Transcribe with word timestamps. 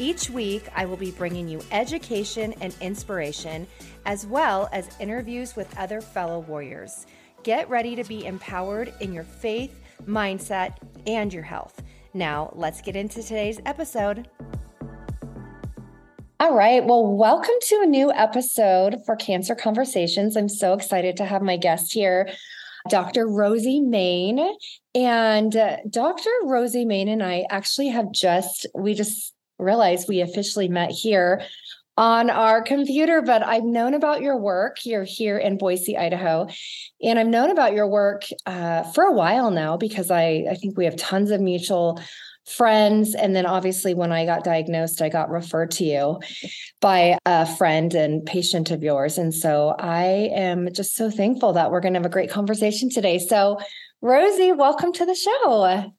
Each 0.00 0.30
week, 0.30 0.66
I 0.74 0.86
will 0.86 0.96
be 0.96 1.10
bringing 1.10 1.46
you 1.46 1.60
education 1.70 2.54
and 2.62 2.74
inspiration, 2.80 3.66
as 4.06 4.24
well 4.24 4.70
as 4.72 4.88
interviews 4.98 5.56
with 5.56 5.76
other 5.76 6.00
fellow 6.00 6.38
warriors. 6.38 7.04
Get 7.42 7.68
ready 7.68 7.94
to 7.96 8.04
be 8.04 8.24
empowered 8.24 8.94
in 9.00 9.12
your 9.12 9.24
faith, 9.24 9.78
mindset, 10.06 10.78
and 11.06 11.30
your 11.30 11.42
health. 11.42 11.82
Now, 12.14 12.50
let's 12.54 12.80
get 12.80 12.96
into 12.96 13.22
today's 13.22 13.60
episode. 13.66 14.26
All 16.40 16.54
right. 16.54 16.82
Well, 16.82 17.06
welcome 17.06 17.56
to 17.64 17.80
a 17.82 17.86
new 17.86 18.10
episode 18.10 19.04
for 19.04 19.16
Cancer 19.16 19.54
Conversations. 19.54 20.34
I'm 20.34 20.48
so 20.48 20.72
excited 20.72 21.18
to 21.18 21.26
have 21.26 21.42
my 21.42 21.58
guest 21.58 21.92
here, 21.92 22.30
Dr. 22.88 23.28
Rosie 23.28 23.80
Main. 23.80 24.40
And 24.94 25.54
uh, 25.54 25.76
Dr. 25.90 26.30
Rosie 26.44 26.86
Main 26.86 27.08
and 27.08 27.22
I 27.22 27.44
actually 27.50 27.88
have 27.88 28.10
just, 28.12 28.66
we 28.74 28.94
just 28.94 29.34
realized 29.60 30.08
we 30.08 30.20
officially 30.20 30.68
met 30.68 30.90
here 30.90 31.42
on 31.96 32.30
our 32.30 32.62
computer, 32.62 33.20
but 33.20 33.42
I've 33.42 33.64
known 33.64 33.94
about 33.94 34.22
your 34.22 34.38
work. 34.38 34.86
You're 34.86 35.04
here 35.04 35.36
in 35.36 35.58
Boise, 35.58 35.98
Idaho, 35.98 36.48
and 37.02 37.18
I've 37.18 37.26
known 37.26 37.50
about 37.50 37.74
your 37.74 37.86
work 37.86 38.22
uh, 38.46 38.84
for 38.92 39.04
a 39.04 39.12
while 39.12 39.50
now 39.50 39.76
because 39.76 40.10
I, 40.10 40.46
I 40.50 40.54
think 40.54 40.78
we 40.78 40.86
have 40.86 40.96
tons 40.96 41.30
of 41.30 41.40
mutual 41.40 42.00
friends. 42.46 43.14
And 43.14 43.36
then 43.36 43.46
obviously, 43.46 43.94
when 43.94 44.12
I 44.12 44.24
got 44.24 44.44
diagnosed, 44.44 45.02
I 45.02 45.08
got 45.08 45.30
referred 45.30 45.72
to 45.72 45.84
you 45.84 46.20
by 46.80 47.18
a 47.26 47.44
friend 47.44 47.92
and 47.94 48.24
patient 48.24 48.70
of 48.70 48.82
yours. 48.82 49.18
And 49.18 49.34
so 49.34 49.74
I 49.78 50.30
am 50.34 50.72
just 50.72 50.96
so 50.96 51.10
thankful 51.10 51.52
that 51.52 51.70
we're 51.70 51.80
going 51.80 51.94
to 51.94 51.98
have 51.98 52.06
a 52.06 52.10
great 52.10 52.30
conversation 52.30 52.90
today. 52.90 53.18
So, 53.18 53.58
Rosie, 54.00 54.52
welcome 54.52 54.92
to 54.94 55.04
the 55.04 55.14
show. 55.14 55.92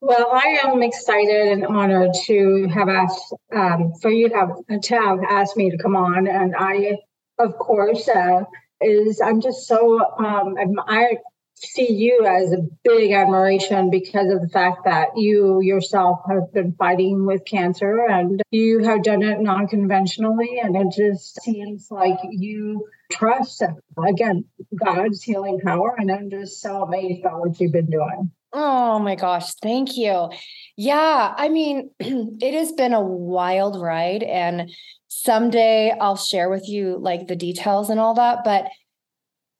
Well, 0.00 0.30
I 0.32 0.58
am 0.64 0.82
excited 0.82 1.52
and 1.52 1.66
honored 1.66 2.10
to 2.26 2.66
have 2.74 2.88
asked 2.88 3.32
um, 3.54 3.92
for 4.00 4.10
you 4.10 4.28
to 4.28 4.34
have 4.34 4.82
to 4.82 4.94
have 4.96 5.18
asked 5.22 5.56
me 5.56 5.70
to 5.70 5.78
come 5.78 5.96
on, 5.96 6.26
and 6.26 6.54
I, 6.58 6.98
of 7.38 7.56
course, 7.56 8.08
uh, 8.08 8.42
is 8.80 9.20
I'm 9.20 9.40
just 9.40 9.66
so 9.66 10.00
um, 10.18 10.56
I 10.86 11.18
see 11.54 11.92
you 11.92 12.26
as 12.26 12.52
a 12.52 12.66
big 12.82 13.12
admiration 13.12 13.90
because 13.90 14.32
of 14.32 14.40
the 14.40 14.48
fact 14.48 14.84
that 14.84 15.16
you 15.16 15.60
yourself 15.62 16.18
have 16.28 16.52
been 16.52 16.72
fighting 16.72 17.24
with 17.24 17.44
cancer 17.44 18.04
and 18.04 18.42
you 18.50 18.80
have 18.80 19.04
done 19.04 19.22
it 19.22 19.40
non-conventionally, 19.40 20.58
and 20.58 20.76
it 20.76 20.88
just 20.96 21.40
seems 21.42 21.90
like 21.90 22.18
you 22.28 22.88
trust 23.12 23.62
again 24.04 24.44
God's 24.84 25.22
healing 25.22 25.60
power, 25.60 25.94
and 25.96 26.10
I'm 26.10 26.30
just 26.30 26.60
so 26.60 26.82
amazed 26.82 27.22
by 27.22 27.30
what 27.30 27.60
you've 27.60 27.72
been 27.72 27.90
doing. 27.90 28.32
Oh 28.52 28.98
my 28.98 29.14
gosh, 29.14 29.54
thank 29.54 29.96
you. 29.96 30.28
Yeah, 30.76 31.34
I 31.36 31.48
mean, 31.48 31.90
it 32.00 32.54
has 32.54 32.72
been 32.72 32.92
a 32.92 33.00
wild 33.00 33.80
ride 33.80 34.22
and 34.22 34.70
someday 35.08 35.90
I'll 35.98 36.16
share 36.16 36.50
with 36.50 36.68
you 36.68 36.98
like 36.98 37.28
the 37.28 37.36
details 37.36 37.88
and 37.88 37.98
all 37.98 38.14
that, 38.14 38.44
but 38.44 38.66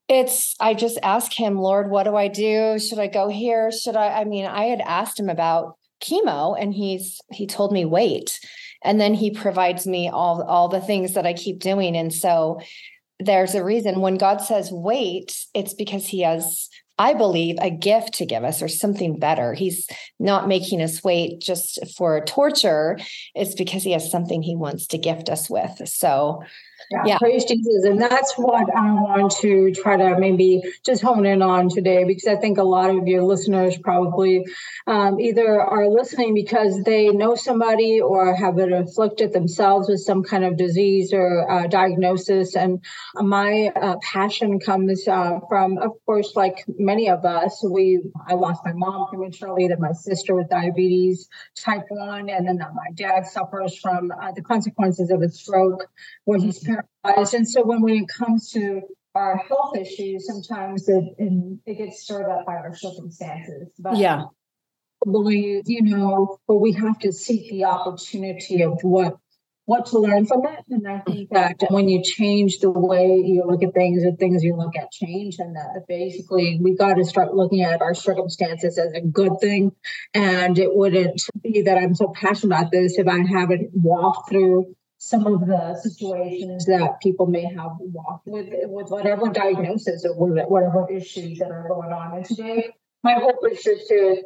it's 0.08 0.54
I 0.60 0.74
just 0.74 0.98
ask 1.02 1.32
him, 1.32 1.58
"Lord, 1.58 1.90
what 1.90 2.04
do 2.04 2.16
I 2.16 2.28
do? 2.28 2.78
Should 2.78 2.98
I 2.98 3.06
go 3.06 3.28
here? 3.28 3.70
Should 3.72 3.96
I 3.96 4.20
I 4.20 4.24
mean, 4.24 4.44
I 4.44 4.64
had 4.64 4.80
asked 4.82 5.18
him 5.18 5.30
about 5.30 5.76
chemo 6.02 6.56
and 6.60 6.74
he's 6.74 7.20
he 7.30 7.46
told 7.46 7.72
me 7.72 7.84
wait. 7.84 8.40
And 8.84 9.00
then 9.00 9.14
he 9.14 9.30
provides 9.30 9.86
me 9.86 10.08
all 10.08 10.42
all 10.42 10.68
the 10.68 10.80
things 10.80 11.14
that 11.14 11.26
I 11.26 11.32
keep 11.32 11.60
doing 11.60 11.96
and 11.96 12.12
so 12.12 12.60
there's 13.20 13.54
a 13.54 13.64
reason 13.64 14.00
when 14.00 14.16
God 14.18 14.38
says 14.40 14.70
wait, 14.72 15.46
it's 15.54 15.74
because 15.74 16.06
he 16.06 16.22
has 16.22 16.68
I 16.98 17.14
believe, 17.14 17.56
a 17.60 17.70
gift 17.70 18.14
to 18.14 18.26
give 18.26 18.44
us 18.44 18.62
or 18.62 18.68
something 18.68 19.18
better. 19.18 19.54
He's 19.54 19.88
not 20.18 20.46
making 20.46 20.82
us 20.82 21.02
wait 21.02 21.40
just 21.40 21.78
for 21.96 22.24
torture. 22.24 22.98
It's 23.34 23.54
because 23.54 23.82
he 23.82 23.92
has 23.92 24.10
something 24.10 24.42
he 24.42 24.56
wants 24.56 24.86
to 24.88 24.98
gift 24.98 25.28
us 25.28 25.48
with. 25.48 25.88
So 25.88 26.42
yeah, 26.90 27.02
yeah, 27.06 27.18
praise 27.18 27.44
Jesus. 27.44 27.84
And 27.84 28.00
that's 28.00 28.34
what 28.34 28.68
I 28.74 28.92
want 28.92 29.32
to 29.40 29.72
try 29.72 29.96
to 29.96 30.18
maybe 30.18 30.62
just 30.84 31.02
hone 31.02 31.26
in 31.26 31.42
on 31.42 31.68
today, 31.68 32.04
because 32.04 32.26
I 32.26 32.36
think 32.36 32.58
a 32.58 32.62
lot 32.62 32.90
of 32.90 33.06
your 33.06 33.22
listeners 33.22 33.78
probably 33.78 34.44
um, 34.86 35.20
either 35.20 35.60
are 35.60 35.88
listening 35.88 36.34
because 36.34 36.82
they 36.82 37.08
know 37.08 37.34
somebody 37.34 38.00
or 38.00 38.34
have 38.34 38.56
been 38.56 38.72
afflicted 38.72 39.32
themselves 39.32 39.88
with 39.88 40.00
some 40.00 40.22
kind 40.22 40.44
of 40.44 40.56
disease 40.56 41.12
or 41.12 41.50
uh, 41.50 41.66
diagnosis. 41.66 42.56
And 42.56 42.84
my 43.14 43.70
uh, 43.74 43.96
passion 44.02 44.58
comes 44.58 45.06
uh, 45.06 45.40
from, 45.48 45.78
of 45.78 45.92
course, 46.06 46.32
like 46.36 46.64
many 46.78 47.08
of 47.08 47.24
us, 47.24 47.64
we 47.68 48.00
I 48.28 48.34
lost 48.34 48.62
my 48.64 48.72
mom 48.72 49.08
prematurely, 49.08 49.68
then 49.68 49.80
my 49.80 49.92
sister 49.92 50.34
with 50.34 50.48
diabetes 50.48 51.28
type 51.56 51.84
1, 51.88 52.28
and 52.28 52.46
then 52.46 52.58
my 52.58 52.90
dad 52.94 53.26
suffers 53.26 53.78
from 53.78 54.10
uh, 54.10 54.32
the 54.32 54.42
consequences 54.42 55.10
of 55.10 55.22
a 55.22 55.28
stroke 55.28 55.86
where 56.24 56.38
he's 56.38 56.58
paralyzed. 57.04 57.34
And 57.34 57.48
so 57.48 57.62
when, 57.64 57.82
it 57.88 58.08
comes 58.08 58.50
to 58.52 58.82
our 59.14 59.36
health 59.36 59.76
issues, 59.76 60.26
sometimes 60.26 60.88
it, 60.88 61.04
it 61.66 61.78
gets 61.78 62.02
stirred 62.02 62.30
up 62.30 62.46
by 62.46 62.54
our 62.54 62.74
circumstances. 62.74 63.68
But 63.78 63.96
yeah. 63.96 64.24
Believe, 65.04 65.64
you 65.66 65.82
know, 65.82 66.38
but 66.46 66.58
we 66.58 66.72
have 66.74 66.98
to 67.00 67.12
seek 67.12 67.50
the 67.50 67.64
opportunity 67.64 68.62
of 68.62 68.78
what 68.82 69.16
what 69.64 69.86
to 69.86 69.98
learn 69.98 70.26
from 70.26 70.44
it. 70.44 70.64
And 70.70 70.86
I 70.88 70.98
think 70.98 71.30
that 71.30 71.56
when 71.70 71.88
you 71.88 72.02
change 72.02 72.58
the 72.58 72.70
way 72.70 73.22
you 73.24 73.44
look 73.46 73.62
at 73.62 73.74
things, 73.74 74.02
the 74.02 74.12
things 74.12 74.42
you 74.42 74.56
look 74.56 74.76
at 74.76 74.90
change, 74.90 75.36
and 75.38 75.54
that 75.54 75.84
basically 75.88 76.58
we 76.60 76.74
got 76.74 76.94
to 76.94 77.04
start 77.04 77.34
looking 77.34 77.62
at 77.62 77.80
our 77.80 77.94
circumstances 77.94 78.78
as 78.78 78.92
a 78.92 79.00
good 79.00 79.32
thing. 79.40 79.72
And 80.14 80.58
it 80.58 80.74
wouldn't 80.74 81.22
be 81.42 81.62
that 81.62 81.78
I'm 81.78 81.94
so 81.94 82.12
passionate 82.14 82.54
about 82.54 82.72
this 82.72 82.98
if 82.98 83.06
I 83.06 83.20
haven't 83.26 83.70
walked 83.72 84.30
through 84.30 84.74
some 85.04 85.26
of 85.26 85.40
the 85.40 85.74
situations 85.82 86.64
that 86.66 87.00
people 87.02 87.26
may 87.26 87.42
have 87.42 87.72
walked 87.80 88.24
with 88.24 88.46
with 88.68 88.88
whatever 88.88 89.30
diagnosis 89.30 90.06
or 90.06 90.14
whatever 90.14 90.88
issues 90.92 91.40
that 91.40 91.50
are 91.50 91.66
going 91.66 91.92
on. 91.92 92.18
And 92.18 92.24
today, 92.24 92.70
my 93.02 93.14
hope 93.14 93.40
is 93.50 93.64
just 93.64 93.88
to 93.88 94.22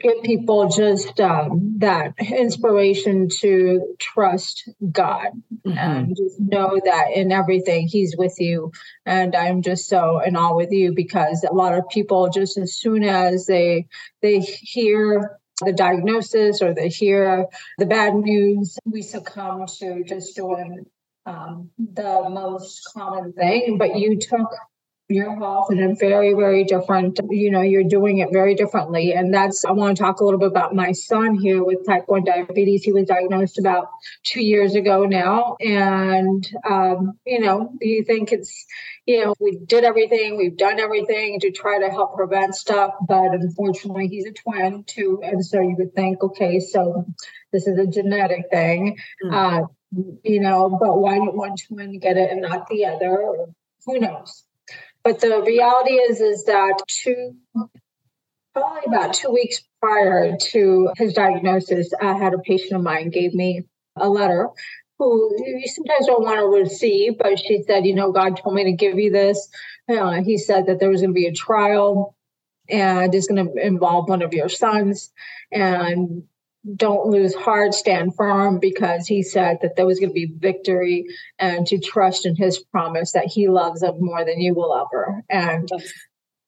give 0.00 0.24
people 0.24 0.68
just 0.68 1.20
um, 1.20 1.76
that 1.78 2.14
inspiration 2.18 3.28
to 3.38 3.94
trust 4.00 4.68
God 4.90 5.28
mm-hmm. 5.64 5.78
and 5.78 6.16
just 6.16 6.40
know 6.40 6.80
that 6.84 7.12
in 7.14 7.30
everything 7.30 7.86
He's 7.86 8.16
with 8.16 8.34
you. 8.40 8.72
And 9.06 9.36
I'm 9.36 9.62
just 9.62 9.88
so 9.88 10.18
in 10.18 10.34
awe 10.34 10.56
with 10.56 10.72
you 10.72 10.92
because 10.92 11.46
a 11.48 11.54
lot 11.54 11.78
of 11.78 11.88
people 11.88 12.30
just 12.30 12.58
as 12.58 12.74
soon 12.74 13.04
as 13.04 13.46
they 13.46 13.86
they 14.22 14.40
hear 14.40 15.39
the 15.64 15.72
diagnosis 15.72 16.62
or 16.62 16.74
they 16.74 16.88
hear 16.88 17.46
the 17.78 17.86
bad 17.86 18.14
news, 18.14 18.78
we 18.84 19.02
succumb 19.02 19.66
to 19.78 20.04
just 20.04 20.36
doing 20.36 20.86
um, 21.26 21.70
the 21.78 22.28
most 22.28 22.82
common 22.94 23.32
thing. 23.32 23.78
But 23.78 23.96
you 23.98 24.18
took 24.18 24.48
your 25.10 25.34
health 25.36 25.70
in 25.70 25.82
a 25.82 25.94
very, 25.94 26.34
very 26.34 26.64
different, 26.64 27.18
you 27.28 27.50
know, 27.50 27.62
you're 27.62 27.84
doing 27.84 28.18
it 28.18 28.28
very 28.32 28.54
differently. 28.54 29.12
And 29.12 29.34
that's, 29.34 29.64
I 29.64 29.72
want 29.72 29.96
to 29.96 30.02
talk 30.02 30.20
a 30.20 30.24
little 30.24 30.38
bit 30.38 30.48
about 30.48 30.74
my 30.74 30.92
son 30.92 31.34
here 31.34 31.62
with 31.62 31.86
type 31.86 32.04
1 32.06 32.24
diabetes. 32.24 32.84
He 32.84 32.92
was 32.92 33.06
diagnosed 33.06 33.58
about 33.58 33.88
two 34.24 34.42
years 34.42 34.74
ago 34.74 35.04
now. 35.04 35.56
And, 35.60 36.48
um, 36.68 37.18
you 37.26 37.40
know, 37.40 37.72
you 37.80 38.04
think 38.04 38.32
it's, 38.32 38.66
you 39.06 39.24
know, 39.24 39.34
we 39.40 39.58
did 39.66 39.84
everything, 39.84 40.36
we've 40.36 40.56
done 40.56 40.78
everything 40.78 41.40
to 41.40 41.50
try 41.50 41.80
to 41.80 41.88
help 41.88 42.14
prevent 42.14 42.54
stuff. 42.54 42.94
But 43.06 43.34
unfortunately, 43.34 44.08
he's 44.08 44.26
a 44.26 44.32
twin 44.32 44.84
too. 44.84 45.20
And 45.22 45.44
so 45.44 45.60
you 45.60 45.74
would 45.78 45.94
think, 45.94 46.22
okay, 46.22 46.60
so 46.60 47.04
this 47.52 47.66
is 47.66 47.78
a 47.78 47.86
genetic 47.86 48.44
thing. 48.50 48.96
Mm-hmm. 49.24 49.34
Uh, 49.34 49.66
you 50.22 50.40
know, 50.40 50.68
but 50.68 50.98
why 50.98 51.14
did 51.14 51.34
one 51.34 51.56
twin 51.56 51.98
get 51.98 52.16
it 52.16 52.30
and 52.30 52.42
not 52.42 52.68
the 52.68 52.86
other? 52.86 53.46
Who 53.86 53.98
knows? 53.98 54.44
But 55.02 55.20
the 55.20 55.42
reality 55.42 55.94
is, 55.94 56.20
is 56.20 56.44
that 56.44 56.80
two, 56.88 57.36
probably 58.54 58.82
about 58.86 59.14
two 59.14 59.30
weeks 59.30 59.62
prior 59.80 60.36
to 60.36 60.90
his 60.96 61.14
diagnosis, 61.14 61.92
I 62.00 62.12
had 62.12 62.34
a 62.34 62.38
patient 62.38 62.72
of 62.72 62.82
mine 62.82 63.10
gave 63.10 63.34
me 63.34 63.64
a 63.96 64.08
letter 64.08 64.48
who 64.98 65.34
you 65.38 65.66
sometimes 65.66 66.06
don't 66.06 66.22
want 66.22 66.38
to 66.38 66.46
receive, 66.46 67.16
but 67.16 67.38
she 67.38 67.62
said, 67.62 67.86
you 67.86 67.94
know, 67.94 68.12
God 68.12 68.36
told 68.36 68.54
me 68.54 68.64
to 68.64 68.72
give 68.72 68.98
you 68.98 69.10
this. 69.10 69.48
Uh, 69.88 70.22
he 70.22 70.36
said 70.36 70.66
that 70.66 70.78
there 70.78 70.90
was 70.90 71.00
going 71.00 71.10
to 71.10 71.14
be 71.14 71.26
a 71.26 71.32
trial 71.32 72.14
and 72.68 73.14
it's 73.14 73.26
going 73.26 73.44
to 73.44 73.66
involve 73.66 74.10
one 74.10 74.20
of 74.20 74.34
your 74.34 74.50
sons. 74.50 75.10
And 75.50 76.24
don't 76.76 77.06
lose 77.06 77.34
heart, 77.34 77.74
stand 77.74 78.14
firm, 78.14 78.58
because 78.58 79.06
he 79.06 79.22
said 79.22 79.58
that 79.62 79.76
there 79.76 79.86
was 79.86 79.98
going 79.98 80.10
to 80.10 80.14
be 80.14 80.32
victory 80.38 81.06
and 81.38 81.66
to 81.68 81.78
trust 81.78 82.26
in 82.26 82.36
his 82.36 82.58
promise 82.58 83.12
that 83.12 83.26
he 83.26 83.48
loves 83.48 83.80
them 83.80 83.96
more 83.98 84.24
than 84.24 84.40
you 84.40 84.54
will 84.54 84.74
ever. 84.74 85.22
And 85.28 85.68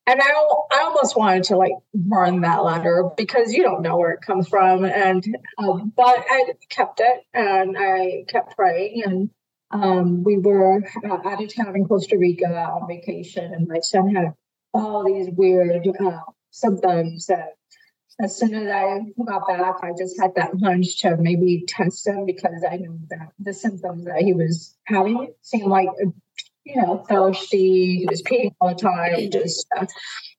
and 0.07 0.21
I, 0.21 0.31
I 0.73 0.83
almost 0.83 1.17
wanted 1.17 1.45
to 1.45 1.57
like 1.57 1.73
burn 1.95 2.41
that 2.41 2.65
letter 2.65 3.09
because 3.17 3.53
you 3.53 3.63
don't 3.63 3.83
know 3.83 3.97
where 3.97 4.11
it 4.11 4.21
comes 4.21 4.49
from. 4.49 4.85
And 4.85 5.25
um, 5.59 5.93
but 5.97 6.25
I 6.29 6.53
kept 6.69 7.01
it 7.01 7.21
and 7.33 7.77
I 7.79 8.25
kept 8.29 8.57
praying. 8.57 9.03
And 9.05 9.31
um, 9.71 10.25
we 10.25 10.39
were 10.39 10.83
uh, 11.05 11.29
out 11.29 11.43
of 11.43 11.55
town 11.55 11.77
in 11.77 11.87
Costa 11.87 12.19
Rica 12.19 12.47
on 12.47 12.89
vacation, 12.89 13.55
and 13.55 13.69
my 13.69 13.81
son 13.81 14.15
had 14.15 14.35
all 14.75 15.05
these 15.05 15.29
weird 15.31 15.87
uh, 15.87 16.21
symptoms. 16.51 17.31
And 17.31 17.45
as 18.23 18.39
soon 18.39 18.55
as 18.55 18.69
I 18.69 19.01
got 19.25 19.49
back, 19.49 19.77
I 19.83 19.91
just 19.99 20.21
had 20.21 20.35
that 20.37 20.53
hunch 20.63 21.01
to 21.01 21.17
maybe 21.17 21.65
test 21.67 22.07
him 22.07 22.25
because 22.25 22.65
I 22.69 22.77
knew 22.77 23.01
that 23.11 23.33
the 23.39 23.53
symptoms 23.53 24.05
that 24.05 24.23
he 24.23 24.33
was 24.33 24.77
having 24.87 25.35
seemed 25.43 25.67
like 25.67 25.89
you 26.65 26.81
know, 26.81 27.05
thirsty, 27.09 27.99
he 27.99 28.07
was 28.09 28.23
peeing 28.23 28.55
all 28.61 28.69
the 28.69 28.75
time, 28.75 29.31
just 29.31 29.67
uh, 29.77 29.87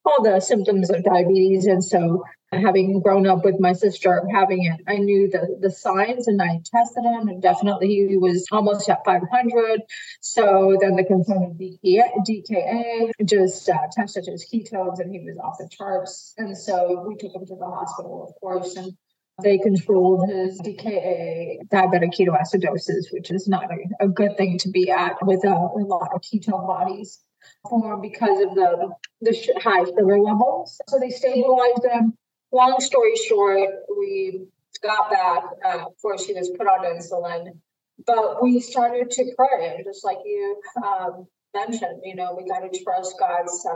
all 0.06 0.24
the 0.24 0.39
symptoms 0.39 0.89
of 0.89 1.03
diabetes. 1.03 1.65
And 1.65 1.83
so, 1.83 2.24
having 2.61 3.00
grown 3.01 3.27
up 3.27 3.44
with 3.44 3.59
my 3.59 3.73
sister 3.73 4.21
having 4.33 4.65
it, 4.65 4.81
I 4.88 4.97
knew 4.97 5.29
the, 5.29 5.57
the 5.59 5.71
signs 5.71 6.27
and 6.27 6.41
I 6.41 6.61
tested 6.63 7.03
him, 7.03 7.27
and 7.27 7.41
definitely 7.41 7.88
he 7.88 8.17
was 8.17 8.47
almost 8.51 8.89
at 8.89 9.03
500. 9.05 9.81
So, 10.21 10.77
then 10.79 10.95
the 10.95 11.03
concern 11.03 11.44
of 11.44 11.51
DKA 11.53 13.11
just 13.25 13.69
uh, 13.69 13.77
tested 13.91 14.25
his 14.25 14.45
ketones 14.51 15.00
and 15.00 15.11
he 15.13 15.19
was 15.19 15.38
off 15.38 15.57
the 15.59 15.69
charts. 15.69 16.33
And 16.38 16.57
so, 16.57 17.05
we 17.07 17.15
took 17.15 17.33
him 17.33 17.45
to 17.45 17.55
the 17.55 17.65
hospital, 17.65 18.27
of 18.27 18.39
course. 18.39 18.75
And 18.75 18.94
they 19.41 19.57
controlled 19.57 20.29
his 20.29 20.61
DKA, 20.61 21.67
diabetic 21.71 22.13
ketoacidosis, 22.13 23.11
which 23.11 23.31
is 23.31 23.47
not 23.47 23.65
a, 23.65 24.05
a 24.05 24.07
good 24.07 24.38
thing 24.38 24.57
to 24.59 24.69
be 24.69 24.91
at 24.91 25.17
with 25.25 25.44
a, 25.44 25.50
a 25.50 25.83
lot 25.85 26.09
of 26.13 26.21
ketone 26.21 26.67
bodies 26.67 27.19
form 27.67 28.01
because 28.01 28.41
of 28.41 28.55
the, 28.55 28.94
the 29.21 29.59
high 29.61 29.83
sugar 29.83 30.19
levels. 30.19 30.79
So 30.88 31.00
they 31.00 31.09
stabilized 31.09 31.83
them. 31.83 32.17
Long 32.53 32.79
story 32.79 33.15
short, 33.15 33.69
we 33.97 34.45
got 34.83 35.09
back. 35.09 35.44
Uh, 35.65 35.85
of 35.88 35.94
course, 36.00 36.25
he 36.25 36.33
was 36.33 36.51
put 36.51 36.67
on 36.67 36.85
insulin, 36.85 37.59
but 38.05 38.44
we 38.44 38.59
started 38.59 39.09
to 39.09 39.33
pray, 39.35 39.81
just 39.83 40.05
like 40.05 40.19
you 40.23 40.61
um, 40.85 41.25
mentioned. 41.55 42.01
You 42.03 42.15
know, 42.15 42.38
we 42.38 42.47
got 42.47 42.59
to 42.59 42.83
trust 42.83 43.15
God's 43.19 43.65
uh, 43.67 43.73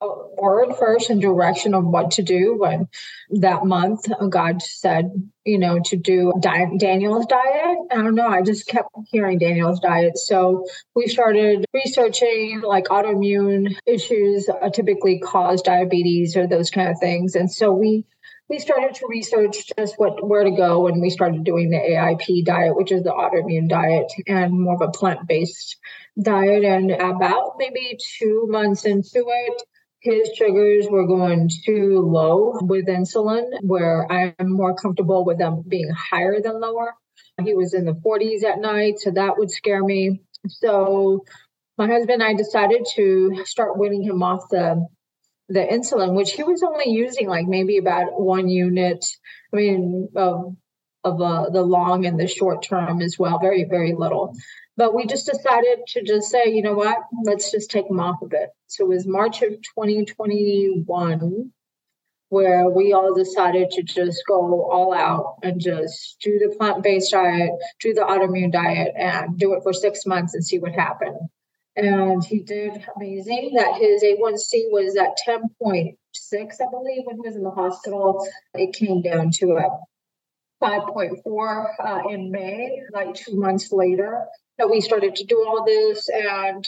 word 0.00 0.74
first 0.78 1.10
and 1.10 1.20
direction 1.20 1.74
of 1.74 1.84
what 1.84 2.10
to 2.12 2.22
do 2.22 2.56
when 2.58 2.88
that 3.30 3.64
month 3.64 4.06
god 4.28 4.60
said 4.60 5.10
you 5.44 5.58
know 5.58 5.80
to 5.84 5.96
do 5.96 6.32
daniel's 6.40 7.26
diet. 7.26 7.78
I 7.90 7.94
don't 7.94 8.14
know 8.14 8.26
i 8.26 8.42
just 8.42 8.66
kept 8.66 8.88
hearing 9.10 9.38
daniel's 9.38 9.80
diet. 9.80 10.18
So 10.18 10.66
we 10.94 11.06
started 11.06 11.64
researching 11.72 12.60
like 12.60 12.86
autoimmune 12.86 13.76
issues 13.86 14.48
uh, 14.48 14.70
typically 14.70 15.18
cause 15.18 15.62
diabetes 15.62 16.36
or 16.36 16.46
those 16.46 16.70
kind 16.70 16.88
of 16.88 16.98
things. 17.00 17.34
And 17.34 17.50
so 17.50 17.72
we 17.72 18.06
we 18.48 18.58
started 18.58 18.94
to 18.96 19.06
research 19.08 19.70
just 19.78 19.94
what 19.98 20.26
where 20.26 20.44
to 20.44 20.50
go 20.50 20.82
when 20.82 21.00
we 21.00 21.08
started 21.08 21.44
doing 21.44 21.70
the 21.70 21.78
AIP 21.78 22.44
diet, 22.44 22.76
which 22.76 22.92
is 22.92 23.02
the 23.02 23.10
autoimmune 23.10 23.68
diet 23.68 24.12
and 24.26 24.52
more 24.52 24.74
of 24.74 24.82
a 24.82 24.90
plant-based 24.90 25.76
diet. 26.20 26.62
And 26.62 26.90
about 26.90 27.54
maybe 27.58 27.98
two 28.18 28.46
months 28.48 28.84
into 28.84 29.24
it, 29.26 29.62
his 30.04 30.30
sugars 30.36 30.86
were 30.90 31.06
going 31.06 31.50
too 31.64 32.00
low 32.00 32.58
with 32.60 32.86
insulin, 32.86 33.50
where 33.62 34.06
I'm 34.12 34.34
more 34.52 34.74
comfortable 34.74 35.24
with 35.24 35.38
them 35.38 35.64
being 35.66 35.90
higher 35.90 36.40
than 36.42 36.60
lower. 36.60 36.94
He 37.42 37.54
was 37.54 37.72
in 37.74 37.86
the 37.86 37.94
40s 37.94 38.44
at 38.44 38.60
night, 38.60 38.98
so 38.98 39.10
that 39.12 39.38
would 39.38 39.50
scare 39.50 39.82
me. 39.82 40.20
So 40.46 41.24
my 41.78 41.86
husband 41.86 42.22
and 42.22 42.22
I 42.22 42.34
decided 42.34 42.86
to 42.96 43.44
start 43.46 43.78
weaning 43.78 44.02
him 44.02 44.22
off 44.22 44.42
the 44.50 44.86
the 45.48 45.60
insulin, 45.60 46.14
which 46.14 46.32
he 46.32 46.42
was 46.42 46.62
only 46.62 46.90
using 46.90 47.28
like 47.28 47.46
maybe 47.46 47.76
about 47.76 48.18
one 48.18 48.48
unit. 48.48 49.04
I 49.52 49.56
mean, 49.56 50.08
of 50.16 50.56
of 51.04 51.20
uh, 51.20 51.50
the 51.50 51.62
long 51.62 52.06
and 52.06 52.18
the 52.18 52.26
short 52.26 52.62
term 52.62 53.00
as 53.00 53.18
well, 53.18 53.38
very 53.38 53.64
very 53.64 53.94
little. 53.94 54.34
But 54.76 54.94
we 54.94 55.06
just 55.06 55.26
decided 55.26 55.80
to 55.88 56.02
just 56.02 56.30
say, 56.30 56.46
you 56.46 56.62
know 56.62 56.74
what, 56.74 56.98
let's 57.22 57.52
just 57.52 57.70
take 57.70 57.86
them 57.86 58.00
off 58.00 58.22
of 58.22 58.32
it. 58.32 58.50
So 58.66 58.84
it 58.84 58.88
was 58.88 59.06
March 59.06 59.42
of 59.42 59.52
2021 59.52 61.52
where 62.34 62.68
we 62.68 62.92
all 62.92 63.14
decided 63.14 63.70
to 63.70 63.82
just 63.84 64.24
go 64.26 64.68
all 64.68 64.92
out 64.92 65.36
and 65.44 65.60
just 65.60 66.16
do 66.20 66.36
the 66.40 66.52
plant 66.56 66.82
based 66.82 67.12
diet, 67.12 67.52
do 67.80 67.94
the 67.94 68.00
autoimmune 68.00 68.50
diet, 68.50 68.92
and 68.96 69.38
do 69.38 69.54
it 69.54 69.62
for 69.62 69.72
six 69.72 70.04
months 70.04 70.34
and 70.34 70.44
see 70.44 70.58
what 70.58 70.72
happened. 70.72 71.16
And 71.76 72.24
he 72.24 72.40
did 72.40 72.84
amazing. 72.96 73.52
That 73.56 73.78
his 73.78 74.02
A1C 74.02 74.64
was 74.70 74.96
at 74.96 75.16
10.6, 75.24 75.96
I 76.60 76.70
believe, 76.70 77.04
when 77.04 77.16
he 77.16 77.22
was 77.22 77.36
in 77.36 77.44
the 77.44 77.50
hospital. 77.50 78.26
It 78.54 78.74
came 78.74 79.02
down 79.02 79.30
to 79.34 79.52
a 79.52 79.68
5.4 80.64 81.66
uh, 81.84 82.08
in 82.08 82.30
May, 82.30 82.80
like 82.92 83.14
two 83.14 83.36
months 83.36 83.70
later 83.72 84.24
that 84.58 84.70
we 84.70 84.80
started 84.80 85.16
to 85.16 85.24
do 85.24 85.44
all 85.46 85.64
this. 85.64 86.08
And, 86.08 86.66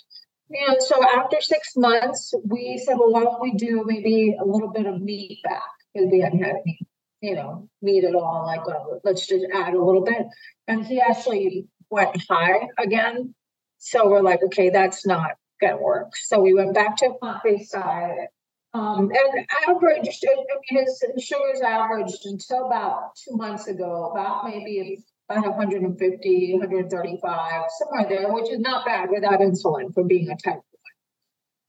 you 0.50 0.66
know, 0.66 0.76
so 0.78 1.02
after 1.04 1.40
six 1.40 1.72
months, 1.76 2.34
we 2.44 2.78
said, 2.84 2.96
well, 2.98 3.12
why 3.12 3.24
don't 3.24 3.40
we 3.40 3.54
do 3.54 3.84
maybe 3.86 4.36
a 4.40 4.44
little 4.44 4.70
bit 4.70 4.86
of 4.86 5.00
meat 5.00 5.40
back? 5.44 5.62
Because 5.94 6.08
we 6.10 6.20
hadn't 6.20 6.42
had 6.42 6.56
any, 6.56 6.78
you 7.20 7.34
know, 7.34 7.68
meat 7.80 8.04
at 8.04 8.14
all. 8.14 8.44
Like, 8.46 8.66
well, 8.66 9.00
let's 9.04 9.26
just 9.26 9.46
add 9.54 9.74
a 9.74 9.82
little 9.82 10.04
bit. 10.04 10.26
And 10.68 10.84
he 10.84 11.00
actually 11.00 11.66
went 11.90 12.16
high 12.28 12.68
again. 12.78 13.34
So 13.78 14.08
we're 14.08 14.22
like, 14.22 14.42
okay, 14.46 14.70
that's 14.70 15.06
not 15.06 15.32
going 15.60 15.76
to 15.76 15.82
work. 15.82 16.16
So 16.16 16.40
we 16.40 16.54
went 16.54 16.74
back 16.74 16.96
to 16.98 17.06
a 17.06 17.14
plant 17.14 17.42
based 17.44 17.72
diet. 17.72 18.28
Um, 18.76 19.10
and 19.10 19.46
averaged, 19.66 20.24
I 20.28 20.36
mean, 20.36 20.84
his 20.84 21.02
sugars 21.24 21.62
averaged 21.62 22.26
until 22.26 22.66
about 22.66 23.16
two 23.16 23.34
months 23.34 23.68
ago, 23.68 24.10
about 24.12 24.44
maybe 24.44 25.02
about 25.30 25.56
150, 25.56 26.52
135, 26.52 27.62
somewhere 27.78 28.06
there, 28.08 28.32
which 28.32 28.50
is 28.50 28.60
not 28.60 28.84
bad 28.84 29.08
without 29.10 29.40
insulin 29.40 29.94
for 29.94 30.04
being 30.04 30.28
a 30.28 30.36
type 30.36 30.56
1. 30.56 30.62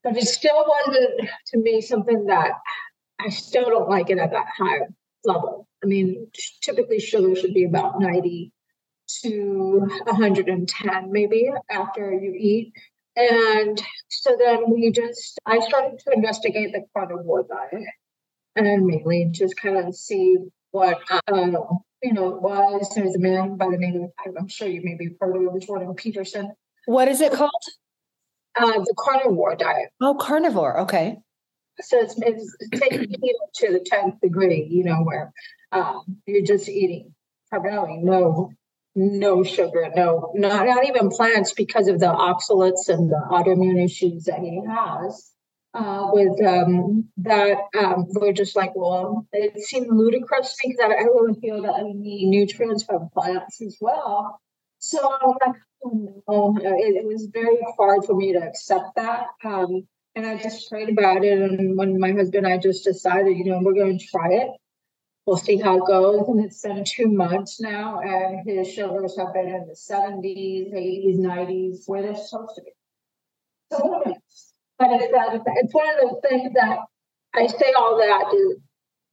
But 0.03 0.17
it 0.17 0.27
still 0.27 0.65
wasn't, 0.67 1.29
to 1.47 1.57
me, 1.57 1.79
something 1.79 2.25
that 2.25 2.51
I 3.19 3.29
still 3.29 3.69
don't 3.69 3.89
like 3.89 4.09
it 4.09 4.17
at 4.17 4.31
that 4.31 4.47
high 4.57 4.79
level. 5.23 5.65
I 5.81 5.87
mean, 5.87 6.27
typically 6.61 6.99
sugar 6.99 7.35
should 7.35 7.53
be 7.53 7.63
about 7.63 8.01
90 8.01 8.51
to 9.23 9.87
110, 10.03 11.11
maybe 11.11 11.49
after 11.69 12.11
you 12.11 12.33
eat. 12.37 12.73
And 13.17 13.81
so 14.09 14.37
then 14.37 14.69
we 14.69 14.91
just, 14.91 15.39
I 15.45 15.59
started 15.59 15.99
to 16.05 16.13
investigate 16.13 16.71
the 16.71 16.83
carnivore 16.95 17.47
diet 17.49 17.87
and 18.55 18.85
mainly 18.85 19.29
just 19.31 19.57
kind 19.57 19.77
of 19.77 19.95
see 19.95 20.37
what 20.69 20.99
uh, 21.09 21.21
you 22.03 22.13
know, 22.13 22.39
was 22.41 22.91
there's 22.95 23.15
a 23.15 23.19
man 23.19 23.57
by 23.57 23.65
the 23.69 23.77
name 23.77 24.03
of 24.03 24.35
I'm 24.39 24.47
sure 24.47 24.67
you 24.67 24.81
maybe 24.83 25.15
heard 25.19 25.35
of 25.35 25.41
him, 25.41 25.59
Jordan 25.59 25.95
Peterson. 25.95 26.53
What 26.85 27.07
is 27.07 27.21
it 27.21 27.33
called? 27.33 27.51
Uh, 28.55 28.79
the 28.79 28.93
carnivore 28.97 29.55
diet. 29.55 29.89
Oh, 29.99 30.15
carnivore. 30.15 30.81
Okay. 30.81 31.17
So 31.79 31.99
it's, 31.99 32.15
it's 32.17 32.57
taking 32.71 33.07
keto 33.07 33.31
to 33.55 33.73
the 33.73 33.85
tenth 33.85 34.21
degree. 34.21 34.67
You 34.69 34.83
know, 34.83 35.03
where 35.03 35.31
um, 35.71 36.17
you're 36.25 36.45
just 36.45 36.69
eating 36.69 37.13
primarily 37.49 37.97
no 37.97 38.51
no 38.97 39.43
sugar, 39.43 39.91
no 39.95 40.31
not 40.33 40.65
not 40.65 40.85
even 40.87 41.09
plants 41.09 41.53
because 41.53 41.87
of 41.87 41.99
the 41.99 42.07
oxalates 42.07 42.89
and 42.89 43.09
the 43.09 43.21
autoimmune 43.31 43.83
issues 43.83 44.23
that 44.25 44.39
he 44.39 44.61
has 44.67 45.31
uh, 45.75 46.09
with 46.11 46.43
um, 46.43 47.07
that 47.17 47.57
um, 47.77 48.05
we're 48.09 48.33
just 48.33 48.55
like, 48.55 48.71
well, 48.75 49.27
it 49.31 49.59
seemed 49.59 49.87
ludicrous 49.91 50.55
because 50.63 50.79
I, 50.83 50.87
I 50.87 51.03
really 51.03 51.39
feel 51.39 51.61
that 51.61 51.73
I 51.73 51.83
need 51.83 52.29
nutrients 52.29 52.83
from 52.83 53.09
plants 53.13 53.61
as 53.61 53.77
well. 53.79 54.41
So 54.79 54.97
I'm 54.99 55.29
like, 55.29 55.61
oh, 56.27 56.51
no. 56.53 56.53
it, 56.57 56.95
it, 56.95 57.05
was 57.05 57.29
very 57.31 57.59
hard 57.77 58.05
for 58.05 58.15
me 58.15 58.33
to 58.33 58.39
accept 58.39 58.95
that. 58.95 59.27
Um, 59.43 59.87
and 60.15 60.25
I 60.25 60.37
just 60.37 60.69
prayed 60.69 60.89
about 60.89 61.23
it. 61.23 61.37
And 61.37 61.77
when 61.77 61.99
my 61.99 62.11
husband 62.11 62.45
and 62.45 62.53
I 62.53 62.57
just 62.57 62.83
decided, 62.83 63.37
you 63.37 63.45
know, 63.45 63.59
we're 63.61 63.73
going 63.73 63.99
to 63.99 64.05
try 64.05 64.29
it. 64.31 64.49
We'll 65.27 65.35
see 65.35 65.57
how 65.57 65.77
it 65.77 65.85
goes. 65.85 66.25
And 66.29 66.39
it's 66.39 66.61
been 66.61 66.85
two 66.85 67.09
months 67.09 67.59
now, 67.59 67.99
and 67.99 68.47
his 68.47 68.73
sugars 68.73 69.17
have 69.17 69.33
been 69.33 69.49
in 69.49 69.67
the 69.67 69.75
70s, 69.75 70.73
80s, 70.73 71.17
90s, 71.17 71.83
where 71.85 72.01
they're 72.01 72.15
supposed 72.15 72.55
to 72.55 72.61
be. 72.61 72.71
So 73.73 74.03
but 74.79 74.87
it's, 74.91 75.13
uh, 75.13 75.39
it's 75.57 75.73
one 75.73 75.89
of 75.89 75.95
those 76.01 76.21
things 76.29 76.53
that 76.53 76.77
I 77.35 77.47
say 77.47 77.73
all 77.77 77.97
that 77.97 78.33
is 78.33 78.57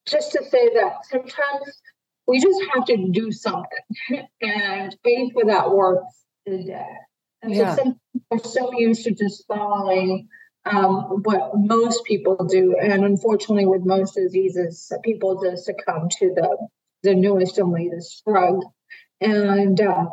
just 0.06 0.32
to 0.32 0.44
say 0.44 0.72
that 0.74 1.04
sometimes 1.10 1.82
we 2.28 2.38
just 2.38 2.60
have 2.74 2.84
to 2.86 3.08
do 3.10 3.32
something, 3.32 3.66
and 4.40 4.96
faith 5.02 5.32
without 5.34 5.74
works 5.74 6.14
is 6.46 6.66
dead. 6.66 6.86
And 7.42 7.54
yeah. 7.54 7.74
so 7.74 7.98
we're 8.30 8.38
so 8.38 8.78
used 8.78 9.02
to 9.04 9.10
just 9.10 9.46
following 9.48 10.28
um, 10.64 11.22
what 11.22 11.52
most 11.54 12.04
people 12.04 12.36
do, 12.44 12.76
and 12.80 13.04
unfortunately, 13.04 13.66
with 13.66 13.84
most 13.84 14.14
diseases, 14.14 14.92
people 15.02 15.42
just 15.42 15.64
succumb 15.64 16.08
to 16.18 16.32
the 16.34 16.68
the 17.02 17.14
newest 17.14 17.58
and 17.58 17.70
latest 17.70 18.22
drug. 18.26 18.62
And 19.20 19.80
uh, 19.80 20.06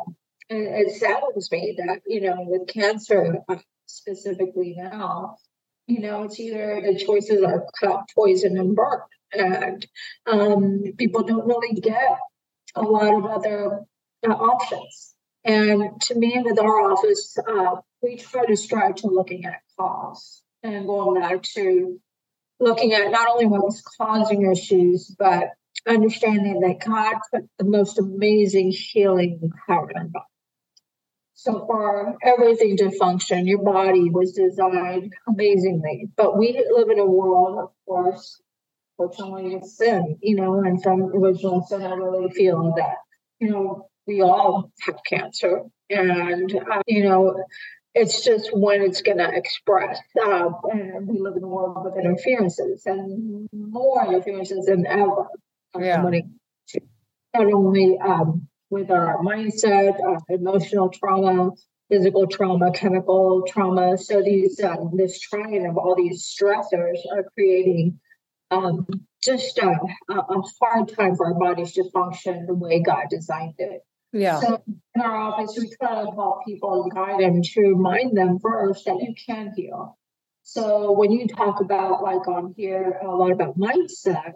it, 0.48 0.86
it 0.86 0.96
saddens 0.96 1.50
me 1.50 1.74
that, 1.78 2.02
you 2.06 2.20
know, 2.20 2.36
with 2.38 2.68
cancer 2.68 3.38
uh, 3.48 3.56
specifically 3.86 4.74
now, 4.76 5.36
you 5.86 6.00
know, 6.00 6.24
it's 6.24 6.38
either 6.38 6.82
the 6.84 6.98
choices 6.98 7.42
are 7.42 7.66
cut, 7.80 8.02
poison, 8.14 8.58
and 8.58 8.76
burn. 8.76 9.00
And 9.32 9.86
um, 10.26 10.82
people 10.98 11.22
don't 11.22 11.46
really 11.46 11.80
get 11.80 12.18
a 12.74 12.82
lot 12.82 13.14
of 13.14 13.24
other 13.24 13.80
uh, 14.28 14.32
options. 14.32 15.14
And 15.44 16.00
to 16.02 16.14
me, 16.14 16.40
with 16.44 16.60
our 16.60 16.92
office, 16.92 17.36
uh, 17.38 17.76
we 18.02 18.16
try 18.16 18.46
to 18.46 18.56
strive 18.56 18.96
to 18.96 19.08
looking 19.08 19.44
at 19.46 19.62
cause 19.82 20.42
and 20.62 20.86
going 20.86 21.20
back 21.20 21.42
to 21.42 22.00
looking 22.60 22.92
at 22.92 23.10
not 23.10 23.28
only 23.28 23.46
what's 23.46 23.82
causing 23.82 24.50
issues, 24.50 25.14
but 25.18 25.50
understanding 25.86 26.60
that 26.60 26.84
God 26.84 27.16
put 27.32 27.48
the 27.58 27.64
most 27.64 27.98
amazing 27.98 28.70
healing 28.70 29.50
power 29.66 29.90
in 29.90 30.08
body. 30.08 30.24
So 31.34 31.66
for 31.66 32.16
everything 32.22 32.76
to 32.76 32.96
function, 32.96 33.48
your 33.48 33.62
body 33.62 34.10
was 34.10 34.32
designed 34.32 35.12
amazingly. 35.26 36.08
But 36.16 36.38
we 36.38 36.64
live 36.72 36.88
in 36.88 37.00
a 37.00 37.06
world, 37.06 37.58
of 37.58 37.70
course, 37.84 38.40
fortunately 38.96 39.56
with 39.56 39.64
sin, 39.64 40.18
you 40.22 40.36
know, 40.36 40.60
and 40.60 40.80
from 40.80 41.02
original 41.02 41.66
sin, 41.66 41.82
I 41.82 41.94
really 41.94 42.30
feel 42.30 42.74
that, 42.76 42.98
you 43.40 43.50
know, 43.50 43.88
we 44.06 44.22
all 44.22 44.70
have 44.82 44.98
cancer. 45.04 45.64
And, 45.90 46.54
uh, 46.54 46.82
you 46.86 47.04
know, 47.04 47.44
it's 47.94 48.24
just 48.24 48.50
when 48.56 48.82
it's 48.82 49.02
going 49.02 49.18
to 49.18 49.28
express. 49.28 49.98
Uh, 50.20 50.50
and 50.70 51.06
we 51.06 51.18
live 51.18 51.36
in 51.36 51.42
a 51.42 51.48
world 51.48 51.84
with 51.84 52.02
interferences 52.02 52.84
and 52.86 53.48
more 53.52 54.04
interferences 54.06 54.66
than 54.66 54.86
ever. 54.86 55.26
Yeah. 55.78 56.02
When 56.02 56.14
it, 56.14 56.24
not 57.34 57.52
only 57.52 57.98
um, 57.98 58.48
with 58.70 58.90
our 58.90 59.18
mindset, 59.18 59.94
uh, 60.00 60.20
emotional 60.28 60.90
trauma, 60.90 61.50
physical 61.92 62.26
trauma, 62.26 62.72
chemical 62.72 63.42
trauma. 63.46 63.98
So 63.98 64.22
these 64.22 64.58
um, 64.64 64.92
this 64.94 65.20
triad 65.20 65.66
of 65.66 65.76
all 65.76 65.94
these 65.94 66.24
stressors 66.24 66.98
are 67.12 67.24
creating 67.34 68.00
um, 68.50 68.86
just 69.22 69.58
a, 69.58 69.78
a, 70.10 70.42
hard 70.60 70.88
time 70.94 71.16
for 71.16 71.26
our 71.26 71.34
bodies 71.34 71.72
to 71.74 71.90
function 71.90 72.46
the 72.46 72.54
way 72.54 72.82
God 72.82 73.06
designed 73.10 73.54
it. 73.58 73.82
Yeah. 74.12 74.40
So 74.40 74.62
in 74.66 75.00
our 75.00 75.16
office, 75.16 75.56
we 75.58 75.70
try 75.80 76.04
to 76.04 76.10
help 76.10 76.44
people 76.46 76.82
and 76.82 76.92
guide 76.92 77.20
them 77.20 77.42
to 77.42 77.60
remind 77.60 78.16
them 78.16 78.38
first 78.38 78.84
that 78.84 78.96
you 79.00 79.14
can 79.26 79.52
heal. 79.56 79.98
So 80.42 80.92
when 80.92 81.12
you 81.12 81.28
talk 81.28 81.60
about 81.60 82.02
like 82.02 82.26
on 82.28 82.54
here 82.56 82.98
a 83.02 83.08
lot 83.08 83.32
about 83.32 83.58
mindset, 83.58 84.34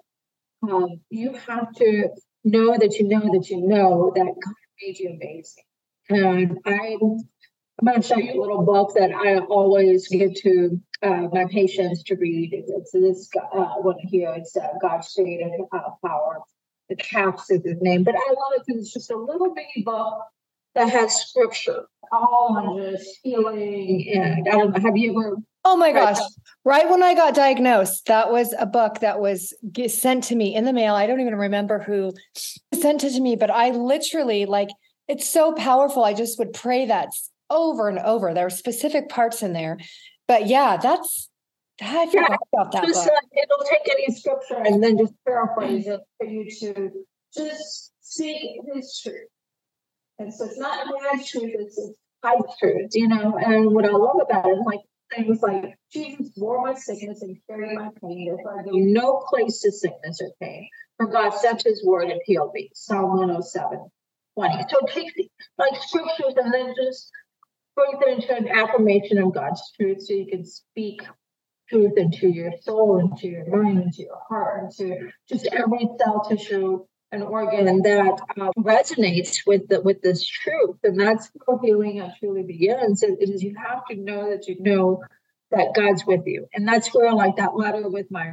um, 0.62 1.00
you 1.10 1.34
have 1.46 1.72
to 1.74 2.08
know 2.44 2.76
that 2.78 2.94
you 2.98 3.08
know 3.08 3.20
that 3.20 3.48
you 3.50 3.66
know 3.66 4.12
that 4.14 4.24
God 4.24 4.54
made 4.80 4.98
you 4.98 5.10
amazing. 5.10 5.64
And 6.08 6.58
I, 6.64 6.96
I'm 7.00 7.84
going 7.84 8.00
to 8.00 8.02
show 8.02 8.16
you 8.16 8.38
a 8.38 8.40
little 8.40 8.64
book 8.64 8.94
that 8.94 9.10
I 9.12 9.38
always 9.38 10.08
give 10.08 10.34
to 10.34 10.80
uh, 11.02 11.28
my 11.32 11.46
patients 11.50 12.04
to 12.04 12.14
read. 12.16 12.50
It's 12.52 12.92
this 12.92 13.28
uh, 13.52 13.74
one 13.80 13.96
here. 14.04 14.32
It's 14.36 14.56
uh, 14.56 14.68
God's 14.80 15.12
creative 15.12 15.50
uh, 15.72 15.80
power. 16.04 16.40
The 16.88 16.96
Capps 16.96 17.50
is 17.50 17.64
his 17.64 17.80
name, 17.80 18.04
but 18.04 18.14
I 18.14 18.28
love 18.28 18.52
it 18.56 18.62
because 18.66 18.82
it's 18.82 18.92
just 18.92 19.10
a 19.10 19.16
little 19.16 19.54
bitty 19.54 19.82
book 19.82 20.22
that 20.74 20.90
has 20.90 21.14
scripture 21.14 21.86
oh, 22.12 22.16
all 22.16 22.56
on 22.56 22.78
just 22.78 23.18
healing. 23.22 24.08
And 24.14 24.46
I 24.48 24.52
don't 24.52 24.72
know. 24.72 24.80
Have 24.80 24.96
you 24.96 25.18
ever 25.18 25.36
Oh 25.68 25.76
my 25.76 25.90
gosh. 25.90 26.18
Right 26.64 26.88
when 26.88 27.02
I 27.02 27.14
got 27.14 27.34
diagnosed, 27.34 28.06
that 28.06 28.30
was 28.30 28.54
a 28.56 28.66
book 28.66 29.00
that 29.00 29.18
was 29.18 29.52
sent 29.88 30.22
to 30.24 30.36
me 30.36 30.54
in 30.54 30.64
the 30.64 30.72
mail. 30.72 30.94
I 30.94 31.08
don't 31.08 31.20
even 31.20 31.34
remember 31.34 31.80
who 31.80 32.12
sent 32.72 33.02
it 33.02 33.14
to 33.14 33.20
me, 33.20 33.34
but 33.34 33.50
I 33.50 33.70
literally 33.70 34.46
like 34.46 34.68
it's 35.08 35.28
so 35.28 35.52
powerful. 35.54 36.04
I 36.04 36.14
just 36.14 36.38
would 36.38 36.52
pray 36.52 36.86
that 36.86 37.08
over 37.50 37.88
and 37.88 37.98
over. 37.98 38.32
There 38.32 38.46
are 38.46 38.50
specific 38.50 39.08
parts 39.08 39.42
in 39.42 39.54
there. 39.54 39.78
But 40.28 40.46
yeah, 40.46 40.76
that's 40.76 41.28
I 41.80 42.06
forgot 42.06 42.30
yeah, 42.30 42.36
about 42.52 42.72
that. 42.72 42.84
Just, 42.84 43.04
book. 43.04 43.14
it'll 43.32 43.66
take 43.66 43.88
any 43.90 44.14
scripture 44.14 44.56
and 44.56 44.82
then 44.82 44.98
just 44.98 45.14
paraphrase 45.26 45.86
it 45.86 46.00
for 46.18 46.26
you 46.26 46.50
to 46.60 46.90
just 47.34 47.92
seek 48.00 48.60
his 48.72 49.00
truth. 49.02 49.28
And 50.18 50.32
so 50.32 50.46
it's 50.46 50.58
not 50.58 50.86
man's 50.86 51.30
truth, 51.30 51.52
it's, 51.54 51.78
it's 51.78 51.98
God's 52.22 52.58
truth, 52.58 52.90
you 52.94 53.08
know. 53.08 53.36
And 53.36 53.74
what 53.74 53.84
I 53.84 53.90
love 53.90 54.20
about 54.22 54.46
it, 54.46 54.58
like 54.64 54.80
things 55.14 55.42
like 55.42 55.78
Jesus 55.92 56.30
bore 56.30 56.62
my 56.62 56.74
sickness 56.74 57.22
and 57.22 57.36
carried 57.48 57.76
my 57.76 57.90
pain. 58.00 58.34
If 58.38 58.46
I 58.46 58.62
go 58.62 58.70
no 58.72 59.22
place 59.28 59.60
to 59.60 59.72
sickness 59.72 60.20
or 60.22 60.30
pain, 60.40 60.68
for 60.96 61.06
God 61.06 61.30
sent 61.30 61.62
his 61.62 61.84
word 61.84 62.08
and 62.10 62.20
healed 62.24 62.52
me. 62.54 62.70
Psalm 62.74 63.18
107, 63.18 63.90
20. 64.34 64.64
So 64.70 64.80
take 64.88 65.12
like 65.58 65.74
scriptures 65.82 66.34
and 66.36 66.52
then 66.52 66.74
just 66.74 67.10
bring 67.74 68.00
it 68.00 68.08
into 68.08 68.34
an 68.34 68.48
affirmation 68.48 69.18
of 69.18 69.34
God's 69.34 69.60
truth 69.78 70.02
so 70.02 70.14
you 70.14 70.26
can 70.26 70.46
speak 70.46 71.02
truth 71.68 71.92
into 71.96 72.28
your 72.28 72.52
soul, 72.62 72.98
into 72.98 73.28
your 73.28 73.46
mind, 73.46 73.82
into 73.82 74.02
your 74.02 74.20
heart, 74.28 74.64
into 74.64 75.10
just 75.28 75.46
every 75.46 75.88
cell 75.98 76.24
tissue 76.28 76.84
and 77.12 77.22
organ 77.22 77.82
that 77.82 78.20
uh, 78.40 78.50
resonates 78.58 79.38
with 79.46 79.68
the, 79.68 79.80
with 79.80 80.02
this 80.02 80.26
truth, 80.26 80.76
and 80.82 80.98
that's 80.98 81.30
how 81.46 81.58
healing 81.58 82.02
truly 82.18 82.42
begins. 82.42 83.02
It 83.02 83.18
is 83.20 83.42
you 83.42 83.54
have 83.56 83.86
to 83.86 83.96
know 83.96 84.30
that 84.30 84.48
you 84.48 84.56
know 84.60 85.02
that 85.50 85.74
God's 85.74 86.04
with 86.04 86.26
you, 86.26 86.46
and 86.52 86.66
that's 86.66 86.88
where 86.88 87.12
like 87.12 87.36
that 87.36 87.56
letter 87.56 87.88
with 87.88 88.10
my 88.10 88.32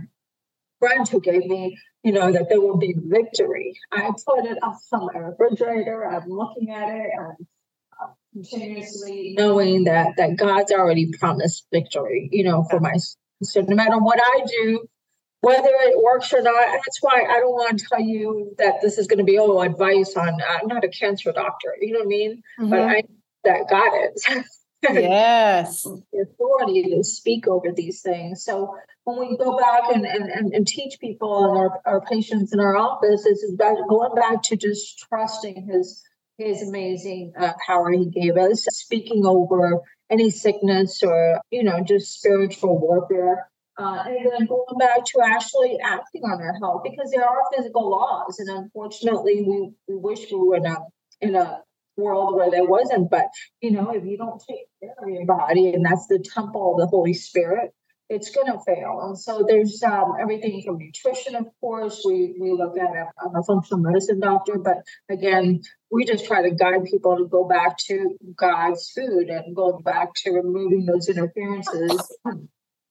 friend 0.79 1.07
who 1.07 1.21
gave 1.21 1.45
me, 1.45 1.77
you 2.03 2.11
know, 2.11 2.31
that 2.31 2.49
there 2.49 2.59
will 2.59 2.77
be 2.77 2.95
victory. 2.97 3.79
I 3.91 4.11
put 4.25 4.45
it 4.45 4.57
up 4.61 4.75
on 4.91 5.09
my 5.13 5.19
refrigerator. 5.19 6.05
I'm 6.05 6.27
looking 6.27 6.71
at 6.71 6.89
it. 6.89 7.09
I'm 7.17 7.47
uh, 8.01 8.07
continuously 8.33 9.35
knowing 9.37 9.85
that 9.85 10.15
that 10.17 10.35
God's 10.35 10.71
already 10.71 11.11
promised 11.17 11.67
victory, 11.71 12.27
you 12.31 12.43
know, 12.43 12.65
for 12.69 12.79
my 12.79 12.95
so 13.45 13.61
no 13.61 13.75
matter 13.75 13.97
what 13.97 14.19
I 14.21 14.45
do, 14.45 14.87
whether 15.43 15.69
it 15.69 16.01
works 16.01 16.31
or 16.31 16.41
not. 16.41 16.67
That's 16.71 16.99
why 17.01 17.25
I 17.29 17.39
don't 17.41 17.51
want 17.51 17.77
to 17.77 17.85
tell 17.89 17.99
you 17.99 18.55
that 18.59 18.75
this 18.81 18.97
is 18.97 19.07
going 19.07 19.17
to 19.17 19.25
be 19.25 19.37
oh 19.37 19.59
advice 19.59 20.15
on. 20.15 20.37
I'm 20.41 20.67
not 20.67 20.85
a 20.85 20.87
cancer 20.87 21.33
doctor, 21.33 21.75
you 21.81 21.91
know 21.91 21.99
what 21.99 22.05
I 22.05 22.07
mean? 22.07 22.43
Mm-hmm. 22.59 22.69
But 22.69 22.79
I 22.79 23.03
that 23.43 23.69
God 23.69 23.91
is. 24.15 24.45
yes, 24.83 25.83
the 26.13 26.25
authority 26.31 26.95
to 26.95 27.03
speak 27.03 27.45
over 27.45 27.73
these 27.75 28.01
things. 28.01 28.45
So 28.45 28.77
when 29.03 29.19
we 29.19 29.35
go 29.35 29.57
back 29.57 29.93
and, 29.93 30.05
and, 30.05 30.53
and, 30.53 30.65
teach 30.65 30.97
people 31.01 31.49
and 31.49 31.57
our, 31.57 31.81
our 31.85 32.01
patients 32.01 32.53
in 32.53 32.61
our 32.61 32.77
office, 32.77 33.25
is 33.25 33.53
back, 33.57 33.75
going 33.89 34.15
back 34.15 34.43
to 34.43 34.55
just 34.55 34.99
trusting 35.09 35.67
his 35.69 36.01
his 36.37 36.67
amazing 36.67 37.33
uh, 37.37 37.51
power 37.67 37.91
he 37.91 38.05
gave 38.05 38.37
us, 38.37 38.65
speaking 38.71 39.25
over 39.25 39.81
any 40.09 40.29
sickness 40.29 41.01
or 41.03 41.41
you 41.49 41.63
know 41.63 41.81
just 41.83 42.19
spiritual 42.19 42.79
warfare 42.79 43.47
uh, 43.77 44.03
and 44.05 44.31
then 44.31 44.45
going 44.45 44.77
back 44.77 45.03
to 45.03 45.19
actually 45.23 45.77
acting 45.83 46.21
on 46.23 46.39
our 46.39 46.53
health 46.59 46.83
because 46.83 47.09
there 47.09 47.27
are 47.27 47.41
physical 47.55 47.89
laws, 47.89 48.37
and 48.39 48.49
unfortunately, 48.49 49.43
we, 49.47 49.71
we 49.87 49.95
wish 49.95 50.31
we 50.31 50.37
were 50.37 50.57
in 50.57 50.65
a 50.67 50.77
in 51.21 51.35
a 51.35 51.59
world 51.97 52.35
where 52.35 52.51
there 52.51 52.65
wasn't. 52.65 53.09
But 53.09 53.25
you 53.61 53.71
know, 53.71 53.89
if 53.91 54.05
you 54.05 54.17
don't 54.17 54.41
take 54.47 54.67
care 54.79 54.93
of 55.01 55.09
your 55.09 55.25
body, 55.25 55.73
and 55.73 55.83
that's 55.83 56.05
the 56.05 56.19
temple 56.19 56.73
of 56.73 56.81
the 56.81 56.87
Holy 56.87 57.15
Spirit, 57.15 57.73
it's 58.09 58.29
going 58.29 58.45
to 58.45 58.59
fail. 58.63 58.99
And 59.05 59.17
so 59.17 59.43
there's 59.47 59.81
um, 59.81 60.13
everything 60.21 60.61
from 60.63 60.77
nutrition, 60.77 61.35
of 61.35 61.47
course. 61.59 62.03
We 62.05 62.35
we 62.39 62.51
look 62.51 62.77
at 62.77 62.95
it. 62.95 63.07
I'm 63.17 63.35
a 63.35 63.41
functional 63.41 63.81
medicine 63.81 64.19
doctor, 64.19 64.59
but 64.59 64.83
again, 65.09 65.61
we 65.93 66.05
just 66.05 66.25
try 66.25 66.41
to 66.41 66.55
guide 66.55 66.83
people 66.85 67.17
to 67.17 67.27
go 67.27 67.47
back 67.47 67.77
to 67.77 68.17
God's 68.35 68.89
food 68.89 69.29
and 69.29 69.55
go 69.55 69.77
back 69.77 70.15
to 70.15 70.31
removing 70.31 70.87
those 70.87 71.07
interferences 71.07 72.11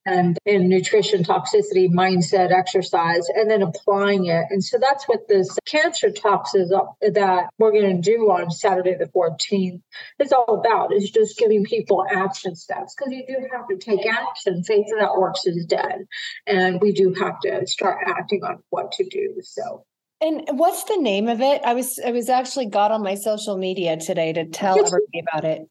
and 0.06 0.38
in 0.46 0.68
nutrition 0.68 1.24
toxicity 1.24 1.88
mindset 1.90 2.52
exercise 2.52 3.28
and 3.28 3.50
then 3.50 3.62
applying 3.62 4.26
it. 4.26 4.44
And 4.50 4.62
so 4.62 4.78
that's 4.80 5.08
what 5.08 5.26
this 5.28 5.58
cancer 5.66 6.10
talks 6.12 6.54
is 6.54 6.68
that 6.70 7.48
we're 7.58 7.72
going 7.72 8.00
to 8.00 8.10
do 8.10 8.30
on 8.30 8.52
saturday 8.52 8.94
the 8.94 9.06
14th 9.06 9.80
is 10.20 10.32
all 10.32 10.60
about 10.60 10.92
is 10.92 11.10
just 11.10 11.36
giving 11.38 11.64
people 11.64 12.04
action 12.08 12.54
steps 12.54 12.94
because 12.96 13.12
you 13.12 13.24
do 13.26 13.48
have 13.52 13.66
to 13.66 13.78
take 13.78 14.06
action. 14.06 14.62
Faith 14.62 14.86
that 14.96 15.16
works 15.16 15.44
is 15.46 15.66
dead 15.66 16.06
and 16.46 16.80
we 16.80 16.92
do 16.92 17.14
have 17.14 17.40
to 17.40 17.66
start 17.66 17.98
acting 18.06 18.44
on 18.44 18.62
what 18.70 18.92
to 18.92 19.04
do 19.08 19.40
so 19.42 19.84
and 20.22 20.58
what's 20.58 20.84
the 20.84 20.96
name 20.96 21.28
of 21.28 21.40
it 21.40 21.60
i 21.64 21.74
was 21.74 21.98
i 22.06 22.10
was 22.10 22.28
actually 22.28 22.66
got 22.66 22.90
on 22.90 23.02
my 23.02 23.14
social 23.14 23.58
media 23.58 23.96
today 23.96 24.32
to 24.32 24.46
tell 24.46 24.78
everybody 24.78 25.22
about 25.28 25.44
it 25.44 25.62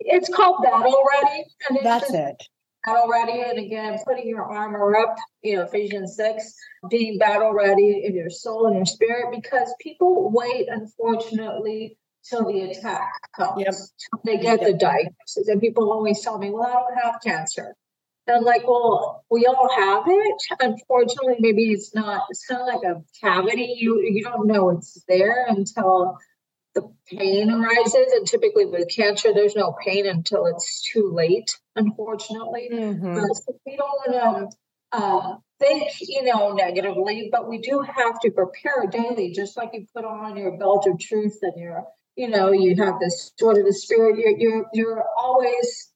it's 0.00 0.28
called 0.28 0.62
battle 0.62 1.02
ready 1.22 1.44
And 1.68 1.78
that's 1.84 2.12
it 2.12 2.42
battle 2.84 3.08
ready. 3.08 3.42
And 3.42 3.58
again, 3.58 3.98
putting 4.06 4.28
your 4.28 4.44
armor 4.44 4.96
up, 4.96 5.16
you 5.42 5.56
know, 5.56 5.62
Ephesians 5.62 6.16
6, 6.16 6.54
being 6.90 7.18
battle 7.18 7.52
ready 7.52 8.02
in 8.04 8.14
your 8.14 8.30
soul 8.30 8.66
and 8.66 8.76
your 8.76 8.86
spirit, 8.86 9.26
because 9.30 9.72
people 9.80 10.30
wait, 10.32 10.66
unfortunately, 10.68 11.96
till 12.28 12.46
the 12.46 12.62
attack 12.62 13.12
comes. 13.36 13.62
Yep. 13.62 13.74
They 14.24 14.36
get 14.36 14.60
yep. 14.60 14.70
the 14.70 14.74
diagnosis. 14.74 15.48
And 15.48 15.60
people 15.60 15.92
always 15.92 16.20
tell 16.20 16.38
me, 16.38 16.50
well, 16.50 16.64
I 16.64 16.72
don't 16.72 17.04
have 17.04 17.20
cancer. 17.24 17.74
And 18.26 18.36
I'm 18.36 18.44
like, 18.44 18.66
well, 18.66 19.24
we 19.30 19.46
all 19.46 19.68
have 19.76 20.04
it. 20.06 20.42
Unfortunately, 20.60 21.36
maybe 21.40 21.72
it's 21.72 21.94
not, 21.94 22.22
it's 22.30 22.46
kind 22.46 22.60
of 22.60 22.68
like 22.68 22.84
a 22.84 23.02
cavity. 23.20 23.74
You 23.78 24.00
you 24.00 24.22
don't 24.22 24.46
know 24.46 24.70
it's 24.70 25.02
there 25.08 25.46
until 25.48 26.18
the 26.74 26.88
pain 27.06 27.50
arises. 27.50 28.12
And 28.12 28.26
typically 28.26 28.66
with 28.66 28.88
cancer, 28.94 29.32
there's 29.34 29.56
no 29.56 29.74
pain 29.84 30.06
until 30.06 30.46
it's 30.46 30.88
too 30.92 31.10
late, 31.12 31.58
unfortunately. 31.74 32.70
Mm-hmm. 32.72 33.18
Uh, 33.18 33.34
so 33.34 33.58
we 33.66 33.76
don't 33.76 33.88
want 33.88 34.50
to 34.92 34.96
uh, 34.96 35.36
think, 35.58 35.90
you 36.00 36.22
know, 36.22 36.52
negatively, 36.52 37.28
but 37.30 37.48
we 37.48 37.58
do 37.58 37.80
have 37.80 38.20
to 38.20 38.30
prepare 38.30 38.86
daily, 38.90 39.32
just 39.32 39.56
like 39.56 39.70
you 39.72 39.86
put 39.94 40.04
on 40.04 40.36
your 40.36 40.56
belt 40.58 40.86
of 40.86 40.98
truth 40.98 41.38
and 41.42 41.54
your, 41.56 41.84
you 42.16 42.28
know, 42.28 42.52
you 42.52 42.76
have 42.76 43.00
this 43.00 43.32
sort 43.38 43.58
of 43.58 43.64
the 43.64 43.72
spirit. 43.72 44.18
You're 44.18 44.38
you're 44.38 44.66
you're 44.72 45.04
always 45.18 45.91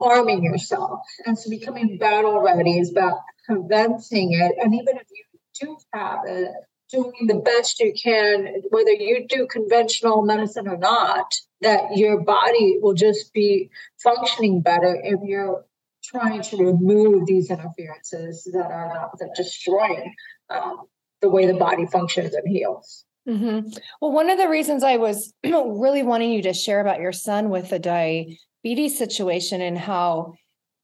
arming 0.00 0.42
yourself, 0.42 1.00
and 1.26 1.38
so 1.38 1.50
becoming 1.50 1.98
battle 1.98 2.40
ready 2.40 2.78
is 2.78 2.90
about 2.90 3.18
preventing 3.46 4.32
it. 4.32 4.54
And 4.62 4.74
even 4.74 4.96
if 4.96 5.06
you 5.10 5.24
do 5.60 5.76
have 5.92 6.20
it, 6.26 6.50
doing 6.90 7.26
the 7.26 7.36
best 7.36 7.80
you 7.80 7.92
can, 7.92 8.62
whether 8.70 8.92
you 8.92 9.26
do 9.28 9.46
conventional 9.46 10.22
medicine 10.22 10.68
or 10.68 10.76
not, 10.76 11.34
that 11.60 11.96
your 11.96 12.20
body 12.20 12.78
will 12.80 12.94
just 12.94 13.32
be 13.32 13.70
functioning 14.02 14.60
better 14.60 14.98
if 15.02 15.20
you're 15.22 15.64
trying 16.02 16.42
to 16.42 16.56
remove 16.56 17.26
these 17.26 17.50
interferences 17.50 18.48
that 18.52 18.70
are 18.70 18.88
not 18.88 19.18
that 19.18 19.34
destroying 19.34 20.14
um, 20.48 20.82
the 21.20 21.28
way 21.28 21.46
the 21.46 21.54
body 21.54 21.86
functions 21.86 22.34
and 22.34 22.48
heals. 22.48 23.04
Mm-hmm. 23.28 23.68
Well, 24.00 24.12
one 24.12 24.30
of 24.30 24.38
the 24.38 24.48
reasons 24.48 24.82
I 24.82 24.96
was 24.96 25.32
really 25.44 26.02
wanting 26.02 26.32
you 26.32 26.42
to 26.42 26.54
share 26.54 26.80
about 26.80 27.00
your 27.00 27.12
son 27.12 27.50
with 27.50 27.68
the 27.68 27.78
diabetes 28.64 28.98
situation 28.98 29.60
and 29.60 29.78
how 29.78 30.34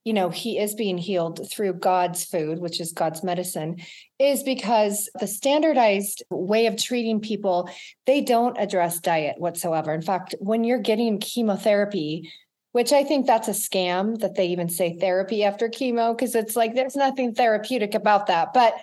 you 0.05 0.13
know 0.13 0.31
he 0.31 0.59
is 0.59 0.75
being 0.75 0.99
healed 0.99 1.49
through 1.51 1.73
god's 1.73 2.25
food 2.25 2.59
which 2.59 2.81
is 2.81 2.93
god's 2.93 3.23
medicine 3.23 3.77
is 4.19 4.43
because 4.43 5.11
the 5.21 5.27
standardized 5.27 6.23
way 6.31 6.67
of 6.67 6.77
treating 6.77 7.21
people 7.21 7.69
they 8.07 8.21
don't 8.21 8.57
address 8.59 9.01
diet 9.01 9.39
whatsoever. 9.39 9.93
In 9.93 10.03
fact 10.03 10.35
when 10.39 10.65
you're 10.65 10.79
getting 10.79 11.19
chemotherapy 11.19 12.31
which 12.73 12.93
i 12.93 13.03
think 13.03 13.27
that's 13.27 13.49
a 13.49 13.53
scam 13.53 14.19
that 14.21 14.37
they 14.37 14.47
even 14.47 14.69
say 14.69 14.97
therapy 14.99 15.45
after 15.45 15.69
chemo 15.69 16.17
because 16.17 16.35
it's 16.35 16.57
like 16.57 16.75
there's 16.75 16.97
nothing 16.97 17.35
therapeutic 17.35 17.95
about 17.95 18.27
that 18.29 18.55
but 18.55 18.75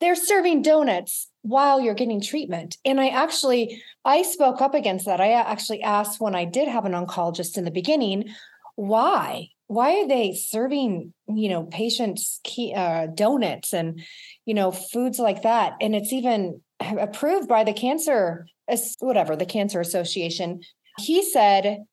they're 0.00 0.16
serving 0.16 0.62
donuts 0.62 1.29
while 1.42 1.80
you're 1.80 1.94
getting 1.94 2.20
treatment. 2.20 2.76
And 2.84 3.00
i 3.00 3.08
actually 3.08 3.82
i 4.04 4.22
spoke 4.22 4.60
up 4.60 4.74
against 4.74 5.06
that. 5.06 5.20
I 5.20 5.32
actually 5.32 5.82
asked 5.82 6.20
when 6.20 6.34
i 6.34 6.44
did 6.44 6.68
have 6.68 6.84
an 6.84 6.92
oncologist 6.92 7.56
in 7.56 7.64
the 7.64 7.70
beginning 7.70 8.30
why? 8.76 9.50
Why 9.66 10.00
are 10.00 10.08
they 10.08 10.34
serving 10.34 11.12
you 11.28 11.48
know 11.48 11.64
patients 11.64 12.40
key, 12.44 12.74
uh, 12.74 13.06
donuts 13.06 13.74
and 13.74 14.00
you 14.46 14.54
know 14.54 14.70
foods 14.70 15.18
like 15.18 15.42
that? 15.42 15.74
And 15.80 15.94
it's 15.94 16.12
even 16.12 16.60
approved 16.80 17.48
by 17.48 17.64
the 17.64 17.72
cancer 17.72 18.46
whatever 19.00 19.34
the 19.34 19.46
cancer 19.46 19.80
association. 19.80 20.60
He 20.98 21.22
said 21.22 21.84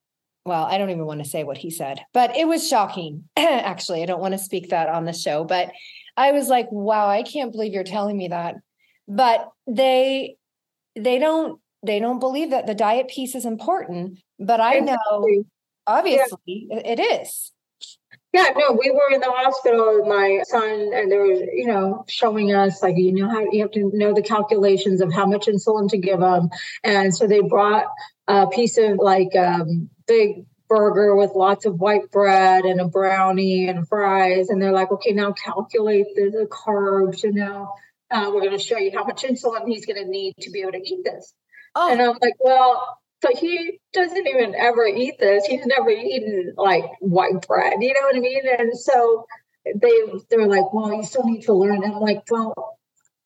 well 0.45 0.63
i 0.63 0.77
don't 0.77 0.89
even 0.89 1.05
want 1.05 1.21
to 1.21 1.29
say 1.29 1.43
what 1.43 1.57
he 1.57 1.69
said 1.69 1.99
but 2.13 2.35
it 2.37 2.47
was 2.47 2.67
shocking 2.67 3.25
actually. 3.37 4.01
I 4.01 4.05
don't 4.05 4.21
want 4.21 4.33
to 4.33 4.39
speak 4.39 4.69
that 4.69 4.89
on 4.89 5.05
the 5.05 5.13
show 5.13 5.43
but 5.43 5.71
i 6.15 6.31
was 6.31 6.47
like 6.47 6.67
wow 6.71 7.07
i 7.07 7.21
can't 7.21 7.51
believe 7.51 7.73
you're 7.73 7.83
telling 7.83 8.17
me 8.17 8.29
that 8.29 8.55
but 9.07 9.51
they 9.67 10.37
they 10.95 11.19
don't 11.19 11.59
they 11.83 11.99
don't 11.99 12.19
believe 12.19 12.49
that 12.49 12.67
the 12.67 12.75
diet 12.75 13.07
piece 13.07 13.35
is 13.35 13.45
important 13.45 14.19
but 14.39 14.59
i 14.59 14.79
know 14.79 14.97
obviously 15.87 16.67
yeah. 16.69 16.81
it 16.85 16.99
is. 16.99 17.51
Yeah, 18.33 18.47
no, 18.55 18.73
we 18.73 18.91
were 18.91 19.13
in 19.13 19.21
the 19.21 19.31
hospital 19.31 19.95
with 19.95 20.05
my 20.05 20.41
son, 20.45 20.91
and 20.93 21.11
they 21.11 21.17
were, 21.17 21.25
you 21.25 21.65
know, 21.65 22.03
showing 22.07 22.53
us 22.53 22.83
like 22.83 22.97
you 22.97 23.13
know 23.13 23.29
how 23.29 23.39
you 23.51 23.61
have 23.61 23.71
to 23.71 23.89
know 23.93 24.13
the 24.13 24.21
calculations 24.21 25.01
of 25.01 25.13
how 25.13 25.25
much 25.25 25.47
insulin 25.47 25.89
to 25.89 25.97
give 25.97 26.19
them 26.19 26.49
and 26.83 27.15
so 27.15 27.25
they 27.25 27.39
brought 27.39 27.85
a 28.27 28.47
piece 28.47 28.77
of 28.77 28.97
like 28.97 29.35
um, 29.35 29.89
big 30.07 30.45
burger 30.67 31.15
with 31.15 31.31
lots 31.33 31.65
of 31.65 31.79
white 31.79 32.11
bread 32.11 32.65
and 32.65 32.81
a 32.81 32.85
brownie 32.85 33.69
and 33.69 33.87
fries, 33.87 34.49
and 34.49 34.61
they're 34.61 34.73
like, 34.73 34.91
okay, 34.91 35.13
now 35.13 35.31
calculate 35.31 36.07
the, 36.15 36.29
the 36.29 36.47
carbs, 36.47 37.23
you 37.23 37.31
now 37.31 37.73
uh, 38.11 38.31
we're 38.33 38.41
going 38.41 38.51
to 38.51 38.59
show 38.59 38.77
you 38.77 38.91
how 38.93 39.03
much 39.03 39.23
insulin 39.23 39.67
he's 39.67 39.85
going 39.85 40.03
to 40.03 40.09
need 40.09 40.35
to 40.41 40.51
be 40.51 40.61
able 40.61 40.73
to 40.73 40.81
eat 40.83 41.03
this. 41.03 41.33
Oh. 41.75 41.91
And 41.91 42.01
I'm 42.01 42.17
like, 42.21 42.35
well, 42.39 42.97
so 43.23 43.29
he 43.35 43.79
doesn't 43.93 44.27
even 44.27 44.55
ever 44.55 44.85
eat 44.85 45.19
this. 45.19 45.45
He's 45.45 45.65
never 45.65 45.89
eaten 45.89 46.53
like 46.57 46.85
white 46.99 47.47
bread. 47.47 47.81
You 47.81 47.93
know 47.93 48.01
what 48.01 48.15
I 48.15 48.19
mean? 48.19 48.41
And 48.59 48.77
so 48.77 49.25
they 49.65 50.01
they're 50.29 50.47
like, 50.47 50.71
well, 50.73 50.93
you 50.93 51.03
still 51.03 51.23
need 51.23 51.43
to 51.43 51.53
learn. 51.53 51.83
And 51.83 51.95
I'm 51.95 51.99
like, 51.99 52.23
well, 52.29 52.77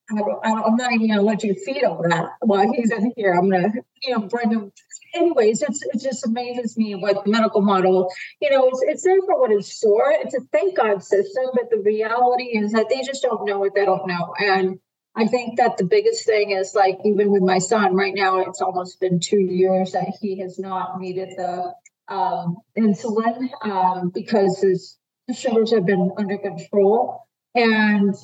I 0.09 0.49
am 0.49 0.75
not 0.75 0.91
even 0.93 1.09
gonna 1.09 1.21
let 1.21 1.43
you 1.43 1.53
feed 1.53 1.83
him 1.83 1.97
that 2.09 2.31
while 2.41 2.71
he's 2.71 2.91
in 2.91 3.13
here. 3.15 3.33
I'm 3.33 3.49
gonna, 3.49 3.71
you 4.03 4.13
know, 4.13 4.27
bring 4.27 4.51
him. 4.51 4.71
Anyways, 5.13 5.61
it's 5.61 5.81
it 5.81 5.99
just 5.99 6.25
amazes 6.25 6.77
me 6.77 6.95
what 6.95 7.23
the 7.23 7.31
medical 7.31 7.61
model, 7.61 8.11
you 8.39 8.49
know, 8.49 8.67
it's 8.67 8.81
it's 8.87 9.03
there 9.03 9.21
for 9.21 9.39
what 9.39 9.51
it's 9.51 9.79
for. 9.79 10.11
It's 10.11 10.35
a 10.35 10.41
thank 10.51 10.77
God 10.77 11.03
system, 11.03 11.45
but 11.53 11.69
the 11.69 11.79
reality 11.79 12.57
is 12.57 12.71
that 12.71 12.87
they 12.89 13.01
just 13.01 13.21
don't 13.21 13.45
know 13.45 13.59
what 13.59 13.75
they 13.75 13.85
don't 13.85 14.07
know. 14.07 14.33
And 14.39 14.79
I 15.15 15.27
think 15.27 15.57
that 15.57 15.77
the 15.77 15.83
biggest 15.83 16.25
thing 16.25 16.51
is 16.51 16.73
like 16.73 16.99
even 17.03 17.31
with 17.31 17.43
my 17.43 17.59
son 17.59 17.95
right 17.95 18.13
now, 18.15 18.39
it's 18.39 18.61
almost 18.61 18.99
been 18.99 19.19
two 19.19 19.39
years 19.39 19.91
that 19.91 20.13
he 20.21 20.39
has 20.39 20.57
not 20.57 20.99
needed 20.99 21.29
the 21.35 21.73
um, 22.07 22.57
insulin 22.77 23.49
um, 23.63 24.09
because 24.09 24.61
his 24.61 24.97
sugars 25.33 25.71
have 25.71 25.85
been 25.85 26.11
under 26.17 26.37
control. 26.37 27.27
And 27.53 28.15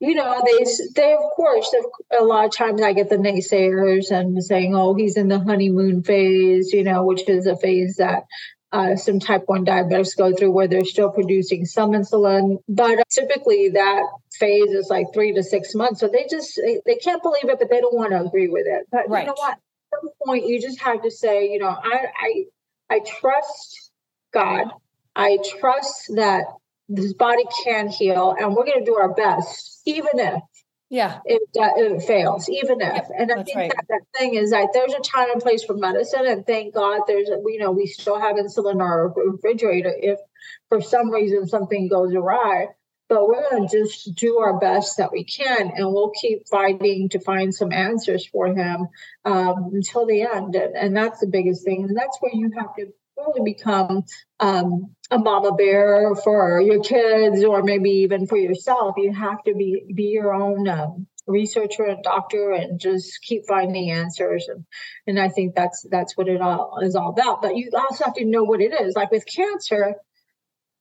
you 0.00 0.14
know, 0.14 0.42
they 0.44 0.64
they 0.94 1.12
of 1.12 1.30
course 1.34 1.74
a 2.18 2.22
lot 2.22 2.44
of 2.44 2.54
times 2.54 2.82
I 2.82 2.92
get 2.92 3.08
the 3.08 3.16
naysayers 3.16 4.10
and 4.10 4.42
saying, 4.42 4.74
"Oh, 4.74 4.94
he's 4.94 5.16
in 5.16 5.28
the 5.28 5.40
honeymoon 5.40 6.02
phase," 6.02 6.72
you 6.72 6.84
know, 6.84 7.04
which 7.04 7.28
is 7.28 7.46
a 7.46 7.56
phase 7.56 7.96
that 7.96 8.24
uh, 8.72 8.96
some 8.96 9.18
type 9.18 9.44
1 9.46 9.64
diabetics 9.64 10.16
go 10.16 10.34
through 10.34 10.50
where 10.50 10.68
they're 10.68 10.84
still 10.84 11.10
producing 11.10 11.64
some 11.64 11.92
insulin. 11.92 12.58
But 12.68 13.02
typically 13.10 13.70
that 13.70 14.02
phase 14.38 14.70
is 14.70 14.88
like 14.90 15.06
three 15.14 15.32
to 15.32 15.42
six 15.42 15.74
months. 15.74 16.00
So 16.00 16.08
they 16.08 16.26
just, 16.30 16.56
they, 16.56 16.80
they 16.84 16.96
can't 16.96 17.22
believe 17.22 17.48
it, 17.48 17.58
but 17.58 17.70
they 17.70 17.80
don't 17.80 17.94
want 17.94 18.10
to 18.10 18.20
agree 18.20 18.48
with 18.48 18.66
it. 18.66 18.86
But 18.90 19.08
right. 19.08 19.22
you 19.22 19.28
know 19.28 19.34
what? 19.36 19.52
At 19.52 20.00
some 20.02 20.10
point, 20.26 20.46
you 20.46 20.60
just 20.60 20.80
have 20.80 21.02
to 21.02 21.10
say, 21.10 21.50
you 21.50 21.58
know, 21.58 21.68
I, 21.68 22.06
I, 22.20 22.44
I 22.96 23.00
trust 23.00 23.90
God. 24.32 24.66
I 25.16 25.38
trust 25.58 26.12
that 26.16 26.44
this 26.88 27.12
body 27.14 27.44
can 27.64 27.88
heal 27.88 28.34
and 28.38 28.54
we're 28.54 28.64
going 28.64 28.78
to 28.78 28.84
do 28.84 28.96
our 28.96 29.12
best, 29.14 29.77
even 29.88 30.18
if 30.18 30.42
yeah. 30.90 31.18
it, 31.24 31.42
uh, 31.60 31.70
it 31.76 32.02
fails 32.02 32.48
even 32.48 32.80
if. 32.80 33.06
And 33.16 33.30
i 33.32 33.42
think 33.42 33.56
right. 33.56 33.72
that, 33.74 33.86
that 33.88 34.00
thing 34.16 34.34
is 34.34 34.50
that 34.50 34.68
there's 34.72 34.94
a 34.94 35.00
time 35.00 35.30
and 35.32 35.42
place 35.42 35.64
for 35.64 35.74
medicine 35.74 36.26
and 36.26 36.46
thank 36.46 36.74
god 36.74 37.02
there's 37.06 37.28
you 37.28 37.58
know 37.58 37.72
we 37.72 37.86
still 37.86 38.20
have 38.20 38.36
insulin 38.36 38.74
in 38.74 38.80
our 38.80 39.08
refrigerator 39.08 39.92
if 39.96 40.18
for 40.68 40.80
some 40.80 41.10
reason 41.10 41.46
something 41.46 41.88
goes 41.88 42.14
awry. 42.14 42.68
But 43.08 43.26
we're 43.26 43.48
going 43.48 43.66
to 43.66 43.78
just 43.78 44.14
do 44.14 44.36
our 44.36 44.58
best 44.60 44.98
that 44.98 45.12
we 45.12 45.24
can 45.24 45.72
and 45.74 45.94
we'll 45.94 46.10
keep 46.10 46.46
fighting 46.46 47.08
to 47.10 47.20
find 47.20 47.54
some 47.54 47.72
answers 47.72 48.26
for 48.26 48.48
him 48.48 48.88
um, 49.24 49.70
until 49.72 50.04
the 50.04 50.22
end. 50.22 50.54
And, 50.54 50.76
and 50.76 50.94
that's 50.94 51.20
the 51.20 51.26
biggest 51.26 51.64
thing 51.64 51.84
and 51.84 51.96
that's 51.96 52.18
where 52.20 52.34
you 52.34 52.50
have 52.58 52.74
to 52.76 52.92
really 53.18 53.52
become 53.52 54.04
um, 54.40 54.94
a 55.10 55.18
mama 55.18 55.52
bear 55.52 56.14
for 56.16 56.60
your 56.60 56.82
kids 56.82 57.42
or 57.44 57.62
maybe 57.62 57.90
even 57.90 58.26
for 58.26 58.36
yourself. 58.36 58.94
You 58.96 59.12
have 59.12 59.42
to 59.44 59.54
be 59.54 59.84
be 59.94 60.04
your 60.04 60.32
own 60.32 60.68
um, 60.68 61.06
researcher 61.26 61.84
and 61.84 62.02
doctor 62.02 62.52
and 62.52 62.80
just 62.80 63.20
keep 63.22 63.46
finding 63.46 63.90
answers 63.90 64.48
and 64.48 64.64
and 65.06 65.20
I 65.20 65.28
think 65.28 65.54
that's 65.54 65.86
that's 65.90 66.16
what 66.16 66.28
it 66.28 66.40
all 66.40 66.78
is 66.82 66.96
all 66.96 67.10
about. 67.10 67.42
But 67.42 67.56
you 67.56 67.70
also 67.74 68.04
have 68.04 68.14
to 68.14 68.24
know 68.24 68.44
what 68.44 68.60
it 68.60 68.72
is. 68.80 68.96
Like 68.96 69.10
with 69.10 69.24
cancer, 69.26 69.96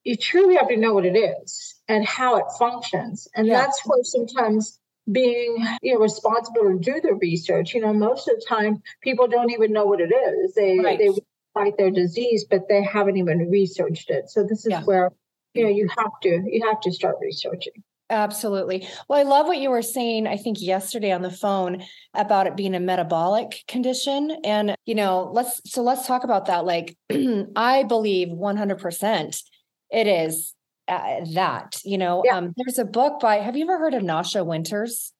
you 0.04 0.16
truly 0.16 0.56
have 0.56 0.70
to 0.70 0.78
know 0.78 0.94
what 0.94 1.06
it 1.06 1.18
is 1.18 1.76
and 1.88 2.06
how 2.06 2.38
it 2.38 2.46
functions. 2.58 3.28
And 3.36 3.48
yeah. 3.48 3.62
that's 3.62 3.82
where 3.86 4.04
sometimes 4.04 4.80
being 5.10 5.66
you 5.82 5.94
know 5.94 6.00
responsible 6.00 6.64
to 6.64 6.80
do 6.80 7.00
the 7.02 7.14
research 7.14 7.74
you 7.74 7.80
know 7.80 7.94
most 7.94 8.28
of 8.28 8.36
the 8.36 8.46
time 8.46 8.82
people 9.02 9.28
don't 9.28 9.52
even 9.52 9.72
know 9.72 9.86
what 9.86 10.02
it 10.02 10.14
is 10.14 10.54
they 10.54 10.80
right. 10.80 11.00
they 11.00 11.10
fight 11.58 11.78
their 11.78 11.92
disease, 11.92 12.46
but 12.50 12.68
they 12.70 12.84
haven't 12.84 13.18
even 13.18 13.50
researched 13.50 14.10
it. 14.10 14.30
So 14.30 14.44
this 14.44 14.66
is 14.66 14.72
yeah. 14.72 14.84
where 14.84 15.12
you 15.54 15.64
know 15.64 15.70
you 15.70 15.88
have 15.98 16.12
to 16.24 16.44
you 16.46 16.68
have 16.68 16.82
to 16.82 16.92
start 16.92 17.16
researching. 17.22 17.84
Absolutely. 18.10 18.88
Well, 19.10 19.20
I 19.20 19.24
love 19.24 19.48
what 19.48 19.58
you 19.58 19.70
were 19.70 19.82
saying, 19.82 20.28
I 20.28 20.38
think 20.38 20.62
yesterday 20.62 21.12
on 21.12 21.22
the 21.22 21.32
phone 21.32 21.84
about 22.14 22.48
it 22.48 22.56
being 22.56 22.74
a 22.74 22.80
metabolic 22.80 23.64
condition. 23.68 24.32
And, 24.46 24.76
you 24.86 24.96
know, 24.96 25.30
let's, 25.34 25.60
so 25.70 25.82
let's 25.82 26.08
talk 26.08 26.24
about 26.24 26.46
that. 26.46 26.66
Like, 26.66 26.96
I 27.56 27.84
believe 27.84 28.30
100% 28.30 29.44
it 29.92 30.08
is 30.08 30.54
uh, 30.88 31.26
that, 31.34 31.82
you 31.84 31.98
know, 31.98 32.22
yeah. 32.24 32.38
um, 32.38 32.54
there's 32.56 32.80
a 32.80 32.86
book 32.86 33.20
by, 33.20 33.38
have 33.38 33.58
you 33.58 33.66
ever 33.66 33.78
heard 33.78 33.94
of 33.94 34.04
Nasha 34.04 34.44
Winters? 34.44 35.12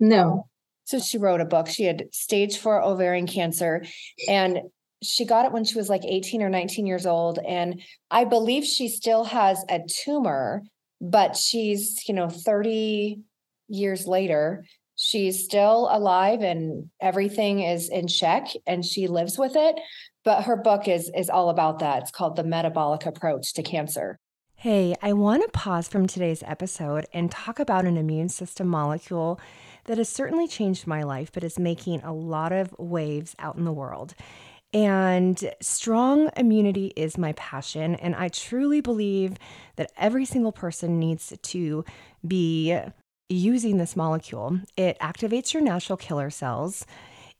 No. 0.00 0.48
So 0.84 0.98
she 0.98 1.18
wrote 1.18 1.40
a 1.40 1.44
book. 1.44 1.68
She 1.68 1.84
had 1.84 2.08
stage 2.12 2.58
four 2.58 2.82
ovarian 2.82 3.26
cancer 3.26 3.84
and 4.26 4.62
she 5.02 5.24
got 5.24 5.44
it 5.44 5.52
when 5.52 5.64
she 5.64 5.76
was 5.76 5.88
like 5.88 6.04
18 6.04 6.42
or 6.42 6.48
19 6.48 6.86
years 6.86 7.06
old. 7.06 7.38
And 7.46 7.82
I 8.10 8.24
believe 8.24 8.64
she 8.64 8.88
still 8.88 9.24
has 9.24 9.64
a 9.68 9.80
tumor, 9.86 10.62
but 11.00 11.36
she's, 11.36 12.08
you 12.08 12.14
know, 12.14 12.28
30 12.28 13.20
years 13.68 14.06
later, 14.06 14.64
she's 14.96 15.44
still 15.44 15.88
alive 15.90 16.42
and 16.42 16.90
everything 17.00 17.60
is 17.60 17.88
in 17.88 18.08
check 18.08 18.48
and 18.66 18.84
she 18.84 19.06
lives 19.06 19.38
with 19.38 19.52
it. 19.54 19.76
But 20.24 20.44
her 20.44 20.56
book 20.56 20.88
is 20.88 21.10
is 21.16 21.30
all 21.30 21.48
about 21.48 21.78
that. 21.78 22.02
It's 22.02 22.10
called 22.10 22.36
The 22.36 22.44
Metabolic 22.44 23.06
Approach 23.06 23.54
to 23.54 23.62
Cancer. 23.62 24.18
Hey, 24.56 24.96
I 25.00 25.12
want 25.12 25.44
to 25.44 25.48
pause 25.50 25.86
from 25.86 26.08
today's 26.08 26.42
episode 26.42 27.06
and 27.12 27.30
talk 27.30 27.60
about 27.60 27.84
an 27.84 27.96
immune 27.96 28.28
system 28.28 28.66
molecule 28.66 29.40
that 29.84 29.98
has 29.98 30.08
certainly 30.08 30.48
changed 30.48 30.84
my 30.84 31.04
life, 31.04 31.30
but 31.32 31.44
is 31.44 31.60
making 31.60 32.02
a 32.02 32.12
lot 32.12 32.50
of 32.50 32.74
waves 32.76 33.36
out 33.38 33.54
in 33.54 33.64
the 33.64 33.72
world. 33.72 34.14
And 34.74 35.54
strong 35.62 36.30
immunity 36.36 36.92
is 36.94 37.16
my 37.16 37.32
passion. 37.32 37.94
And 37.94 38.14
I 38.14 38.28
truly 38.28 38.80
believe 38.80 39.36
that 39.76 39.92
every 39.96 40.24
single 40.26 40.52
person 40.52 40.98
needs 40.98 41.32
to 41.40 41.84
be 42.26 42.78
using 43.30 43.78
this 43.78 43.96
molecule. 43.96 44.60
It 44.76 44.98
activates 45.00 45.54
your 45.54 45.62
natural 45.62 45.96
killer 45.96 46.30
cells. 46.30 46.86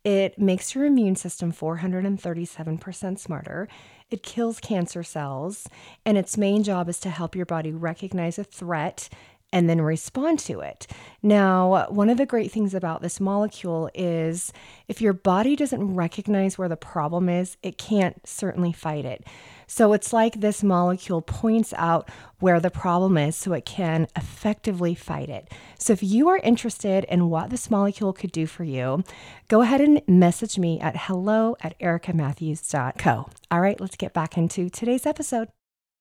It 0.04 0.38
makes 0.38 0.74
your 0.74 0.86
immune 0.86 1.16
system 1.16 1.52
437% 1.52 3.18
smarter. 3.18 3.68
It 4.10 4.22
kills 4.22 4.58
cancer 4.58 5.02
cells. 5.02 5.68
And 6.06 6.16
its 6.16 6.38
main 6.38 6.62
job 6.62 6.88
is 6.88 6.98
to 7.00 7.10
help 7.10 7.36
your 7.36 7.46
body 7.46 7.72
recognize 7.72 8.38
a 8.38 8.44
threat 8.44 9.10
and 9.52 9.68
then 9.68 9.80
respond 9.80 10.38
to 10.40 10.60
it. 10.60 10.86
Now, 11.22 11.88
one 11.88 12.10
of 12.10 12.18
the 12.18 12.26
great 12.26 12.52
things 12.52 12.74
about 12.74 13.02
this 13.02 13.18
molecule 13.18 13.90
is 13.94 14.52
if 14.88 15.00
your 15.00 15.12
body 15.12 15.56
doesn't 15.56 15.94
recognize 15.94 16.58
where 16.58 16.68
the 16.68 16.76
problem 16.76 17.28
is, 17.28 17.56
it 17.62 17.78
can't 17.78 18.26
certainly 18.26 18.72
fight 18.72 19.04
it. 19.04 19.24
So 19.66 19.92
it's 19.92 20.12
like 20.12 20.40
this 20.40 20.62
molecule 20.62 21.20
points 21.20 21.74
out 21.76 22.08
where 22.40 22.60
the 22.60 22.70
problem 22.70 23.18
is 23.18 23.36
so 23.36 23.52
it 23.52 23.66
can 23.66 24.06
effectively 24.16 24.94
fight 24.94 25.28
it. 25.28 25.52
So 25.78 25.92
if 25.92 26.02
you 26.02 26.28
are 26.28 26.38
interested 26.38 27.04
in 27.04 27.28
what 27.28 27.50
this 27.50 27.70
molecule 27.70 28.12
could 28.12 28.32
do 28.32 28.46
for 28.46 28.64
you, 28.64 29.04
go 29.48 29.60
ahead 29.60 29.80
and 29.80 30.00
message 30.06 30.58
me 30.58 30.80
at 30.80 30.96
hello 30.96 31.56
at 31.60 31.78
ericamatthews.co. 31.80 33.28
All 33.50 33.60
right, 33.60 33.80
let's 33.80 33.96
get 33.96 34.14
back 34.14 34.38
into 34.38 34.70
today's 34.70 35.04
episode. 35.04 35.48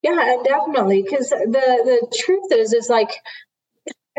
Yeah, 0.04 0.34
and 0.34 0.44
definitely. 0.46 1.04
Because 1.04 1.30
the 1.30 1.46
the 1.50 2.18
truth 2.18 2.52
is, 2.52 2.74
is 2.74 2.90
like 2.90 3.12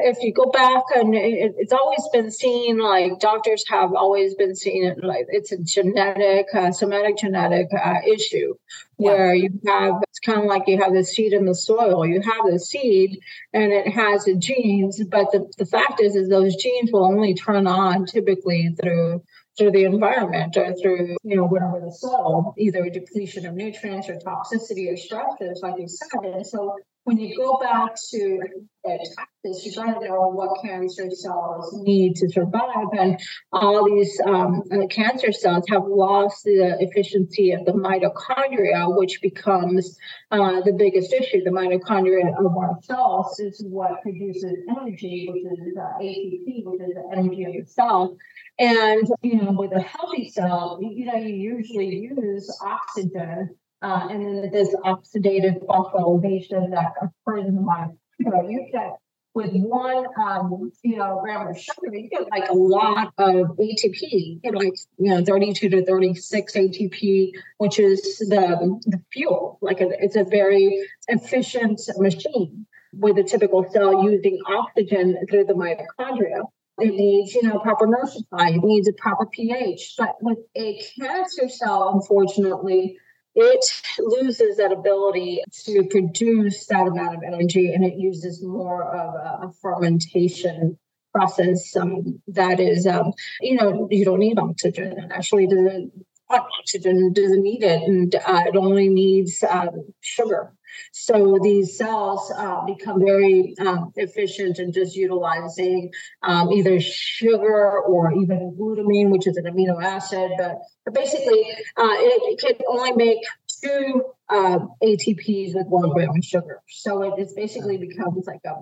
if 0.00 0.22
you 0.22 0.32
go 0.32 0.50
back 0.50 0.82
and 0.94 1.14
it, 1.14 1.54
it's 1.58 1.72
always 1.72 2.02
been 2.12 2.30
seen 2.30 2.78
like 2.78 3.18
doctors 3.20 3.64
have 3.68 3.94
always 3.94 4.34
been 4.34 4.54
seeing 4.54 4.84
it 4.84 5.02
like 5.02 5.26
it's 5.28 5.52
a 5.52 5.58
genetic 5.58 6.46
uh, 6.54 6.70
somatic 6.70 7.16
genetic 7.18 7.68
uh, 7.72 8.00
issue 8.06 8.54
where 8.96 9.34
yeah. 9.34 9.48
you 9.48 9.60
have 9.66 9.94
it's 10.08 10.20
kind 10.20 10.40
of 10.40 10.46
like 10.46 10.64
you 10.66 10.78
have 10.80 10.92
the 10.92 11.04
seed 11.04 11.32
in 11.32 11.44
the 11.44 11.54
soil 11.54 12.06
you 12.06 12.20
have 12.20 12.50
the 12.50 12.58
seed 12.58 13.18
and 13.52 13.72
it 13.72 13.88
has 13.88 14.24
the 14.24 14.36
genes 14.36 15.02
but 15.04 15.30
the, 15.32 15.50
the 15.58 15.66
fact 15.66 16.00
is 16.00 16.14
is 16.14 16.28
those 16.28 16.54
genes 16.56 16.90
will 16.92 17.04
only 17.04 17.34
turn 17.34 17.66
on 17.66 18.06
typically 18.06 18.74
through 18.80 19.22
through 19.58 19.72
the 19.72 19.84
environment 19.84 20.56
or 20.56 20.72
through, 20.80 21.16
you 21.24 21.36
know, 21.36 21.44
whatever 21.44 21.80
the 21.84 21.92
soil, 21.92 22.54
either 22.56 22.88
depletion 22.88 23.44
of 23.44 23.54
nutrients 23.54 24.08
or 24.08 24.14
toxicity 24.16 24.90
or 24.92 24.96
stresses, 24.96 25.60
like 25.62 25.74
you 25.78 25.88
said. 25.88 26.24
And 26.24 26.46
so 26.46 26.76
when 27.08 27.16
you 27.16 27.34
go 27.38 27.56
back 27.56 27.94
to 28.10 28.38
Texas, 28.84 29.64
you 29.64 29.74
got 29.74 29.98
to 29.98 30.06
know 30.06 30.28
what 30.28 30.60
cancer 30.62 31.08
cells 31.10 31.72
need 31.82 32.16
to 32.16 32.28
survive. 32.28 32.88
And 32.92 33.18
all 33.50 33.86
these 33.86 34.20
um, 34.26 34.62
uh, 34.70 34.86
cancer 34.88 35.32
cells 35.32 35.64
have 35.70 35.84
lost 35.86 36.44
the 36.44 36.76
efficiency 36.80 37.52
of 37.52 37.64
the 37.64 37.72
mitochondria, 37.72 38.94
which 38.94 39.20
becomes 39.22 39.96
uh, 40.30 40.60
the 40.60 40.74
biggest 40.74 41.14
issue. 41.14 41.42
The 41.42 41.50
mitochondria 41.50 42.38
of 42.38 42.54
our 42.54 42.76
cells 42.82 43.40
is 43.40 43.64
what 43.66 44.02
produces 44.02 44.58
energy, 44.68 45.30
which 45.32 45.44
is 45.44 45.78
uh, 45.78 46.02
ATP, 46.02 46.64
which 46.66 46.82
is 46.82 46.94
the 46.94 47.08
energy 47.10 47.44
of 47.44 47.52
the 47.54 47.72
cell. 47.72 48.18
And, 48.58 49.08
you 49.22 49.40
know, 49.40 49.52
with 49.52 49.72
a 49.72 49.80
healthy 49.80 50.28
cell, 50.28 50.78
you 50.82 51.06
know, 51.06 51.16
you 51.16 51.34
usually 51.34 52.10
use 52.12 52.54
oxygen 52.62 53.56
uh, 53.82 54.08
and 54.10 54.24
then 54.24 54.50
this 54.50 54.74
oxidative 54.84 55.64
phosphorylation 55.66 56.70
that 56.70 56.92
occurs 57.00 57.46
in 57.46 57.54
the 57.54 57.60
mitochondria. 57.60 58.50
You 58.50 58.68
get 58.72 58.98
with 59.34 59.52
one, 59.52 60.04
um, 60.20 60.72
you 60.82 60.96
know, 60.96 61.20
gram 61.22 61.46
of 61.46 61.58
sugar, 61.58 61.94
you 61.94 62.08
get 62.08 62.28
like 62.30 62.48
a 62.48 62.54
lot 62.54 63.12
of 63.18 63.56
ATP. 63.56 64.00
You 64.00 64.40
get 64.42 64.54
like, 64.54 64.74
you 64.98 65.14
know, 65.14 65.24
32 65.24 65.68
to 65.68 65.84
36 65.84 66.52
ATP, 66.54 67.30
which 67.58 67.78
is 67.78 68.00
the, 68.18 68.80
the 68.86 69.00
fuel. 69.12 69.58
Like 69.62 69.80
a, 69.80 69.90
it's 70.02 70.16
a 70.16 70.24
very 70.24 70.82
efficient 71.06 71.80
machine 71.98 72.66
with 72.92 73.18
a 73.18 73.22
typical 73.22 73.64
cell 73.70 74.02
using 74.02 74.40
oxygen 74.48 75.16
through 75.30 75.44
the 75.44 75.54
mitochondria. 75.54 76.42
It 76.80 76.94
needs, 76.94 77.34
you 77.34 77.42
know, 77.42 77.58
proper 77.58 77.86
supply. 78.06 78.50
It 78.50 78.62
needs 78.62 78.88
a 78.88 78.92
proper 78.92 79.26
pH. 79.26 79.94
But 79.98 80.16
with 80.20 80.38
a 80.56 80.80
cancer 80.98 81.48
cell, 81.48 81.90
unfortunately, 81.94 82.96
it 83.34 83.64
loses 83.98 84.56
that 84.56 84.72
ability 84.72 85.42
to 85.64 85.84
produce 85.84 86.66
that 86.66 86.86
amount 86.86 87.16
of 87.16 87.22
energy 87.26 87.72
and 87.72 87.84
it 87.84 87.94
uses 87.96 88.42
more 88.42 88.82
of 88.82 89.48
a, 89.48 89.52
fermentation 89.62 90.78
process 91.14 91.74
um, 91.76 92.20
that 92.28 92.60
is, 92.60 92.86
um, 92.86 93.12
you 93.40 93.56
know, 93.56 93.88
you 93.90 94.04
don't 94.04 94.18
need 94.18 94.38
oxygen. 94.38 94.92
It 94.92 95.10
actually 95.10 95.46
doesn't 95.46 95.92
oxygen 96.30 97.12
doesn't 97.14 97.42
need 97.42 97.62
it 97.62 97.82
and 97.82 98.14
uh, 98.14 98.44
it 98.46 98.56
only 98.56 98.88
needs 98.88 99.42
um, 99.48 99.70
sugar 100.00 100.52
so 100.92 101.38
these 101.42 101.76
cells 101.76 102.32
uh, 102.36 102.64
become 102.64 103.00
very 103.00 103.54
um, 103.60 103.92
efficient 103.96 104.58
in 104.58 104.72
just 104.72 104.96
utilizing 104.96 105.92
um, 106.22 106.50
either 106.52 106.80
sugar 106.80 107.80
or 107.80 108.12
even 108.12 108.56
glutamine, 108.58 109.10
which 109.10 109.26
is 109.26 109.36
an 109.36 109.44
amino 109.44 109.82
acid. 109.82 110.32
But, 110.38 110.58
but 110.84 110.94
basically, 110.94 111.42
uh, 111.76 111.96
it, 111.96 112.22
it, 112.32 112.40
can 112.40 112.66
only 112.68 112.92
make 112.92 113.18
two 113.62 114.04
uh, 114.28 114.58
ATPs 114.82 115.54
with 115.54 115.66
one 115.66 115.90
gram 115.90 116.10
of 116.16 116.24
sugar. 116.24 116.60
So 116.68 117.02
it, 117.02 117.18
it 117.18 117.28
basically 117.34 117.78
becomes 117.78 118.26
like 118.26 118.40
a 118.46 118.54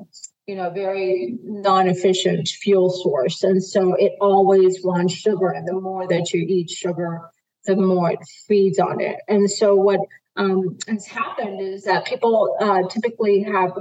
you 0.47 0.57
know 0.57 0.71
very 0.71 1.39
non-efficient 1.43 2.49
fuel 2.49 2.91
source, 2.91 3.43
and 3.43 3.63
so 3.63 3.95
it 3.95 4.13
always 4.21 4.83
wants 4.85 5.15
sugar. 5.15 5.49
And 5.49 5.67
the 5.67 5.81
more 5.81 6.07
that 6.09 6.33
you 6.33 6.45
eat 6.49 6.71
sugar, 6.71 7.23
the 7.65 7.77
more 7.77 8.13
it 8.13 8.21
feeds 8.47 8.79
on 8.79 9.01
it. 9.01 9.17
And 9.29 9.51
so 9.51 9.75
what 9.75 10.01
um, 10.37 10.77
has 10.89 11.07
happened 11.07 11.61
is 11.61 11.85
that 11.85 12.07
people 12.07 12.57
uh, 12.61 12.89
typically 12.89 13.43
have 13.43 13.73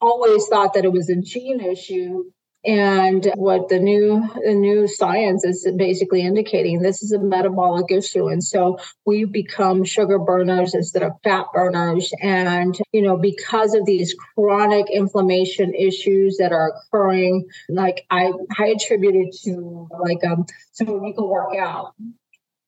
always 0.00 0.46
thought 0.46 0.74
that 0.74 0.84
it 0.84 0.92
was 0.92 1.08
a 1.08 1.16
gene 1.16 1.60
issue 1.60 2.24
and 2.64 3.30
what 3.36 3.68
the 3.68 3.78
new 3.78 4.28
the 4.44 4.54
new 4.54 4.88
science 4.88 5.44
is 5.44 5.66
basically 5.76 6.22
indicating 6.22 6.80
this 6.80 7.02
is 7.02 7.12
a 7.12 7.18
metabolic 7.18 7.90
issue. 7.90 8.26
And 8.28 8.42
so 8.42 8.78
we 9.06 9.24
become 9.24 9.84
sugar 9.84 10.18
burners 10.18 10.74
instead 10.74 11.04
of 11.04 11.12
fat 11.22 11.46
burners. 11.54 12.12
And 12.20 12.76
you 12.92 13.02
know 13.02 13.16
because 13.16 13.74
of 13.74 13.86
these 13.86 14.14
chronic 14.34 14.86
inflammation 14.90 15.72
issues 15.74 16.38
that 16.38 16.52
are 16.52 16.72
occurring 16.72 17.46
like 17.68 18.04
i 18.10 18.32
i 18.58 18.66
attribute 18.68 19.14
it 19.14 19.36
to 19.44 19.88
like 20.00 20.24
um 20.24 20.46
so 20.72 20.84
you 20.84 21.14
can 21.14 21.28
work 21.28 21.56
out 21.56 21.94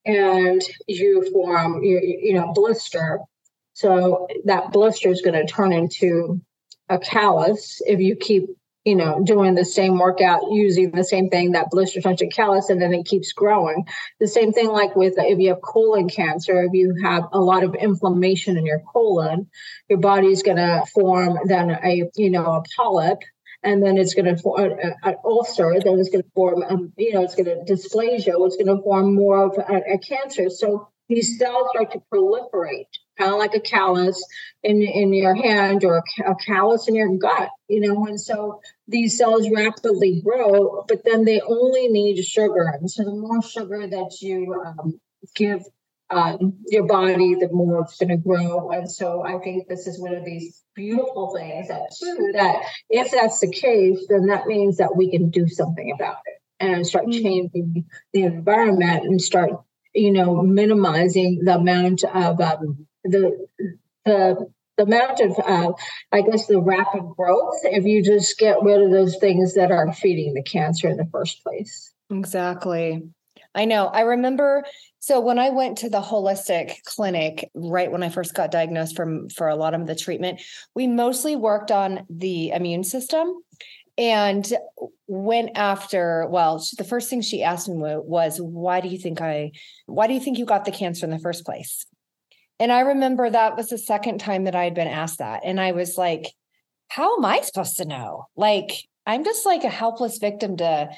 and 0.05 0.63
you 0.87 1.31
form 1.33 1.83
you, 1.83 2.01
you 2.03 2.35
know 2.35 2.53
blister. 2.55 3.21
So 3.73 4.27
that 4.45 4.73
blister 4.73 5.09
is 5.09 5.23
going 5.23 5.35
to 5.35 5.51
turn 5.51 5.73
into 5.73 6.41
a 6.89 6.99
callus 6.99 7.81
if 7.87 8.01
you 8.01 8.17
keep 8.17 8.49
you 8.85 8.97
know 8.97 9.23
doing 9.23 9.55
the 9.55 9.65
same 9.65 9.99
workout 9.99 10.51
using 10.51 10.91
the 10.91 11.05
same 11.05 11.29
thing 11.29 11.53
that 11.53 11.71
blister 11.71 12.01
turns 12.01 12.21
into 12.21 12.35
callus 12.35 12.71
and 12.71 12.81
then 12.81 12.95
it 12.95 13.07
keeps 13.07 13.33
growing. 13.33 13.87
The 14.19 14.29
same 14.29 14.53
thing 14.53 14.69
like 14.69 14.97
with 14.97 15.15
if 15.19 15.39
you 15.39 15.51
have 15.51 15.63
colon 15.63 16.09
cancer 16.09 16.65
if 16.65 16.73
you 16.73 16.95
have 17.03 17.25
a 17.33 17.41
lot 17.41 17.63
of 17.63 17.75
inflammation 17.75 18.57
in 18.57 18.67
your 18.67 18.81
colon 18.93 19.49
your 19.89 19.99
body's 19.99 20.43
going 20.43 20.57
to 20.57 20.85
form 20.95 21.39
then 21.45 21.71
a 21.71 22.11
you 22.17 22.31
know 22.31 22.47
a 22.47 22.63
polyp 22.77 23.19
and 23.63 23.83
then 23.83 23.99
it's 23.99 24.15
going 24.15 24.35
to 24.35 24.41
form 24.41 24.73
an 25.03 25.17
ulcer, 25.25 25.75
then 25.85 25.99
it's 25.99 26.09
going 26.09 26.23
to 26.23 26.31
form, 26.35 26.63
um, 26.69 26.93
you 26.97 27.13
know, 27.13 27.23
it's 27.23 27.35
going 27.35 27.47
to 27.47 27.73
dysplasia, 27.73 28.35
it's 28.47 28.57
going 28.57 28.75
to 28.75 28.83
form 28.83 29.15
more 29.15 29.45
of 29.45 29.59
a, 29.59 29.95
a 29.95 29.99
cancer. 29.99 30.49
So 30.49 30.89
these 31.09 31.39
cells 31.39 31.69
start 31.75 31.93
to 31.93 32.03
proliferate, 32.13 32.87
kind 33.19 33.33
of 33.33 33.39
like 33.39 33.55
a 33.55 33.61
callus 33.61 34.25
in 34.63 34.81
in 34.81 35.13
your 35.13 35.35
hand 35.35 35.85
or 35.85 35.97
a, 35.99 36.31
a 36.31 36.35
callus 36.37 36.89
in 36.89 36.95
your 36.95 37.17
gut, 37.17 37.51
you 37.69 37.81
know. 37.81 38.07
And 38.07 38.21
so 38.21 38.61
these 38.87 39.19
cells 39.19 39.51
rapidly 39.51 40.23
grow, 40.25 40.85
but 40.87 41.05
then 41.05 41.25
they 41.25 41.41
only 41.41 41.89
need 41.89 42.25
sugar. 42.25 42.73
And 42.79 42.91
so 42.91 43.05
the 43.05 43.13
more 43.13 43.43
sugar 43.43 43.87
that 43.87 44.19
you 44.23 44.63
um, 44.65 45.01
give 45.35 45.65
um, 46.11 46.59
your 46.67 46.87
body, 46.87 47.37
the 47.37 47.49
more 47.53 47.83
it's 47.83 47.99
going 47.99 48.09
to 48.09 48.17
grow. 48.17 48.71
And 48.71 48.91
so 48.91 49.23
I 49.23 49.39
think 49.39 49.69
this 49.69 49.87
is 49.87 50.01
one 50.01 50.15
of 50.15 50.25
these 50.25 50.63
beautiful 50.75 51.35
things 51.35 51.69
that 51.69 51.95
too, 51.99 52.33
that 52.35 52.63
if 52.89 53.11
that's 53.13 53.41
the 53.41 53.51
case, 53.51 54.07
then 54.09 54.27
that 54.27 54.47
means 54.47 54.79
that 54.79 54.97
we 54.97 55.11
can 55.11 55.31
do 55.31 55.49
something 55.49 55.93
about 55.93 56.19
it 56.27 56.41
and 56.59 56.87
start 56.87 57.07
mm-hmm. 57.07 57.23
changing 57.23 57.85
the 58.13 58.23
environment 58.23 59.05
and 59.05 59.21
start 59.21 59.53
you 59.95 60.13
know, 60.13 60.43
minimizing 60.43 61.41
the 61.45 61.57
amount 61.57 62.05
of 62.05 62.41
um, 62.41 62.87
the 63.05 63.47
the 64.05 64.51
the 64.77 64.85
amount 64.85 65.21
of, 65.21 65.39
uh, 65.39 65.73
I 66.11 66.23
guess, 66.23 66.47
the 66.47 66.61
rapid 66.61 67.03
growth 67.17 67.59
if 67.65 67.85
you 67.85 68.03
just 68.03 68.39
get 68.39 68.63
rid 68.63 68.81
of 68.81 68.91
those 68.91 69.19
things 69.19 69.55
that 69.55 69.71
are 69.71 69.93
feeding 69.93 70.33
the 70.33 70.43
cancer 70.43 70.89
in 70.89 70.97
the 70.97 71.09
first 71.13 71.43
place. 71.43 71.93
Exactly. 72.11 73.03
I 73.55 73.65
know. 73.67 73.87
I 73.87 74.03
remember 74.03 74.65
so 75.01 75.19
when 75.19 75.39
I 75.39 75.49
went 75.49 75.79
to 75.79 75.89
the 75.89 76.03
holistic 76.03 76.83
clinic 76.85 77.51
right 77.55 77.91
when 77.91 78.03
I 78.03 78.11
first 78.11 78.35
got 78.35 78.51
diagnosed 78.51 78.95
from 78.95 79.31
for 79.31 79.49
a 79.49 79.57
lot 79.57 79.73
of 79.73 79.87
the 79.87 79.97
treatment, 79.97 80.43
we 80.75 80.87
mostly 80.87 81.37
worked 81.37 81.71
on 81.71 82.05
the 82.11 82.51
immune 82.51 82.85
system. 82.85 83.43
And 83.99 84.51
went 85.09 85.51
after 85.57 86.27
well 86.31 86.65
the 86.79 86.85
first 86.85 87.11
thing 87.11 87.21
she 87.21 87.43
asked 87.43 87.69
me 87.69 87.77
was 87.77 88.41
why 88.41 88.81
do 88.81 88.89
you 88.89 88.97
think 88.97 89.21
i 89.21 89.51
why 89.87 90.07
do 90.07 90.15
you 90.15 90.21
think 90.21 90.39
you 90.39 90.47
got 90.47 90.65
the 90.65 90.71
cancer 90.71 91.05
in 91.05 91.11
the 91.11 91.19
first 91.19 91.45
place? 91.45 91.85
And 92.59 92.71
i 92.73 92.81
remember 92.81 93.29
that 93.29 93.57
was 93.57 93.69
the 93.69 93.77
second 93.77 94.19
time 94.19 94.45
that 94.45 94.55
i 94.55 94.65
had 94.65 94.75
been 94.75 94.87
asked 94.87 95.19
that. 95.19 95.43
And 95.45 95.61
i 95.61 95.73
was 95.73 95.99
like 95.99 96.33
how 96.89 97.17
am 97.19 97.25
i 97.25 97.41
supposed 97.41 97.77
to 97.79 97.85
know? 97.85 98.27
Like 98.37 98.71
i'm 99.07 99.25
just 99.25 99.45
like 99.45 99.65
a 99.65 99.69
helpless 99.69 100.19
victim 100.19 100.57
to 100.59 100.91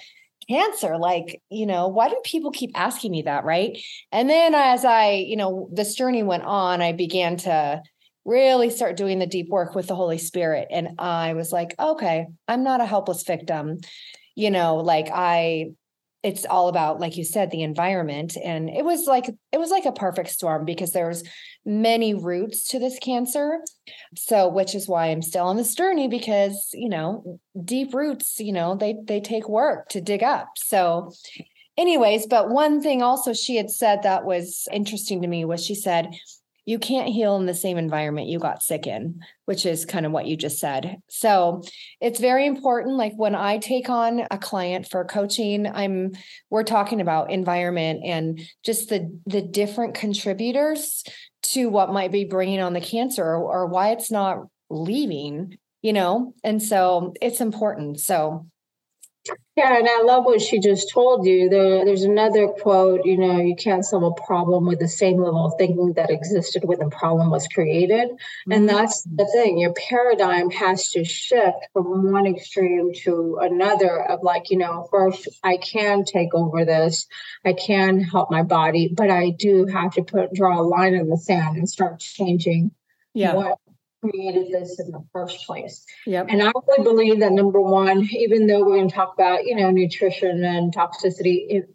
cancer 0.49 0.99
like 0.99 1.41
you 1.51 1.67
know 1.67 1.89
why 1.89 2.09
do 2.09 2.21
people 2.25 2.51
keep 2.51 2.71
asking 2.75 3.11
me 3.11 3.23
that 3.23 3.45
right 3.45 3.79
and 4.11 4.29
then 4.29 4.55
as 4.55 4.85
i 4.85 5.11
you 5.11 5.37
know 5.37 5.69
this 5.73 5.95
journey 5.95 6.23
went 6.23 6.43
on 6.43 6.83
i 6.83 6.93
began 6.93 7.37
to 7.37 7.81
really 8.25 8.71
start 8.71 8.97
doing 8.97 9.19
the 9.19 9.27
deep 9.27 9.49
work 9.49 9.75
with 9.75 9.87
the 9.87 9.97
Holy 9.97 10.19
Spirit. 10.19 10.69
And 10.71 10.91
I 10.99 11.35
was 11.35 11.53
like, 11.53 11.75
okay, 11.79 12.27
I'm 12.47 12.63
not 12.63 12.81
a 12.81 12.87
helpless 12.87 13.25
victim. 13.25 13.79
You 14.35 14.51
know, 14.51 14.77
like 14.77 15.09
I, 15.13 15.73
it's 16.23 16.45
all 16.45 16.69
about, 16.69 17.01
like 17.01 17.17
you 17.17 17.25
said, 17.25 17.51
the 17.51 17.63
environment. 17.63 18.37
And 18.43 18.71
it 18.71 18.85
was 18.85 19.07
like, 19.07 19.29
it 19.51 19.59
was 19.59 19.71
like 19.71 19.87
a 19.87 19.93
perfect 19.93 20.31
storm 20.31 20.65
because 20.65 20.93
there's 20.93 21.25
many 21.65 22.15
roots 22.15 22.69
to 22.69 22.79
this 22.79 22.99
cancer. 23.01 23.59
So, 24.17 24.49
which 24.49 24.75
is 24.75 24.89
why 24.89 25.07
I'm 25.07 25.23
still 25.23 25.47
on 25.47 25.57
this 25.57 25.75
journey 25.75 26.07
because, 26.07 26.71
you 26.73 26.89
know, 26.89 27.41
deep 27.65 27.93
roots, 27.93 28.39
you 28.39 28.53
know, 28.53 28.77
they, 28.77 28.95
they 29.05 29.21
take 29.21 29.49
work 29.49 29.89
to 29.91 30.01
dig 30.01 30.23
up. 30.23 30.49
So, 30.57 31.13
anyways, 31.77 32.27
but 32.27 32.51
one 32.51 32.81
thing 32.81 33.03
also 33.03 33.33
she 33.33 33.57
had 33.57 33.71
said 33.71 34.03
that 34.03 34.25
was 34.25 34.69
interesting 34.73 35.23
to 35.23 35.29
me 35.29 35.45
was 35.45 35.65
she 35.65 35.75
said, 35.75 36.15
you 36.65 36.79
can't 36.79 37.09
heal 37.09 37.37
in 37.37 37.47
the 37.47 37.55
same 37.55 37.77
environment 37.77 38.29
you 38.29 38.39
got 38.39 38.63
sick 38.63 38.87
in, 38.87 39.21
which 39.47 39.67
is 39.67 39.85
kind 39.85 40.07
of 40.07 40.13
what 40.13 40.27
you 40.27 40.37
just 40.37 40.59
said. 40.59 40.99
So 41.09 41.63
it's 42.01 42.21
very 42.21 42.47
important. 42.47 42.97
Like 42.97 43.15
when 43.17 43.35
I 43.35 43.59
take 43.59 43.89
on 43.89 44.27
a 44.31 44.39
client 44.39 44.89
for 44.89 45.05
coaching, 45.05 45.67
I'm 45.67 46.13
we're 46.51 46.63
talking 46.63 47.01
about 47.01 47.31
environment 47.31 48.03
and 48.05 48.41
just 48.65 48.89
the 48.91 49.19
the 49.27 49.43
different 49.43 49.95
contributors 49.95 51.05
to 51.43 51.69
what 51.69 51.93
might 51.93 52.13
be 52.13 52.25
bringing 52.25 52.61
on 52.61 52.73
the 52.73 52.81
cancer 52.81 53.25
or, 53.25 53.39
or 53.39 53.67
why 53.67 53.91
it's 53.91 54.11
not 54.11 54.39
leaving, 54.71 55.59
you 55.83 55.93
know. 55.93 56.35
And 56.45 56.63
so 56.63 57.13
it's 57.21 57.41
important. 57.41 57.99
So 57.99 58.47
yeah, 59.57 59.79
and 59.79 59.89
I 59.89 60.03
love 60.03 60.25
what 60.25 60.41
she 60.41 60.59
just 60.59 60.91
told 60.91 61.27
you. 61.27 61.49
There, 61.49 61.85
there's 61.85 62.03
another 62.03 62.49
quote, 62.49 63.05
you 63.05 63.17
know, 63.17 63.39
you 63.39 63.55
can't 63.55 63.85
solve 63.85 64.03
a 64.03 64.23
problem 64.23 64.67
with 64.67 64.81
the 64.81 64.89
same 64.89 65.19
level 65.19 65.47
of 65.47 65.55
thinking 65.59 65.93
that 65.93 66.11
existed 66.11 66.65
when 66.65 66.79
the 66.79 66.89
problem 66.89 67.31
was 67.31 67.47
created. 67.47 68.11
Mm-hmm. 68.11 68.53
And 68.53 68.69
that's 68.69 69.03
the 69.03 69.27
thing. 69.33 69.59
Your 69.59 69.75
paradigm 69.75 70.51
has 70.51 70.89
to 70.91 71.05
shift 71.05 71.69
from 71.73 72.11
one 72.11 72.27
extreme 72.27 72.93
to 73.05 73.39
another 73.41 74.03
of 74.03 74.23
like, 74.23 74.51
you 74.51 74.59
know, 74.59 74.89
first 74.91 75.29
I 75.45 75.59
can 75.59 76.05
take 76.05 76.35
over 76.35 76.65
this. 76.65 77.07
I 77.45 77.53
can 77.53 78.01
help 78.01 78.31
my 78.31 78.43
body, 78.43 78.93
but 78.93 79.11
I 79.11 79.31
do 79.31 79.67
have 79.67 79.93
to 79.95 80.03
put 80.03 80.33
draw 80.33 80.61
a 80.61 80.63
line 80.63 80.95
in 80.95 81.09
the 81.09 81.17
sand 81.17 81.57
and 81.57 81.69
start 81.69 82.01
changing 82.01 82.73
yeah. 83.15 83.35
what 83.35 83.59
created 84.03 84.51
this 84.51 84.81
in 84.81 84.91
the 84.91 85.05
first 85.13 85.47
place. 85.47 85.85
Yep. 86.07 86.27
And 86.29 86.43
I 86.43 86.53
really 86.67 86.85
believe 86.85 87.21
that 87.21 87.33
number 87.33 87.61
one, 87.61 88.09
even 88.11 88.47
though 88.47 88.61
we're 88.61 88.77
going 88.77 88.89
to 88.89 88.95
talk 88.95 89.15
about, 89.15 89.45
you 89.45 89.57
know, 89.57 89.71
nutrition 89.71 90.45
and 90.45 90.75
toxicity, 90.75 91.47
it, 91.49 91.75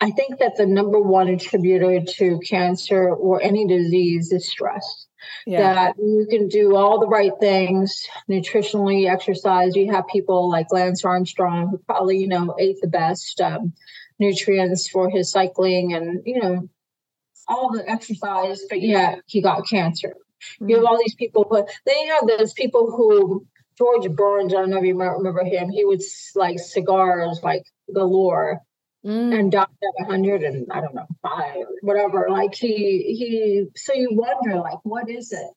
I 0.00 0.10
think 0.10 0.38
that 0.38 0.56
the 0.56 0.66
number 0.66 1.00
one 1.00 1.28
attributor 1.28 2.00
to 2.00 2.40
cancer 2.40 3.08
or 3.08 3.40
any 3.42 3.66
disease 3.66 4.32
is 4.32 4.48
stress. 4.48 5.06
Yeah. 5.46 5.74
That 5.74 5.94
you 5.98 6.26
can 6.28 6.48
do 6.48 6.76
all 6.76 6.98
the 6.98 7.06
right 7.06 7.32
things 7.38 8.06
nutritionally, 8.28 9.08
exercise. 9.08 9.76
You 9.76 9.92
have 9.92 10.08
people 10.08 10.50
like 10.50 10.72
Lance 10.72 11.04
Armstrong, 11.04 11.68
who 11.68 11.78
probably, 11.78 12.18
you 12.18 12.26
know, 12.26 12.56
ate 12.58 12.80
the 12.80 12.88
best 12.88 13.40
um, 13.40 13.72
nutrients 14.18 14.88
for 14.88 15.08
his 15.10 15.30
cycling 15.30 15.94
and, 15.94 16.22
you 16.26 16.40
know, 16.40 16.68
all 17.48 17.72
the 17.72 17.88
exercise, 17.88 18.62
but 18.68 18.80
yet 18.80 19.20
he 19.26 19.40
got 19.40 19.68
cancer. 19.68 20.14
Mm-hmm. 20.54 20.68
You 20.68 20.76
have 20.76 20.84
all 20.84 20.98
these 20.98 21.14
people, 21.14 21.46
but 21.48 21.68
then 21.86 21.96
you 22.04 22.12
have 22.12 22.38
those 22.38 22.52
people 22.52 22.90
who 22.90 23.46
George 23.78 24.10
Burns. 24.10 24.54
I 24.54 24.58
don't 24.58 24.70
know 24.70 24.78
if 24.78 24.84
you 24.84 24.98
remember 24.98 25.44
him. 25.44 25.70
He 25.70 25.84
would 25.84 26.02
like 26.34 26.58
cigars 26.58 27.40
like 27.42 27.64
galore. 27.92 28.60
Mm. 29.04 29.36
and 29.36 29.50
died 29.50 29.66
at 29.82 30.06
100 30.06 30.44
and 30.44 30.70
I 30.70 30.80
don't 30.80 30.94
know, 30.94 31.08
five, 31.22 31.64
whatever. 31.80 32.28
Like 32.30 32.54
he, 32.54 33.16
he, 33.18 33.64
so 33.74 33.94
you 33.94 34.10
wonder, 34.12 34.60
like, 34.60 34.78
what 34.84 35.10
is 35.10 35.32
it? 35.32 35.48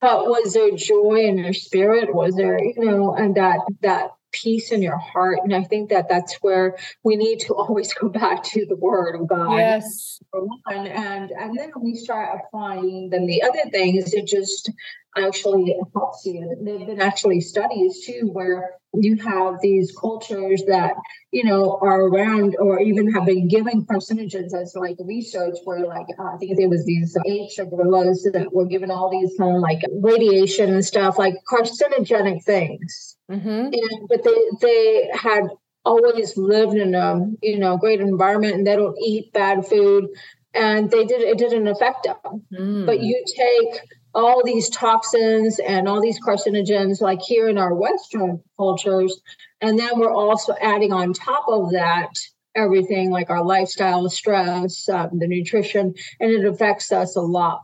But 0.00 0.24
was 0.24 0.54
there 0.54 0.70
joy 0.70 1.26
in 1.26 1.36
your 1.36 1.52
spirit? 1.52 2.14
Was 2.14 2.36
there, 2.36 2.58
you 2.58 2.74
know, 2.78 3.14
and 3.14 3.34
that, 3.34 3.58
that 3.82 4.12
peace 4.42 4.72
in 4.72 4.82
your 4.82 4.98
heart. 4.98 5.38
And 5.42 5.54
I 5.54 5.62
think 5.62 5.90
that 5.90 6.08
that's 6.08 6.34
where 6.36 6.76
we 7.02 7.16
need 7.16 7.40
to 7.40 7.54
always 7.54 7.92
go 7.94 8.08
back 8.08 8.42
to 8.44 8.66
the 8.66 8.76
word 8.76 9.20
of 9.20 9.28
God. 9.28 9.56
Yes. 9.56 10.20
And, 10.66 10.88
and, 10.88 11.30
and 11.30 11.58
then 11.58 11.70
we 11.80 11.94
start 11.94 12.40
applying 12.44 13.10
then 13.10 13.26
the 13.26 13.42
other 13.42 13.70
things, 13.70 14.12
it 14.12 14.26
just 14.26 14.70
actually 15.16 15.76
helps 15.94 16.26
you. 16.26 16.56
There 16.62 16.78
have 16.78 16.86
been 16.86 17.00
actually 17.00 17.40
studies 17.40 18.04
too 18.04 18.28
where 18.32 18.72
you 19.00 19.16
have 19.16 19.60
these 19.60 19.94
cultures 19.98 20.62
that, 20.66 20.94
you 21.30 21.44
know, 21.44 21.78
are 21.82 22.02
around 22.02 22.56
or 22.58 22.80
even 22.80 23.12
have 23.12 23.26
been 23.26 23.48
giving 23.48 23.84
carcinogens 23.86 24.54
as 24.54 24.74
like 24.74 24.96
research 25.00 25.56
where 25.64 25.86
like, 25.86 26.06
uh, 26.18 26.34
I 26.34 26.36
think 26.38 26.56
there 26.56 26.68
was 26.68 26.84
these 26.84 27.16
ancient 27.26 27.70
gorillas 27.70 28.28
that 28.32 28.52
were 28.52 28.66
given 28.66 28.90
all 28.90 29.10
these 29.10 29.36
kind 29.38 29.56
of 29.56 29.62
like 29.62 29.80
radiation 30.00 30.72
and 30.74 30.84
stuff, 30.84 31.18
like 31.18 31.34
carcinogenic 31.50 32.44
things 32.44 33.16
Mm-hmm. 33.30 33.48
And, 33.48 34.08
but 34.08 34.22
they 34.22 34.36
they 34.60 35.10
had 35.12 35.44
always 35.84 36.36
lived 36.36 36.76
in 36.76 36.94
a 36.94 37.20
you 37.42 37.58
know 37.58 37.76
great 37.76 38.00
environment 38.00 38.54
and 38.54 38.66
they 38.66 38.76
don't 38.76 38.96
eat 39.00 39.32
bad 39.32 39.66
food 39.66 40.06
and 40.54 40.90
they 40.90 41.04
did 41.04 41.20
it 41.20 41.38
didn't 41.38 41.68
affect 41.68 42.04
them 42.04 42.42
mm. 42.52 42.86
but 42.86 43.00
you 43.00 43.22
take 43.36 43.80
all 44.16 44.42
these 44.42 44.70
toxins 44.70 45.58
and 45.58 45.86
all 45.86 46.00
these 46.00 46.18
carcinogens 46.20 47.02
like 47.02 47.20
here 47.20 47.48
in 47.48 47.58
our 47.58 47.74
western 47.74 48.42
cultures. 48.56 49.20
And 49.60 49.78
then 49.78 49.98
we're 49.98 50.12
also 50.12 50.54
adding 50.60 50.92
on 50.92 51.12
top 51.12 51.44
of 51.48 51.72
that 51.72 52.08
everything 52.56 53.10
like 53.10 53.28
our 53.28 53.44
lifestyle 53.44 54.08
stress 54.08 54.88
um, 54.88 55.10
the 55.18 55.28
nutrition 55.28 55.94
and 56.18 56.30
it 56.32 56.46
affects 56.46 56.90
us 56.90 57.14
a 57.14 57.20
lot 57.20 57.60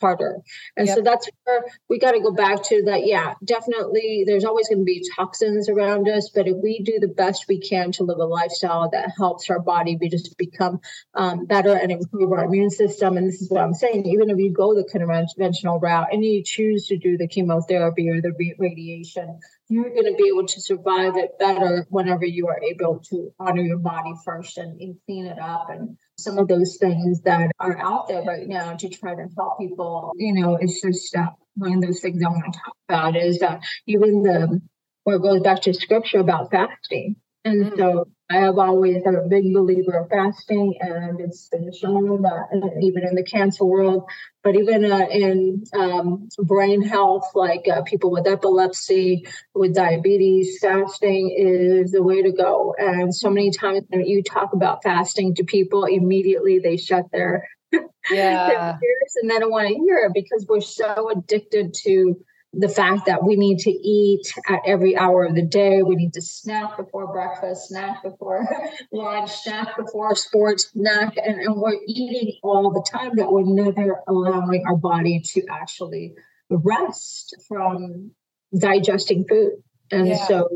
harder. 0.00 0.38
And 0.76 0.86
yep. 0.86 0.96
so 0.96 1.02
that's 1.02 1.28
where 1.44 1.64
we 1.88 1.98
got 1.98 2.12
to 2.12 2.20
go 2.20 2.32
back 2.32 2.62
to 2.64 2.84
that. 2.86 3.06
Yeah, 3.06 3.34
definitely. 3.44 4.24
There's 4.26 4.44
always 4.44 4.68
going 4.68 4.80
to 4.80 4.84
be 4.84 5.08
toxins 5.16 5.68
around 5.68 6.08
us, 6.08 6.30
but 6.34 6.46
if 6.48 6.56
we 6.62 6.80
do 6.80 6.98
the 7.00 7.08
best 7.08 7.46
we 7.48 7.60
can 7.60 7.92
to 7.92 8.04
live 8.04 8.18
a 8.18 8.24
lifestyle 8.24 8.90
that 8.90 9.12
helps 9.16 9.48
our 9.50 9.60
body 9.60 9.96
we 10.00 10.08
just 10.08 10.36
become 10.36 10.80
um, 11.14 11.46
better 11.46 11.72
and 11.74 11.90
improve 11.90 12.32
our 12.32 12.44
immune 12.44 12.70
system, 12.70 13.16
and 13.16 13.26
this 13.26 13.40
is 13.40 13.50
what 13.50 13.62
I'm 13.62 13.74
saying, 13.74 14.06
even 14.06 14.30
if 14.30 14.38
you 14.38 14.52
go 14.52 14.74
the 14.74 14.84
conventional 14.84 15.80
route 15.80 16.08
and 16.12 16.24
you 16.24 16.42
choose 16.44 16.86
to 16.86 16.98
do 16.98 17.16
the 17.16 17.28
chemotherapy 17.28 18.08
or 18.10 18.20
the 18.20 18.32
radiation, 18.58 19.38
you're 19.68 19.90
going 19.90 20.04
to 20.04 20.14
be 20.14 20.28
able 20.28 20.46
to 20.46 20.60
survive 20.60 21.16
it 21.16 21.38
better 21.38 21.86
whenever 21.90 22.24
you 22.24 22.48
are 22.48 22.60
able 22.62 23.00
to 23.10 23.32
honor 23.38 23.62
your 23.62 23.78
body 23.78 24.12
first 24.24 24.58
and, 24.58 24.80
and 24.80 24.96
clean 25.06 25.26
it 25.26 25.38
up 25.38 25.68
and 25.70 25.96
some 26.18 26.38
of 26.38 26.48
those 26.48 26.76
things 26.76 27.20
that 27.22 27.50
are 27.60 27.78
out 27.78 28.08
there 28.08 28.22
right 28.22 28.48
now 28.48 28.74
to 28.74 28.88
try 28.88 29.14
to 29.14 29.26
help 29.36 29.58
people. 29.58 30.12
You 30.16 30.34
know, 30.34 30.56
it's 30.56 30.80
just 30.80 31.14
uh, 31.14 31.30
one 31.54 31.74
of 31.74 31.82
those 31.82 32.00
things 32.00 32.22
I 32.24 32.28
want 32.28 32.52
to 32.52 32.58
talk 32.58 32.76
about 32.88 33.16
is 33.16 33.38
that 33.40 33.62
even 33.86 34.22
the 34.22 34.60
where 35.04 35.16
it 35.16 35.22
goes 35.22 35.40
back 35.40 35.62
to 35.62 35.72
scripture 35.72 36.18
about 36.18 36.50
fasting. 36.50 37.16
And 37.44 37.66
mm. 37.66 37.76
so 37.76 38.08
I 38.28 38.38
have 38.38 38.58
always 38.58 39.04
been 39.04 39.14
a 39.14 39.28
big 39.28 39.54
believer 39.54 39.98
of 39.98 40.08
fasting, 40.08 40.74
and 40.80 41.20
it's 41.20 41.48
been 41.48 41.72
shown 41.72 42.22
that 42.22 42.48
even 42.82 43.06
in 43.06 43.14
the 43.14 43.22
cancer 43.22 43.64
world, 43.64 44.02
but 44.46 44.54
even 44.54 44.84
uh, 44.84 45.08
in 45.10 45.64
um, 45.76 46.28
brain 46.38 46.80
health, 46.80 47.28
like 47.34 47.66
uh, 47.66 47.82
people 47.82 48.12
with 48.12 48.28
epilepsy, 48.28 49.26
with 49.56 49.74
diabetes, 49.74 50.60
fasting 50.60 51.34
is 51.36 51.90
the 51.90 52.00
way 52.00 52.22
to 52.22 52.30
go. 52.30 52.72
And 52.78 53.12
so 53.12 53.28
many 53.28 53.50
times 53.50 53.82
when 53.88 54.06
you 54.06 54.22
talk 54.22 54.52
about 54.52 54.84
fasting 54.84 55.34
to 55.34 55.42
people, 55.42 55.82
immediately 55.82 56.60
they 56.60 56.76
shut 56.76 57.06
their, 57.10 57.48
yeah. 57.72 58.46
their 58.46 58.78
ears 58.84 59.14
and 59.20 59.28
they 59.28 59.40
don't 59.40 59.50
want 59.50 59.66
to 59.66 59.74
hear 59.74 59.96
it 60.06 60.12
because 60.14 60.46
we're 60.48 60.60
so 60.60 61.10
addicted 61.10 61.74
to 61.82 62.14
the 62.58 62.68
fact 62.68 63.06
that 63.06 63.22
we 63.22 63.36
need 63.36 63.58
to 63.58 63.70
eat 63.70 64.32
at 64.48 64.60
every 64.66 64.96
hour 64.96 65.24
of 65.24 65.34
the 65.34 65.42
day. 65.42 65.82
We 65.82 65.96
need 65.96 66.14
to 66.14 66.22
snack 66.22 66.76
before 66.76 67.12
breakfast, 67.12 67.68
snack 67.68 68.02
before 68.02 68.48
lunch, 68.92 69.30
snack 69.30 69.76
before 69.76 70.14
sports, 70.16 70.70
snack, 70.72 71.16
and, 71.16 71.40
and 71.40 71.56
we're 71.56 71.78
eating 71.86 72.38
all 72.42 72.70
the 72.70 72.86
time 72.90 73.16
that 73.16 73.30
we're 73.30 73.44
never 73.44 74.02
allowing 74.08 74.64
our 74.66 74.76
body 74.76 75.20
to 75.20 75.42
actually 75.50 76.14
rest 76.48 77.36
from 77.46 78.12
digesting 78.58 79.26
food. 79.28 79.62
And 79.90 80.08
yeah. 80.08 80.26
so 80.26 80.48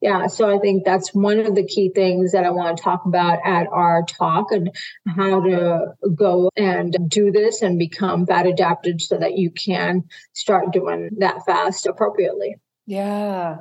yeah, 0.00 0.28
so 0.28 0.48
I 0.48 0.58
think 0.58 0.84
that's 0.84 1.14
one 1.14 1.40
of 1.40 1.54
the 1.54 1.66
key 1.66 1.90
things 1.94 2.32
that 2.32 2.44
I 2.44 2.50
want 2.50 2.76
to 2.76 2.82
talk 2.82 3.04
about 3.04 3.38
at 3.44 3.66
our 3.70 4.02
talk 4.04 4.50
and 4.50 4.70
how 5.06 5.42
to 5.42 5.92
go 6.14 6.50
and 6.56 6.96
do 7.08 7.30
this 7.30 7.60
and 7.60 7.78
become 7.78 8.26
fat 8.26 8.46
adapted 8.46 9.02
so 9.02 9.18
that 9.18 9.36
you 9.36 9.50
can 9.50 10.04
start 10.32 10.72
doing 10.72 11.10
that 11.18 11.44
fast 11.44 11.86
appropriately. 11.86 12.56
Yeah. 12.86 13.58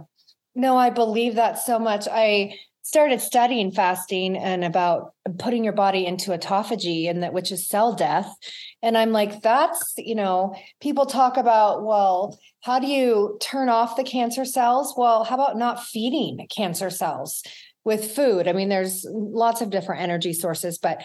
No, 0.55 0.77
I 0.77 0.89
believe 0.89 1.35
that 1.35 1.59
so 1.59 1.77
much. 1.77 2.07
I 2.09 2.55
started 2.89 3.21
studying 3.21 3.71
fasting 3.71 4.35
and 4.35 4.65
about 4.65 5.13
putting 5.37 5.63
your 5.63 5.73
body 5.73 6.07
into 6.07 6.31
autophagy 6.31 7.07
and 7.07 7.21
that 7.21 7.33
which 7.33 7.51
is 7.51 7.69
cell 7.69 7.93
death. 7.93 8.33
And 8.81 8.97
i'm 8.97 9.11
like 9.11 9.43
that's 9.43 9.93
you 9.95 10.15
know 10.15 10.55
people 10.81 11.05
talk 11.05 11.37
about 11.37 11.83
well 11.83 12.39
how 12.61 12.79
do 12.79 12.87
you 12.87 13.37
turn 13.39 13.69
off 13.69 13.95
the 13.95 14.03
cancer 14.03 14.43
cells? 14.43 14.95
Well 14.97 15.23
how 15.23 15.35
about 15.35 15.55
not 15.55 15.83
feeding 15.83 16.47
cancer 16.49 16.89
cells 16.89 17.43
with 17.83 18.09
food? 18.09 18.47
I 18.47 18.53
mean 18.53 18.69
there's 18.69 19.05
lots 19.07 19.61
of 19.61 19.69
different 19.69 20.01
energy 20.01 20.33
sources 20.33 20.79
but 20.79 21.03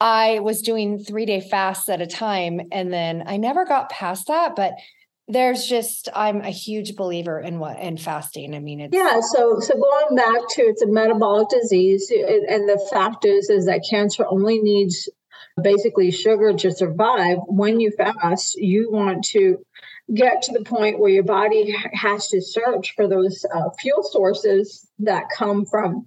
i 0.00 0.40
was 0.40 0.60
doing 0.60 0.98
3 0.98 1.24
day 1.24 1.40
fasts 1.40 1.88
at 1.88 2.02
a 2.02 2.06
time 2.06 2.60
and 2.72 2.92
then 2.92 3.22
i 3.26 3.36
never 3.36 3.64
got 3.64 3.88
past 3.90 4.26
that 4.26 4.56
but 4.56 4.72
there's 5.28 5.66
just 5.66 6.08
i'm 6.14 6.40
a 6.40 6.50
huge 6.50 6.94
believer 6.94 7.40
in 7.40 7.58
what 7.58 7.78
in 7.80 7.96
fasting. 7.96 8.54
I 8.54 8.60
mean 8.60 8.80
it's 8.80 8.94
yeah 8.94 9.20
so 9.20 9.58
so 9.60 9.74
going 9.74 10.16
back 10.16 10.48
to 10.50 10.62
it's 10.62 10.82
a 10.82 10.86
metabolic 10.86 11.48
disease 11.48 12.10
and 12.10 12.68
the 12.68 12.84
fact 12.90 13.24
is 13.24 13.50
is 13.50 13.66
that 13.66 13.86
cancer 13.90 14.24
only 14.28 14.60
needs 14.60 15.08
basically 15.60 16.10
sugar 16.10 16.52
to 16.52 16.70
survive. 16.70 17.38
When 17.46 17.80
you 17.80 17.90
fast 17.90 18.56
you 18.56 18.90
want 18.90 19.24
to 19.26 19.58
get 20.14 20.42
to 20.42 20.52
the 20.52 20.64
point 20.64 21.00
where 21.00 21.10
your 21.10 21.24
body 21.24 21.74
has 21.92 22.28
to 22.28 22.40
search 22.40 22.94
for 22.94 23.08
those 23.08 23.44
uh, 23.52 23.70
fuel 23.80 24.04
sources 24.04 24.86
that 25.00 25.24
come 25.36 25.66
from 25.66 26.06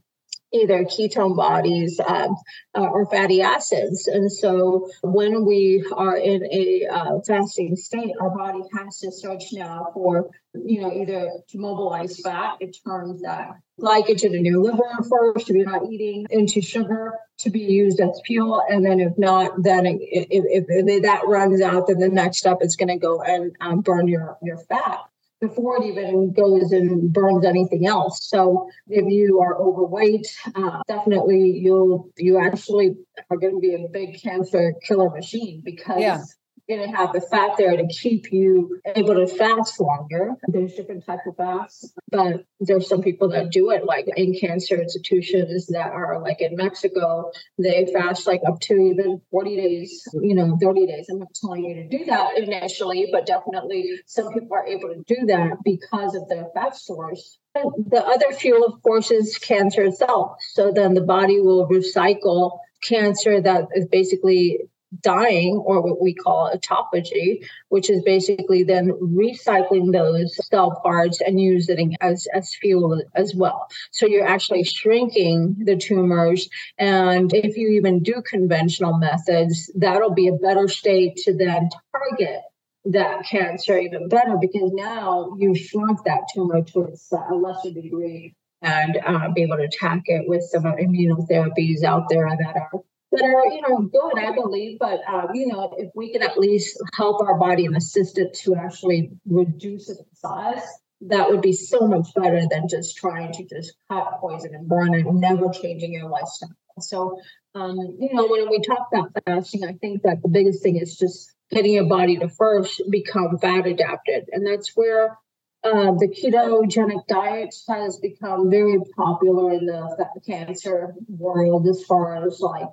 either 0.51 0.83
ketone 0.83 1.35
bodies 1.35 1.99
um, 2.05 2.35
uh, 2.75 2.81
or 2.81 3.05
fatty 3.05 3.41
acids. 3.41 4.07
And 4.07 4.31
so 4.31 4.89
when 5.03 5.45
we 5.45 5.85
are 5.93 6.17
in 6.17 6.43
a 6.45 6.87
uh, 6.87 7.19
fasting 7.25 7.75
state, 7.75 8.13
our 8.19 8.29
body 8.29 8.61
has 8.77 8.99
to 8.99 9.11
search 9.11 9.53
now 9.53 9.91
for, 9.93 10.29
you 10.53 10.81
know, 10.81 10.91
either 10.91 11.29
to 11.49 11.57
mobilize 11.57 12.19
fat, 12.19 12.57
it 12.59 12.77
turns 12.85 13.21
that 13.21 13.51
glycogen 13.79 14.35
in 14.35 14.43
your 14.43 14.59
liver 14.59 14.83
first 15.09 15.49
if 15.49 15.55
you're 15.55 15.65
not 15.65 15.85
eating 15.89 16.25
into 16.29 16.61
sugar 16.61 17.13
to 17.37 17.49
be 17.49 17.61
used 17.61 17.99
as 17.99 18.19
fuel. 18.25 18.61
And 18.69 18.85
then 18.85 18.99
if 18.99 19.17
not, 19.17 19.63
then 19.63 19.85
if, 19.85 19.97
if, 20.29 20.65
if 20.67 21.03
that 21.03 21.27
runs 21.27 21.61
out, 21.61 21.87
then 21.87 21.99
the 21.99 22.09
next 22.09 22.39
step 22.39 22.57
is 22.61 22.75
going 22.75 22.89
to 22.89 22.97
go 22.97 23.21
and 23.21 23.55
um, 23.61 23.81
burn 23.81 24.07
your, 24.07 24.37
your 24.41 24.57
fat 24.57 24.99
before 25.41 25.77
it 25.77 25.85
even 25.85 26.33
goes 26.33 26.71
and 26.71 27.11
burns 27.13 27.45
anything 27.45 27.85
else. 27.87 28.27
So 28.27 28.69
if 28.87 29.05
you 29.07 29.39
are 29.39 29.59
overweight, 29.59 30.27
uh, 30.55 30.81
definitely 30.87 31.51
you'll 31.51 32.09
you 32.17 32.39
actually 32.39 32.95
are 33.29 33.37
going 33.37 33.55
to 33.55 33.59
be 33.59 33.75
a 33.75 33.87
big 33.91 34.21
cancer 34.21 34.73
killer 34.85 35.09
machine 35.09 35.61
because 35.63 36.01
yeah 36.01 36.21
going 36.69 36.89
to 36.89 36.95
have 36.95 37.11
the 37.11 37.19
fat 37.19 37.57
there 37.57 37.75
to 37.75 37.87
keep 37.87 38.31
you 38.31 38.79
able 38.95 39.15
to 39.15 39.27
fast 39.27 39.79
longer. 39.79 40.35
There's 40.47 40.75
different 40.75 41.05
types 41.05 41.23
of 41.27 41.35
fasts, 41.35 41.93
but 42.11 42.45
there's 42.59 42.87
some 42.87 43.01
people 43.01 43.29
that 43.29 43.51
do 43.51 43.71
it 43.71 43.85
like 43.85 44.05
in 44.15 44.37
cancer 44.39 44.79
institutions 44.79 45.67
that 45.67 45.91
are 45.91 46.21
like 46.21 46.41
in 46.41 46.55
Mexico, 46.55 47.31
they 47.57 47.87
fast 47.91 48.27
like 48.27 48.41
up 48.47 48.59
to 48.61 48.75
even 48.75 49.21
40 49.31 49.55
days, 49.55 50.07
you 50.21 50.35
know, 50.35 50.57
30 50.61 50.85
days. 50.85 51.07
I'm 51.09 51.19
not 51.19 51.33
telling 51.33 51.65
you 51.65 51.75
to 51.75 51.87
do 51.87 52.05
that 52.05 52.37
initially, 52.37 53.09
but 53.11 53.25
definitely 53.25 53.89
some 54.05 54.31
people 54.31 54.53
are 54.53 54.67
able 54.67 54.89
to 54.89 55.03
do 55.07 55.25
that 55.27 55.57
because 55.65 56.15
of 56.15 56.29
their 56.29 56.47
fat 56.53 56.75
stores. 56.75 57.39
The 57.55 58.03
other 58.05 58.31
fuel, 58.31 58.63
of 58.65 58.81
course, 58.83 59.09
is 59.09 59.37
cancer 59.37 59.83
itself. 59.83 60.37
So 60.53 60.71
then 60.71 60.93
the 60.93 61.01
body 61.01 61.41
will 61.41 61.67
recycle 61.67 62.59
cancer 62.81 63.41
that 63.41 63.67
is 63.73 63.87
basically 63.87 64.59
dying 65.01 65.55
or 65.55 65.81
what 65.81 66.01
we 66.01 66.13
call 66.13 66.51
autophagy, 66.53 67.45
which 67.69 67.89
is 67.89 68.01
basically 68.03 68.63
then 68.63 68.91
recycling 68.91 69.91
those 69.91 70.35
cell 70.47 70.79
parts 70.83 71.21
and 71.21 71.39
using 71.39 71.95
as, 72.01 72.27
as 72.33 72.53
fuel 72.55 73.01
as 73.15 73.35
well. 73.35 73.67
So 73.91 74.05
you're 74.05 74.27
actually 74.27 74.63
shrinking 74.63 75.57
the 75.59 75.77
tumors. 75.77 76.49
And 76.77 77.33
if 77.33 77.57
you 77.57 77.69
even 77.69 78.01
do 78.01 78.21
conventional 78.25 78.97
methods, 78.97 79.71
that'll 79.75 80.13
be 80.13 80.27
a 80.27 80.33
better 80.33 80.67
state 80.67 81.17
to 81.17 81.33
then 81.33 81.69
target 81.91 82.41
that 82.85 83.25
cancer 83.25 83.77
even 83.77 84.07
better 84.07 84.37
because 84.39 84.71
now 84.73 85.35
you've 85.37 85.57
shrunk 85.57 86.03
that 86.05 86.21
tumor 86.33 86.61
to 86.61 86.87
a 87.29 87.35
lesser 87.35 87.71
degree 87.71 88.33
and 88.61 88.97
uh, 89.05 89.29
be 89.33 89.43
able 89.43 89.57
to 89.57 89.63
attack 89.63 90.01
it 90.05 90.27
with 90.27 90.43
some 90.43 90.63
immunotherapies 90.63 91.83
out 91.83 92.05
there 92.09 92.27
that 92.27 92.55
are 92.55 92.81
that 93.11 93.23
are 93.23 93.47
you 93.47 93.61
know 93.61 93.81
good 93.81 94.23
i 94.23 94.33
believe 94.33 94.77
but 94.79 94.99
um, 95.07 95.27
you 95.33 95.47
know 95.47 95.73
if 95.77 95.89
we 95.95 96.11
can 96.11 96.21
at 96.21 96.37
least 96.37 96.81
help 96.93 97.21
our 97.21 97.37
body 97.37 97.65
and 97.65 97.75
assist 97.75 98.17
it 98.17 98.33
to 98.33 98.55
actually 98.55 99.11
reduce 99.25 99.89
its 99.89 100.01
size 100.19 100.61
that 101.01 101.29
would 101.29 101.41
be 101.41 101.53
so 101.53 101.87
much 101.87 102.07
better 102.13 102.41
than 102.49 102.67
just 102.67 102.97
trying 102.97 103.31
to 103.31 103.45
just 103.45 103.73
cut 103.89 104.19
poison 104.19 104.53
and 104.53 104.67
burn 104.67 104.93
it 104.93 105.05
and 105.05 105.21
never 105.21 105.49
changing 105.49 105.93
your 105.93 106.09
lifestyle. 106.09 106.49
So 106.81 107.21
um, 107.55 107.77
you 107.99 108.13
know 108.13 108.27
when 108.27 108.49
we 108.49 108.61
talk 108.61 108.87
about 108.93 109.11
fasting 109.25 109.63
i 109.63 109.73
think 109.73 110.03
that 110.03 110.21
the 110.21 110.29
biggest 110.29 110.61
thing 110.61 110.77
is 110.77 110.97
just 110.97 111.33
getting 111.51 111.73
your 111.73 111.87
body 111.87 112.17
to 112.17 112.29
first 112.29 112.81
become 112.89 113.37
fat 113.39 113.65
adapted 113.65 114.25
and 114.31 114.45
that's 114.45 114.75
where 114.75 115.17
uh, 115.63 115.91
the 115.91 116.07
ketogenic 116.07 117.05
diet 117.07 117.53
has 117.67 117.97
become 117.97 118.49
very 118.49 118.79
popular 118.95 119.51
in 119.51 119.65
the 119.65 120.07
cancer 120.25 120.93
world 121.09 121.67
as 121.67 121.83
far 121.83 122.25
as 122.25 122.39
like 122.39 122.69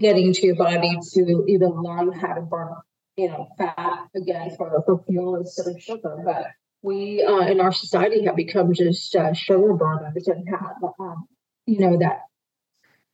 getting 0.00 0.32
to 0.32 0.46
your 0.46 0.56
body 0.56 0.98
to 1.12 1.44
even 1.46 1.70
learn 1.70 2.12
how 2.12 2.34
to 2.34 2.40
burn, 2.40 2.74
you 3.16 3.28
know, 3.28 3.48
fat 3.56 4.06
again 4.16 4.56
for, 4.56 4.82
for 4.84 5.04
fuel 5.06 5.36
instead 5.36 5.68
of 5.68 5.80
sugar. 5.80 6.22
But 6.24 6.46
we 6.82 7.22
uh, 7.22 7.46
in 7.46 7.60
our 7.60 7.72
society 7.72 8.24
have 8.24 8.36
become 8.36 8.72
just 8.72 9.14
uh, 9.14 9.34
sugar 9.34 9.74
burners 9.74 10.26
and 10.26 10.48
have, 10.48 10.76
um, 10.98 11.26
you 11.66 11.78
know, 11.78 11.98
that 11.98 12.22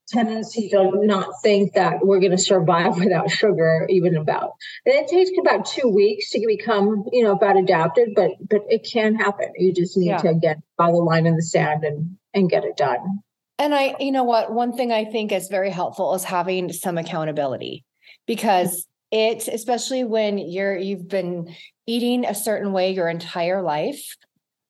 tendency 0.09 0.69
to 0.69 1.05
not 1.05 1.27
think 1.43 1.75
that 1.75 2.07
we're 2.07 2.21
going 2.21 2.31
to 2.31 2.39
survive 2.39 2.97
without 2.99 3.31
sugar 3.31 3.87
even 3.91 4.17
about 4.17 4.53
and 4.85 4.95
it 4.95 5.09
takes 5.09 5.31
about 5.41 5.67
two 5.67 5.89
weeks 5.89 6.31
to 6.31 6.41
become 6.47 7.05
you 7.11 7.25
know 7.25 7.33
about 7.33 7.57
adapted 7.57 8.11
but 8.15 8.31
but 8.49 8.61
it 8.69 8.89
can 8.89 9.17
happen 9.17 9.51
you 9.57 9.73
just 9.73 9.97
need 9.97 10.07
yeah. 10.07 10.19
to 10.19 10.35
get 10.35 10.59
by 10.77 10.91
the 10.91 10.97
line 10.97 11.27
in 11.27 11.35
the 11.35 11.43
sand 11.43 11.83
and 11.83 12.17
and 12.35 12.49
get 12.49 12.65
it 12.65 12.77
done 12.77 13.21
and 13.59 13.75
I, 13.75 13.97
you 14.01 14.13
know 14.13 14.25
what, 14.25 14.53
one 14.53 14.77
thing 14.77 14.93
I 14.93 15.05
think 15.05 15.33
is 15.33 15.49
very 15.49 15.71
helpful 15.71 16.15
is 16.15 16.25
having 16.25 16.73
some 16.73 16.99
accountability 16.99 17.85
because 18.27 18.87
it, 19.11 19.49
especially 19.49 20.05
when 20.05 20.39
you're, 20.39 20.77
you've 20.77 21.09
been 21.09 21.55
eating 21.87 22.25
a 22.25 22.35
certain 22.35 22.73
way 22.73 22.93
your 22.93 23.09
entire 23.09 23.63
life 23.63 24.17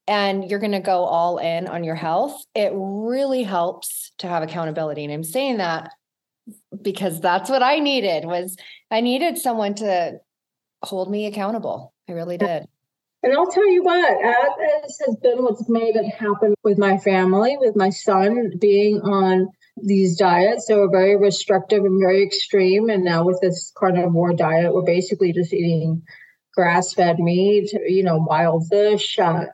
and 0.07 0.49
you're 0.49 0.61
going 0.61 0.72
to 0.72 0.81
go 0.81 1.05
all 1.05 1.38
in 1.38 1.66
on 1.66 1.83
your 1.83 1.94
health, 1.96 2.44
it 2.55 2.70
really 2.75 3.42
helps 3.42 4.12
to 4.18 4.29
have 4.29 4.42
accountability. 4.42 5.05
And 5.05 5.12
I'm 5.12 5.25
saying 5.25 5.57
that 5.57 5.90
because 6.81 7.20
that's 7.20 7.51
what 7.51 7.62
I 7.62 7.81
needed 7.81 8.25
was 8.25 8.57
I 8.90 9.01
needed 9.01 9.38
someone 9.38 9.75
to 9.77 10.20
hold 10.83 11.11
me 11.11 11.27
accountable. 11.27 11.92
I 12.09 12.12
really 12.12 12.38
did. 12.38 12.66
And 13.27 13.35
I'll 13.35 13.51
tell 13.51 13.69
you 13.69 13.83
what, 13.83 14.19
this 14.85 15.03
has 15.05 15.17
been 15.17 15.43
what's 15.43 15.69
made 15.69 15.97
it 15.97 16.07
happen 16.15 16.55
with 16.62 16.79
my 16.79 16.97
family, 16.97 17.57
with 17.59 17.75
my 17.75 17.91
son 17.91 18.53
being 18.61 19.01
on 19.01 19.49
these 19.77 20.17
diets. 20.17 20.69
So 20.69 20.89
very 20.89 21.17
restrictive 21.17 21.85
and 21.85 22.01
very 22.01 22.23
extreme. 22.23 22.89
And 22.89 23.03
now 23.05 23.25
with 23.25 23.41
this 23.43 23.73
carnivore 23.77 24.33
diet, 24.33 24.73
we're 24.73 24.85
basically 24.85 25.33
just 25.33 25.53
eating 25.53 26.05
grass 26.55 26.93
fed 26.93 27.19
meat, 27.19 27.73
you 27.73 28.05
know, 28.05 28.19
wild 28.19 28.69
fish, 28.69 29.19
uh, 29.19 29.47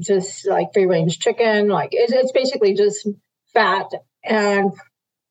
just 0.00 0.46
like 0.46 0.72
free 0.72 0.86
range 0.86 1.18
chicken. 1.18 1.68
Like 1.68 1.88
it's, 1.90 2.12
it's 2.12 2.30
basically 2.30 2.74
just 2.74 3.08
fat 3.52 3.90
and 4.22 4.70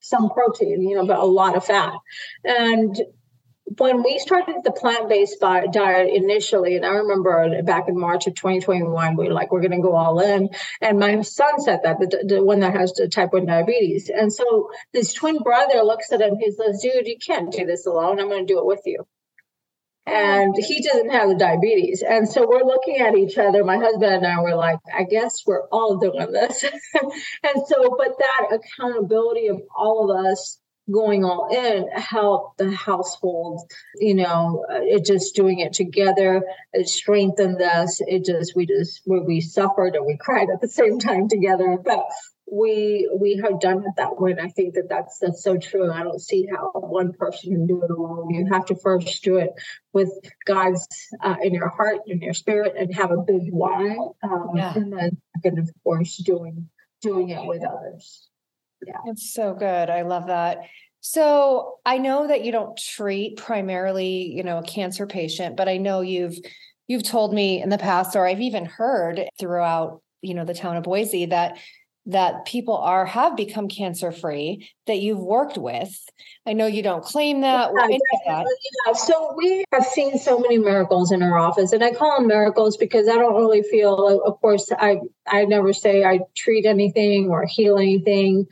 some 0.02 0.30
protein, 0.30 0.82
you 0.82 0.98
know, 0.98 1.08
but 1.08 1.20
a 1.20 1.24
lot 1.24 1.56
of 1.56 1.64
fat. 1.64 1.94
And 2.44 3.00
when 3.78 4.04
we 4.04 4.20
started 4.20 4.58
the 4.64 4.72
plant-based 4.72 5.40
diet 5.40 6.10
initially, 6.14 6.76
and 6.76 6.86
I 6.86 6.90
remember 6.90 7.62
back 7.64 7.88
in 7.88 8.00
March 8.00 8.28
of 8.28 8.36
2021, 8.36 9.16
we 9.16 9.28
were 9.28 9.34
like, 9.34 9.52
we're 9.52 9.62
going 9.62 9.72
to 9.72 9.82
go 9.82 9.96
all 9.96 10.20
in. 10.20 10.50
And 10.82 11.00
my 11.00 11.22
son 11.22 11.60
said 11.60 11.82
that, 11.84 12.00
the, 12.00 12.24
the 12.28 12.44
one 12.44 12.62
that 12.62 12.76
has 12.76 12.94
the 12.94 13.08
type 13.08 13.34
1 13.34 13.46
diabetes. 13.46 14.10
And 14.10 14.34
so 14.34 14.70
this 14.94 15.14
twin 15.14 15.40
brother 15.40 15.82
looks 15.84 16.12
at 16.12 16.22
him, 16.22 16.38
he 16.40 16.52
says, 16.52 16.82
dude, 16.82 17.08
you 17.08 17.18
can't 17.26 17.52
do 17.52 17.66
this 17.66 17.86
alone. 17.86 18.20
I'm 18.20 18.30
going 18.30 18.46
to 18.48 18.54
do 18.54 18.60
it 18.60 18.66
with 18.66 18.82
you. 18.86 19.06
and 20.06 20.56
he 20.58 20.82
doesn't 20.82 21.12
have 21.12 21.30
the 21.30 21.36
diabetes. 21.36 22.02
And 22.02 22.28
so 22.28 22.48
we're 22.48 22.64
looking 22.64 22.98
at 22.98 23.16
each 23.16 23.38
other, 23.38 23.64
my 23.64 23.78
husband 23.78 24.14
and 24.14 24.28
I 24.28 24.42
were 24.42 24.56
like, 24.56 24.80
I 24.94 25.04
guess 25.04 25.44
we're 25.46 25.68
all 25.68 25.98
doing 25.98 26.32
this. 26.32 26.64
and 27.44 27.64
so, 27.68 27.96
but 27.98 28.18
that 28.18 28.60
accountability 28.60 29.48
of 29.48 29.62
all 29.78 30.10
of 30.10 30.26
us 30.26 30.59
going 30.92 31.24
all 31.24 31.48
in 31.52 31.88
helped 31.90 32.58
the 32.58 32.72
household 32.72 33.62
you 33.96 34.14
know 34.14 34.66
it 34.70 35.06
just 35.06 35.36
doing 35.36 35.60
it 35.60 35.74
together 35.74 36.42
it 36.74 36.88
strengthened 36.88 37.62
us 37.62 38.02
it 38.08 38.26
just 38.26 38.56
we 38.56 38.66
just 38.66 39.02
we, 39.06 39.20
we 39.20 39.42
suffered 39.42 39.96
and 39.96 40.06
we 40.06 40.18
cried 40.18 40.48
at 40.54 40.62
the 40.62 40.68
same 40.68 41.00
time 41.00 41.28
together. 41.28 41.78
But 41.84 42.06
we 42.52 43.10
we 43.20 43.38
have 43.44 43.60
done 43.60 43.80
it 43.80 43.94
that 43.98 44.20
way 44.20 44.32
and 44.32 44.42
i 44.42 44.48
think 44.48 44.74
that 44.74 44.90
that's 44.90 45.20
that's 45.20 45.44
so 45.44 45.56
true 45.56 45.92
i 45.92 46.02
don't 46.02 46.20
see 46.20 46.48
how 46.52 46.72
one 46.74 47.14
person 47.14 47.52
can 47.52 47.68
do 47.68 47.84
it 47.84 47.92
alone. 47.92 48.34
You 48.34 48.48
have 48.52 48.66
to 48.66 48.76
first 48.76 49.24
do 49.24 49.38
it 49.38 49.52
with 49.94 50.10
god's 50.48 50.88
uh, 51.22 51.36
in 51.44 51.54
your 51.54 51.70
heart 51.70 52.00
in 52.08 52.22
your 52.22 52.34
spirit 52.34 52.74
and 52.76 52.92
have 52.96 53.12
a 53.12 53.18
big 53.18 53.50
why 53.52 53.96
um, 54.24 54.50
yeah. 54.56 54.74
and 54.74 54.92
then 54.92 55.22
and 55.44 55.60
of 55.60 55.70
course 55.84 56.18
doing 56.18 56.70
doing 57.04 57.30
it 57.30 57.46
with 57.46 57.64
others 57.64 58.29
yeah. 58.86 58.98
It's 59.06 59.34
so 59.34 59.54
good 59.54 59.90
i 59.90 60.02
love 60.02 60.28
that. 60.28 60.60
So 61.02 61.76
i 61.86 61.98
know 61.98 62.28
that 62.28 62.44
you 62.44 62.52
don't 62.52 62.78
treat 62.78 63.38
primarily 63.38 64.32
you 64.34 64.44
know 64.44 64.60
a 64.60 64.64
cancer 64.64 65.08
patient 65.08 65.56
but 65.56 65.70
i 65.70 65.78
know 65.78 66.02
you've 66.02 66.38
you've 66.88 67.04
told 67.04 67.34
me 67.34 67.62
in 67.62 67.70
the 67.70 67.78
past 67.78 68.16
or 68.16 68.26
i've 68.26 68.42
even 68.42 68.66
heard 68.66 69.28
throughout 69.40 70.02
you 70.22 70.34
know 70.34 70.44
the 70.44 70.54
town 70.54 70.76
of 70.76 70.84
boise 70.84 71.28
that 71.28 71.58
that 72.10 72.46
people 72.46 72.76
are 72.76 73.06
have 73.06 73.38
become 73.38 73.68
cancer 73.68 74.12
free 74.12 74.70
that 74.88 75.00
you've 75.00 75.20
worked 75.20 75.58
with. 75.58 75.96
I 76.46 76.54
know 76.54 76.66
you 76.66 76.82
don't 76.82 77.04
claim 77.04 77.42
that. 77.42 77.72
Yeah, 77.76 77.98
that. 78.26 78.46
Yeah. 78.86 78.94
So 78.94 79.34
we 79.38 79.64
have 79.72 79.86
seen 79.86 80.18
so 80.18 80.40
many 80.40 80.58
miracles 80.58 81.12
in 81.12 81.22
our 81.22 81.38
office, 81.38 81.72
and 81.72 81.84
I 81.84 81.94
call 81.94 82.18
them 82.18 82.28
miracles 82.28 82.78
because 82.78 83.08
I 83.08 83.16
don't 83.16 83.36
really 83.36 83.62
feel. 83.62 84.22
Of 84.26 84.42
course, 84.42 84.72
I 84.72 85.00
I 85.28 85.46
never 85.46 85.72
say 85.72 86.04
I 86.04 86.22
treat 86.36 86.66
anything 86.66 87.30
or 87.30 87.46
heal 87.46 87.78
anything. 87.78 88.48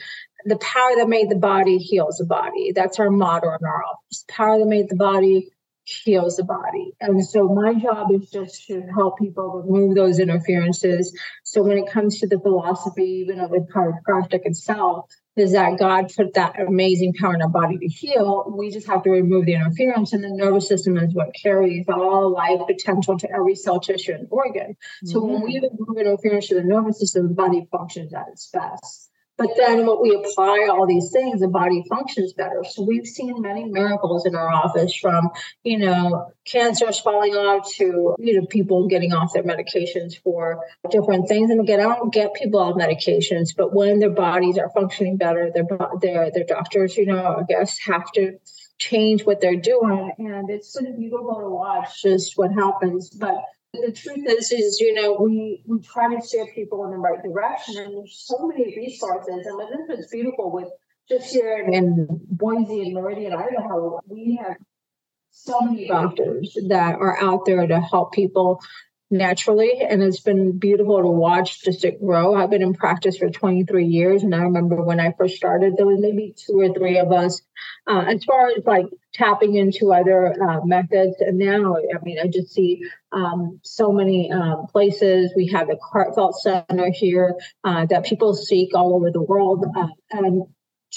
The 0.46 0.58
power 0.58 0.92
that 0.98 1.10
made 1.10 1.30
the 1.30 1.36
body 1.36 1.78
heals 1.78 2.18
the 2.18 2.26
body. 2.26 2.72
That's 2.74 3.00
our 3.00 3.10
motto 3.10 3.48
in 3.48 3.66
our 3.66 3.84
office. 3.84 4.24
Power 4.28 4.60
that 4.60 4.68
made 4.68 4.90
the 4.90 4.96
body 4.96 5.50
heals 5.88 6.36
the 6.36 6.44
body. 6.44 6.92
And 7.00 7.26
so 7.26 7.48
my 7.48 7.74
job 7.74 8.12
is 8.12 8.30
just 8.30 8.68
to 8.68 8.82
help 8.94 9.18
people 9.18 9.64
remove 9.66 9.96
those 9.96 10.20
interferences. 10.20 11.18
So 11.44 11.64
when 11.64 11.78
it 11.78 11.90
comes 11.90 12.20
to 12.20 12.28
the 12.28 12.40
philosophy, 12.40 13.24
even 13.24 13.40
of 13.40 13.52
the 13.52 13.66
chiropractic 13.74 14.42
itself, 14.46 15.10
is 15.38 15.52
that 15.52 15.78
God 15.78 16.12
put 16.16 16.34
that 16.34 16.60
amazing 16.60 17.14
power 17.14 17.36
in 17.36 17.42
our 17.42 17.50
body 17.50 17.78
to 17.78 17.88
heal. 17.88 18.52
We 18.58 18.72
just 18.72 18.88
have 18.88 19.04
to 19.04 19.12
remove 19.12 19.46
the 19.46 19.54
interference, 19.54 20.12
and 20.12 20.24
the 20.24 20.30
nervous 20.30 20.68
system 20.68 20.98
is 20.98 21.14
what 21.14 21.36
carries 21.42 21.86
all 21.88 22.32
life 22.32 22.62
potential 22.68 23.18
to 23.20 23.32
every 23.32 23.56
cell, 23.56 23.80
tissue, 23.80 24.14
and 24.14 24.28
organ. 24.32 24.76
So 25.06 25.22
mm-hmm. 25.22 25.34
when 25.34 25.42
we 25.44 25.62
remove 25.62 25.98
interference 26.00 26.48
to 26.48 26.56
the 26.56 26.64
nervous 26.64 27.00
system, 27.00 27.28
the 27.28 27.36
body 27.36 27.68
functions 27.72 28.14
at 28.14 28.28
its 28.32 28.50
best. 28.50 29.07
But 29.38 29.50
then 29.56 29.86
when 29.86 30.02
we 30.02 30.16
apply 30.16 30.68
all 30.72 30.88
these 30.88 31.12
things, 31.12 31.42
the 31.42 31.48
body 31.48 31.84
functions 31.88 32.34
better. 32.34 32.64
So 32.68 32.82
we've 32.82 33.06
seen 33.06 33.42
many 33.42 33.66
miracles 33.66 34.26
in 34.26 34.36
our 34.36 34.50
office 34.50 34.96
from, 34.96 35.30
you 35.64 35.78
know, 35.78 36.32
cancers 36.46 37.00
falling 37.00 37.36
off 37.36 37.72
to, 37.74 38.16
you 38.18 38.40
know, 38.40 38.48
people 38.48 38.88
getting 38.88 39.14
off 39.14 39.34
their 39.34 39.44
medications 39.44 40.18
for 40.24 40.64
different 40.90 41.28
things. 41.28 41.52
And 41.52 41.62
again, 41.62 41.80
I 41.80 41.96
don't 41.96 42.12
get 42.12 42.34
people 42.34 42.60
off 42.60 42.76
medications, 42.76 43.56
but 43.56 43.74
when 43.74 44.00
their 44.00 44.10
bodies 44.10 44.58
are 44.58 44.72
functioning 44.72 45.18
better, 45.18 45.52
their 45.54 45.66
their 46.02 46.32
their 46.32 46.46
doctors, 46.46 46.98
you 46.98 47.06
know, 47.06 47.38
I 47.40 47.44
guess 47.48 47.78
have 47.80 48.12
to 48.14 48.40
change 48.80 49.24
what 49.24 49.42
they're 49.42 49.56
doing. 49.56 50.14
And 50.18 50.50
it's 50.50 50.74
sort 50.74 50.88
of 50.88 50.98
beautiful 50.98 51.42
to 51.42 51.50
watch 51.50 52.02
just 52.02 52.38
what 52.38 52.52
happens. 52.54 53.10
But 53.10 53.44
the 53.74 53.92
truth 53.92 54.26
is, 54.28 54.52
is 54.52 54.80
you 54.80 54.94
know, 54.94 55.18
we 55.20 55.64
we 55.66 55.80
try 55.82 56.14
to 56.14 56.22
steer 56.22 56.48
people 56.54 56.86
in 56.86 56.92
the 56.92 56.98
right 56.98 57.22
direction, 57.24 57.78
and 57.78 57.98
there's 57.98 58.24
so 58.26 58.48
many 58.48 58.76
resources. 58.76 59.46
And 59.46 59.90
this 59.90 60.00
is 60.00 60.12
beautiful 60.12 60.52
with 60.52 60.70
just 61.10 61.34
here 61.34 61.66
in 61.72 62.08
Boise 62.30 62.82
and 62.82 62.94
Meridian, 62.94 63.34
Idaho, 63.34 64.00
we 64.08 64.40
have 64.44 64.58
so 65.32 65.62
many 65.62 65.88
doctors 65.88 66.58
that 66.68 66.96
are 66.96 67.22
out 67.22 67.46
there 67.46 67.66
to 67.66 67.80
help 67.80 68.12
people 68.12 68.60
naturally 69.10 69.80
and 69.80 70.04
it's 70.04 70.20
been 70.20 70.58
beautiful 70.58 71.02
to 71.02 71.08
watch 71.08 71.64
just 71.64 71.86
it 71.86 72.02
grow 72.02 72.36
i've 72.36 72.50
been 72.50 72.62
in 72.62 72.74
practice 72.74 73.18
for 73.18 73.30
23 73.30 73.86
years 73.86 74.22
and 74.22 74.36
i 74.36 74.40
remember 74.40 74.82
when 74.82 75.00
i 75.00 75.14
first 75.18 75.38
started 75.38 75.78
there 75.78 75.86
was 75.86 76.00
maybe 76.02 76.36
two 76.36 76.60
or 76.60 76.74
three 76.74 76.98
of 76.98 77.10
us 77.14 77.42
uh, 77.88 78.04
as 78.06 78.22
far 78.26 78.50
as 78.50 78.66
like 78.66 78.86
tapping 79.18 79.56
into 79.56 79.94
other 79.94 80.36
uh, 80.42 80.64
methods. 80.64 81.16
And 81.20 81.38
now 81.38 81.76
i 81.78 82.04
mean 82.04 82.20
i 82.20 82.28
just 82.28 82.54
see 82.54 82.82
um, 83.12 83.60
so 83.64 83.92
many 83.92 84.32
um, 84.32 84.68
places. 84.68 85.34
We 85.36 85.48
have 85.48 85.68
the 85.68 85.78
heartfelt 85.82 86.36
center 86.40 86.92
here 86.94 87.36
uh, 87.64 87.86
that 87.88 88.06
people 88.06 88.34
seek 88.34 88.76
all 88.76 88.96
over 88.96 89.12
the 89.12 89.22
world 89.22 89.66
uh, 89.76 89.88
and 90.12 90.44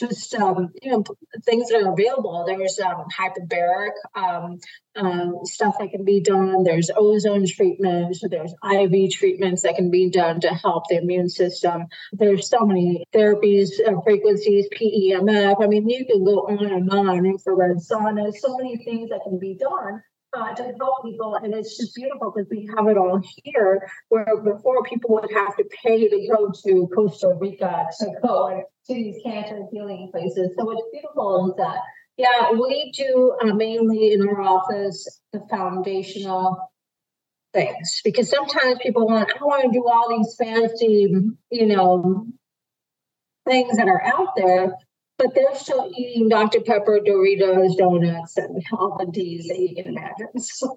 just 0.01 0.35
um, 0.35 0.71
you 0.83 0.91
know 0.91 1.05
things 1.45 1.69
that 1.69 1.83
are 1.83 1.93
available. 1.93 2.45
There's 2.47 2.79
um, 2.81 3.05
hyperbaric 3.17 3.93
um, 4.15 4.59
um, 4.97 5.41
stuff 5.45 5.77
that 5.79 5.91
can 5.91 6.05
be 6.05 6.21
done. 6.21 6.65
There's 6.65 6.91
ozone 6.97 7.47
treatments. 7.47 8.23
There's 8.29 8.55
IV 8.65 9.13
treatments 9.13 9.63
that 9.63 9.77
can 9.77 9.91
be 9.91 10.11
done 10.11 10.41
to 10.41 10.49
help 10.49 10.85
the 10.89 10.97
immune 10.97 11.29
system. 11.29 11.87
There's 12.13 12.49
so 12.49 12.67
many 12.67 13.05
therapies, 13.15 13.69
uh, 13.87 14.01
frequencies, 14.03 14.67
PEMF. 14.75 15.63
I 15.63 15.67
mean, 15.67 15.89
you 15.89 16.07
can 16.07 16.25
go 16.25 16.47
on 16.49 16.65
and 16.65 16.91
on. 16.91 17.27
Infrared 17.27 17.77
sauna. 17.77 18.33
So 18.35 18.57
many 18.57 18.77
things 18.79 19.11
that 19.11 19.21
can 19.25 19.39
be 19.39 19.55
done 19.55 20.03
uh, 20.33 20.55
to 20.55 20.63
help 20.79 21.05
people. 21.05 21.37
And 21.37 21.55
it's 21.55 21.77
just 21.77 21.95
beautiful 21.95 22.33
because 22.35 22.49
we 22.51 22.69
have 22.77 22.87
it 22.89 22.97
all 22.97 23.21
here, 23.45 23.89
where 24.09 24.41
before 24.43 24.83
people 24.85 25.11
would 25.15 25.31
have 25.33 25.57
to 25.57 25.65
pay 25.83 26.09
to 26.09 26.29
go 26.29 26.53
to 26.65 26.89
Costa 26.95 27.35
Rica 27.39 27.87
to 28.01 28.07
go 28.23 28.63
to 28.87 28.95
these 28.95 29.21
cancer 29.25 29.63
healing 29.73 30.09
places. 30.13 30.55
So 30.57 30.65
what's 30.65 30.83
beautiful 30.93 31.51
is 31.51 31.57
that, 31.57 31.79
yeah, 32.17 32.53
we 32.53 32.93
do 32.97 33.37
uh, 33.43 33.55
mainly 33.55 34.13
in 34.13 34.29
our 34.29 34.41
office 34.41 35.21
the 35.33 35.41
foundational 35.51 36.71
things 37.53 38.01
because 38.05 38.31
sometimes 38.31 38.79
people 38.83 39.07
want, 39.07 39.31
I 39.41 39.45
want 39.45 39.65
to 39.65 39.71
do 39.73 39.89
all 39.89 40.17
these 40.17 40.37
fancy, 40.37 41.13
you 41.51 41.67
know, 41.67 42.27
things 43.47 43.77
that 43.77 43.89
are 43.89 44.03
out 44.03 44.37
there 44.37 44.77
but 45.21 45.35
they're 45.35 45.55
still 45.55 45.93
eating 45.95 46.31
Dr. 46.31 46.63
Pepper, 46.63 46.99
Doritos, 46.99 47.77
donuts, 47.77 48.39
and 48.39 48.65
all 48.73 48.97
the 48.99 49.13
D's 49.13 49.49
that 49.49 49.59
you 49.59 49.75
can 49.75 49.95
imagine. 49.95 50.29
So, 50.39 50.75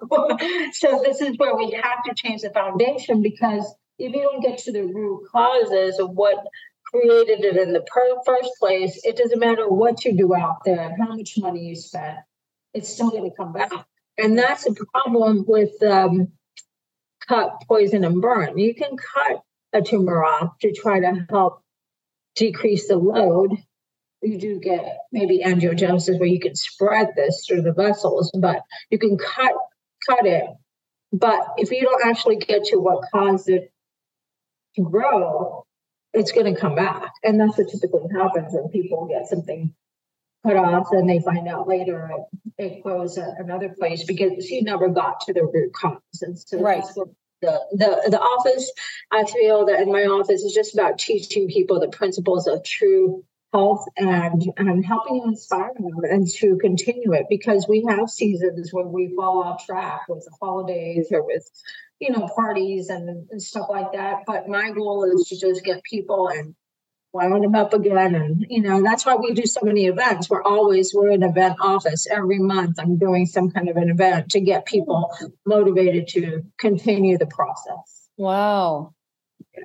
so 0.73 1.01
this 1.03 1.21
is 1.21 1.37
where 1.37 1.55
we 1.55 1.71
have 1.71 2.03
to 2.03 2.13
change 2.13 2.41
the 2.41 2.49
foundation 2.49 3.21
because 3.21 3.73
if 3.97 4.13
you 4.13 4.21
don't 4.21 4.41
get 4.41 4.57
to 4.59 4.73
the 4.73 4.83
root 4.83 5.29
causes 5.31 5.97
of 5.99 6.09
what 6.09 6.45
created 6.85 7.45
it 7.45 7.55
in 7.55 7.71
the 7.71 7.85
first 8.25 8.49
place, 8.59 8.99
it 9.05 9.15
doesn't 9.15 9.39
matter 9.39 9.69
what 9.69 10.03
you 10.03 10.17
do 10.17 10.35
out 10.35 10.65
there, 10.65 10.93
how 10.99 11.15
much 11.15 11.37
money 11.37 11.67
you 11.67 11.75
spend, 11.75 12.17
it's 12.73 12.89
still 12.89 13.11
going 13.11 13.29
to 13.29 13.35
come 13.35 13.53
back. 13.53 13.71
And 14.17 14.37
that's 14.37 14.65
the 14.65 14.85
problem 14.93 15.45
with 15.47 15.81
um, 15.83 16.33
cut, 17.25 17.63
poison, 17.65 18.03
and 18.03 18.21
burn. 18.21 18.57
You 18.57 18.75
can 18.75 18.97
cut 18.97 19.41
a 19.71 19.81
tumor 19.81 20.21
off 20.23 20.59
to 20.59 20.73
try 20.73 20.99
to 20.99 21.25
help 21.29 21.63
decrease 22.35 22.89
the 22.89 22.97
load 22.97 23.57
you 24.23 24.37
do 24.37 24.59
get 24.59 24.99
maybe 25.11 25.43
angiogenesis 25.45 26.19
where 26.19 26.29
you 26.29 26.39
can 26.39 26.55
spread 26.55 27.09
this 27.15 27.45
through 27.45 27.61
the 27.61 27.73
vessels, 27.73 28.31
but 28.39 28.61
you 28.89 28.97
can 28.97 29.17
cut 29.17 29.53
cut 30.07 30.25
it. 30.25 30.45
But 31.11 31.41
if 31.57 31.71
you 31.71 31.81
don't 31.81 32.05
actually 32.05 32.37
get 32.37 32.65
to 32.65 32.77
what 32.77 33.09
caused 33.11 33.49
it 33.49 33.71
to 34.75 34.81
grow, 34.81 35.65
it's 36.13 36.31
going 36.31 36.53
to 36.53 36.59
come 36.59 36.75
back, 36.75 37.11
and 37.23 37.39
that's 37.39 37.57
what 37.57 37.69
typically 37.69 38.07
happens 38.13 38.53
when 38.53 38.69
people 38.69 39.07
get 39.07 39.27
something 39.27 39.73
cut 40.45 40.57
off 40.57 40.87
and 40.91 41.09
they 41.09 41.19
find 41.21 41.47
out 41.47 41.67
later 41.67 42.11
it, 42.57 42.63
it 42.63 42.83
grows 42.83 43.17
at 43.17 43.39
another 43.39 43.69
place 43.69 44.03
because 44.03 44.49
you 44.49 44.61
never 44.61 44.89
got 44.89 45.21
to 45.21 45.33
the 45.33 45.43
root 45.43 45.73
cause. 45.73 45.99
And 46.21 46.37
so 46.37 46.59
right. 46.59 46.83
the, 47.41 47.59
the 47.71 48.09
the 48.09 48.19
office, 48.19 48.71
I 49.11 49.23
feel 49.25 49.65
that 49.67 49.81
in 49.81 49.91
my 49.91 50.03
office 50.03 50.43
is 50.43 50.53
just 50.53 50.73
about 50.73 50.97
teaching 50.97 51.47
people 51.47 51.79
the 51.79 51.87
principles 51.87 52.47
of 52.47 52.63
true 52.63 53.23
health 53.53 53.85
and, 53.97 54.43
and 54.57 54.83
helping 54.83 55.21
inspire 55.23 55.71
them 55.75 55.91
and 56.09 56.27
to 56.27 56.57
continue 56.57 57.13
it 57.13 57.27
because 57.29 57.67
we 57.69 57.85
have 57.87 58.09
seasons 58.09 58.73
when 58.73 58.91
we 58.91 59.13
fall 59.15 59.43
off 59.43 59.65
track 59.65 60.01
with 60.09 60.25
the 60.25 60.31
holidays 60.41 61.07
or 61.11 61.23
with 61.25 61.49
you 61.99 62.11
know 62.11 62.27
parties 62.35 62.89
and, 62.89 63.27
and 63.29 63.41
stuff 63.41 63.67
like 63.69 63.93
that. 63.93 64.23
But 64.25 64.49
my 64.49 64.71
goal 64.71 65.03
is 65.03 65.27
to 65.29 65.39
just 65.39 65.63
get 65.63 65.83
people 65.83 66.29
and 66.29 66.55
wound 67.13 67.43
them 67.43 67.53
up 67.53 67.73
again. 67.73 68.15
And 68.15 68.45
you 68.49 68.61
know 68.61 68.81
that's 68.81 69.05
why 69.05 69.15
we 69.15 69.33
do 69.33 69.45
so 69.45 69.61
many 69.63 69.85
events. 69.85 70.29
We're 70.29 70.43
always 70.43 70.91
we're 70.93 71.11
an 71.11 71.23
event 71.23 71.57
office. 71.61 72.07
Every 72.09 72.39
month 72.39 72.79
i'm 72.79 72.97
doing 72.97 73.27
some 73.27 73.51
kind 73.51 73.69
of 73.69 73.77
an 73.77 73.89
event 73.89 74.29
to 74.31 74.41
get 74.41 74.65
people 74.65 75.15
motivated 75.45 76.07
to 76.09 76.41
continue 76.57 77.19
the 77.19 77.27
process. 77.27 78.09
Wow. 78.17 78.95
Yeah. 79.55 79.63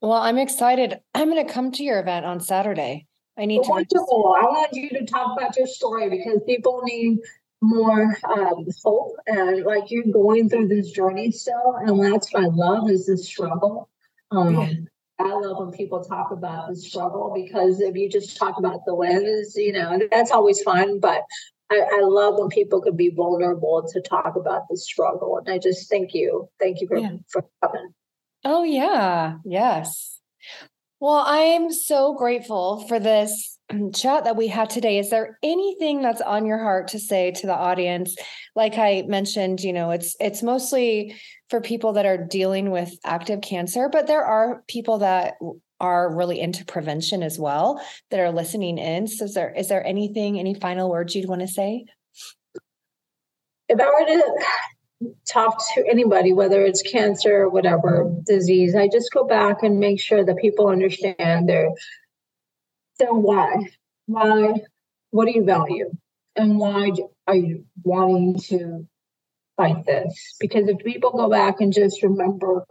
Well 0.00 0.12
i'm 0.12 0.38
excited. 0.38 1.00
I'm 1.14 1.30
going 1.30 1.46
to 1.46 1.52
come 1.52 1.70
to 1.72 1.84
your 1.84 2.00
event 2.00 2.24
on 2.24 2.40
saturday 2.40 3.06
I 3.38 3.44
need 3.44 3.62
to. 3.64 3.70
Wonderful. 3.70 4.36
I 4.38 4.44
want 4.44 4.72
you 4.72 4.88
to 4.90 5.04
talk 5.04 5.36
about 5.36 5.56
your 5.56 5.66
story 5.66 6.08
because 6.08 6.40
people 6.46 6.82
need 6.84 7.18
more 7.62 8.16
um, 8.28 8.66
hope 8.84 9.16
and 9.26 9.64
like 9.64 9.90
you're 9.90 10.04
going 10.12 10.48
through 10.48 10.68
this 10.68 10.90
journey 10.90 11.30
still 11.30 11.76
and 11.80 12.02
that's 12.04 12.32
what 12.32 12.44
i 12.44 12.46
love 12.48 12.90
is 12.90 13.06
the 13.06 13.16
struggle 13.16 13.88
um, 14.30 14.54
yeah. 14.54 14.72
i 15.18 15.32
love 15.32 15.58
when 15.58 15.72
people 15.72 16.04
talk 16.04 16.30
about 16.30 16.68
the 16.68 16.76
struggle 16.76 17.32
because 17.34 17.80
if 17.80 17.96
you 17.96 18.10
just 18.10 18.36
talk 18.36 18.58
about 18.58 18.80
the 18.84 18.94
wins 18.94 19.56
you 19.56 19.72
know 19.72 19.98
that's 20.10 20.30
always 20.30 20.60
fun 20.62 21.00
but 21.00 21.22
I, 21.68 21.80
I 21.80 22.00
love 22.02 22.38
when 22.38 22.48
people 22.48 22.80
can 22.80 22.94
be 22.94 23.10
vulnerable 23.10 23.88
to 23.90 24.00
talk 24.02 24.36
about 24.36 24.68
the 24.68 24.76
struggle 24.76 25.38
and 25.38 25.48
i 25.48 25.58
just 25.58 25.88
thank 25.88 26.12
you 26.12 26.50
thank 26.60 26.82
you 26.82 26.88
for, 26.88 26.98
yeah. 26.98 27.16
for 27.28 27.44
coming 27.64 27.94
oh 28.44 28.64
yeah 28.64 29.36
yes 29.44 30.20
well 31.00 31.24
i'm 31.26 31.72
so 31.72 32.14
grateful 32.14 32.86
for 32.88 32.98
this 32.98 33.58
um, 33.68 33.90
chat 33.90 34.22
that 34.24 34.36
we 34.36 34.46
had 34.46 34.70
today. 34.70 34.98
Is 35.00 35.10
there 35.10 35.40
anything 35.42 36.00
that's 36.00 36.20
on 36.20 36.46
your 36.46 36.58
heart 36.58 36.86
to 36.88 37.00
say 37.00 37.32
to 37.32 37.48
the 37.48 37.54
audience? 37.54 38.14
Like 38.54 38.78
i 38.78 39.02
mentioned 39.08 39.60
you 39.60 39.72
know 39.72 39.90
it's 39.90 40.14
it's 40.20 40.42
mostly 40.42 41.16
for 41.50 41.60
people 41.60 41.94
that 41.94 42.06
are 42.06 42.16
dealing 42.16 42.70
with 42.70 42.96
active 43.04 43.40
cancer 43.40 43.88
but 43.88 44.06
there 44.06 44.24
are 44.24 44.62
people 44.68 44.98
that 44.98 45.34
are 45.80 46.14
really 46.14 46.40
into 46.40 46.64
prevention 46.64 47.22
as 47.22 47.38
well 47.38 47.80
that 48.10 48.20
are 48.20 48.32
listening 48.32 48.78
in. 48.78 49.06
So 49.06 49.24
is 49.24 49.34
there 49.34 49.52
is 49.52 49.68
there 49.68 49.86
anything 49.86 50.38
any 50.38 50.54
final 50.54 50.90
words 50.90 51.14
you'd 51.14 51.28
want 51.28 51.42
to 51.42 51.48
say? 51.48 51.84
If 53.68 53.80
i 53.80 53.84
were 53.84 54.06
to 54.06 54.44
talk 55.28 55.62
to 55.74 55.86
anybody 55.88 56.32
whether 56.32 56.62
it's 56.62 56.80
cancer 56.82 57.42
or 57.42 57.50
whatever 57.50 58.10
disease 58.24 58.74
i 58.74 58.88
just 58.88 59.12
go 59.12 59.24
back 59.24 59.62
and 59.62 59.78
make 59.78 60.00
sure 60.00 60.24
that 60.24 60.36
people 60.38 60.68
understand 60.68 61.48
their 61.48 61.68
so 62.98 63.12
why? 63.12 63.68
Why? 64.06 64.54
What 65.10 65.26
do 65.26 65.32
you 65.32 65.44
value? 65.44 65.90
And 66.34 66.58
why 66.58 66.92
are 67.26 67.34
you 67.34 67.64
wanting 67.82 68.38
to 68.48 68.86
fight 69.56 69.84
this? 69.84 70.36
Because 70.40 70.68
if 70.68 70.78
people 70.78 71.10
go 71.10 71.28
back 71.28 71.60
and 71.60 71.72
just 71.72 72.02
remember, 72.02 72.64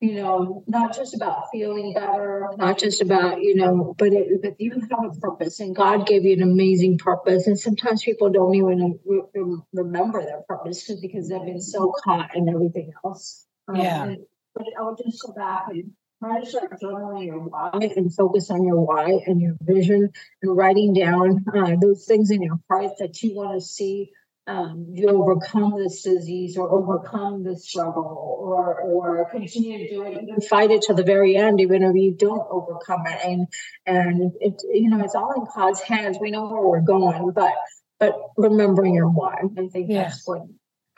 you 0.00 0.14
know, 0.14 0.62
not 0.68 0.94
just 0.94 1.14
about 1.14 1.46
feeling 1.50 1.92
better, 1.92 2.48
not 2.56 2.78
just 2.78 3.02
about, 3.02 3.42
you 3.42 3.56
know, 3.56 3.94
but 3.98 4.12
it, 4.12 4.40
but 4.42 4.60
you 4.60 4.72
have 4.90 5.16
a 5.16 5.20
purpose 5.20 5.58
and 5.58 5.74
God 5.74 6.06
gave 6.06 6.24
you 6.24 6.34
an 6.34 6.42
amazing 6.42 6.98
purpose. 6.98 7.48
And 7.48 7.58
sometimes 7.58 8.04
people 8.04 8.30
don't 8.30 8.54
even 8.54 9.00
re- 9.04 9.56
remember 9.72 10.24
their 10.24 10.42
purpose 10.48 10.88
because 11.00 11.28
they've 11.28 11.44
been 11.44 11.60
so 11.60 11.92
caught 12.04 12.36
in 12.36 12.48
everything 12.48 12.92
else. 13.04 13.44
Yeah. 13.74 14.02
Um, 14.02 14.16
but 14.54 14.66
I 14.78 14.82
would 14.84 14.98
just 15.04 15.22
go 15.24 15.32
back 15.32 15.64
and 15.68 15.90
try 16.22 16.40
to 16.40 16.46
start 16.46 16.80
journaling 16.80 17.26
your 17.26 17.40
why 17.40 17.70
and 17.74 18.14
focus 18.14 18.50
on 18.50 18.64
your 18.64 18.80
why 18.80 19.20
and 19.26 19.40
your 19.40 19.56
vision 19.60 20.10
and 20.42 20.56
writing 20.56 20.94
down 20.94 21.44
uh, 21.52 21.74
those 21.80 22.04
things 22.04 22.30
in 22.30 22.42
your 22.42 22.60
heart 22.70 22.92
that 23.00 23.20
you 23.22 23.34
want 23.34 23.60
to 23.60 23.66
see 23.66 24.12
um, 24.48 24.86
you 24.90 25.08
overcome 25.08 25.74
this 25.76 26.02
disease 26.02 26.56
or 26.56 26.70
overcome 26.70 27.44
this 27.44 27.68
struggle 27.68 28.38
or 28.40 28.80
or 28.80 29.30
continue 29.30 29.78
to 29.78 29.88
do 29.88 30.02
it 30.04 30.16
and 30.16 30.42
fight 30.42 30.70
it 30.70 30.82
to 30.82 30.94
the 30.94 31.02
very 31.02 31.36
end 31.36 31.60
even 31.60 31.82
if 31.82 31.94
you 31.94 32.14
don't 32.14 32.46
overcome 32.50 33.06
it. 33.06 33.20
And 33.22 33.46
and 33.86 34.32
it 34.40 34.62
you 34.72 34.88
know 34.88 35.04
it's 35.04 35.14
all 35.14 35.32
in 35.34 35.46
God's 35.54 35.82
hands. 35.82 36.16
We 36.20 36.30
know 36.30 36.46
where 36.48 36.66
we're 36.66 36.80
going 36.80 37.30
but 37.32 37.54
but 38.00 38.14
remembering 38.36 38.94
your 38.94 39.08
why. 39.08 39.42
I 39.58 39.68
think 39.68 39.90
yeah. 39.90 40.04
that's 40.04 40.26
what 40.26 40.42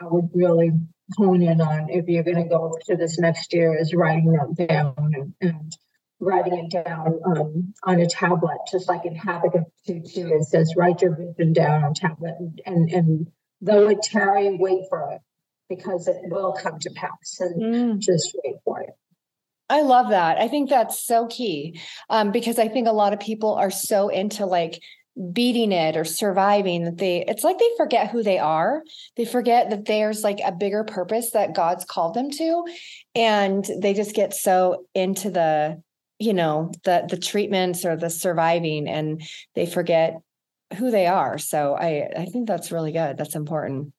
I 0.01 0.07
would 0.07 0.31
really 0.33 0.71
hone 1.17 1.43
in 1.43 1.61
on 1.61 1.91
if 1.91 2.07
you're 2.09 2.23
going 2.23 2.37
to 2.37 2.49
go 2.49 2.79
to 2.87 2.97
this 2.97 3.19
next 3.19 3.53
year 3.53 3.77
is 3.77 3.93
writing 3.93 4.33
that 4.33 4.69
down 4.69 4.95
and, 4.97 5.35
and 5.41 5.77
writing 6.21 6.59
it 6.59 6.85
down 6.85 7.19
um, 7.27 7.75
on 7.83 8.01
a 8.01 8.07
tablet, 8.07 8.59
just 8.71 8.89
like 8.89 9.05
in 9.07 9.17
Habakkuk 9.17 9.65
2 9.87 10.03
2, 10.07 10.29
it 10.35 10.45
says, 10.45 10.75
write 10.77 11.03
your 11.03 11.17
vision 11.17 11.53
down 11.53 11.83
on 11.83 11.95
tablet 11.95 12.37
and, 12.39 12.61
and, 12.65 12.91
and 12.91 13.27
though 13.61 13.89
it 13.89 14.03
tarry, 14.03 14.57
wait 14.57 14.85
for 14.89 15.13
it 15.13 15.21
because 15.69 16.09
it 16.09 16.17
will 16.25 16.53
come 16.53 16.79
to 16.81 16.91
pass 16.91 17.39
and 17.41 17.63
mm. 17.63 17.99
just 17.99 18.37
wait 18.45 18.57
for 18.65 18.81
it. 18.81 18.91
I 19.69 19.83
love 19.83 20.11
that. 20.11 20.39
I 20.39 20.49
think 20.49 20.69
that's 20.69 21.07
so 21.07 21.29
key 21.29 21.81
um, 22.09 22.33
because 22.33 22.59
I 22.59 22.69
think 22.69 22.89
a 22.89 22.93
lot 22.93 23.13
of 23.13 23.21
people 23.21 23.55
are 23.55 23.71
so 23.71 24.09
into 24.09 24.45
like 24.45 24.83
beating 25.33 25.71
it 25.73 25.97
or 25.97 26.05
surviving 26.05 26.85
that 26.85 26.97
they 26.97 27.25
it's 27.27 27.45
like 27.45 27.59
they 27.59 27.71
forget 27.77 28.11
who 28.11 28.23
they 28.23 28.39
are 28.39 28.83
they 29.17 29.25
forget 29.25 29.69
that 29.69 29.85
there's 29.85 30.23
like 30.23 30.39
a 30.45 30.53
bigger 30.53 30.85
purpose 30.85 31.33
that 31.33 31.55
god's 31.55 31.85
called 31.85 32.15
them 32.15 32.31
to 32.31 32.65
and 33.15 33.67
they 33.83 33.93
just 33.93 34.15
get 34.15 34.33
so 34.33 34.87
into 34.95 35.29
the 35.29 35.83
you 36.21 36.33
know 36.33 36.71
the 36.85 37.05
the 37.11 37.19
treatments 37.19 37.85
or 37.85 37.97
the 37.97 38.09
surviving 38.09 38.89
and 38.89 39.21
they 39.57 39.67
forget 39.67 40.21
who 40.77 40.91
they 40.91 41.07
are 41.07 41.39
so 41.39 41.75
i 41.75 42.09
i 42.17 42.25
think 42.25 42.47
that's 42.47 42.73
really 42.73 42.93
good 42.93 43.17
that's 43.17 43.35
important 43.35 43.93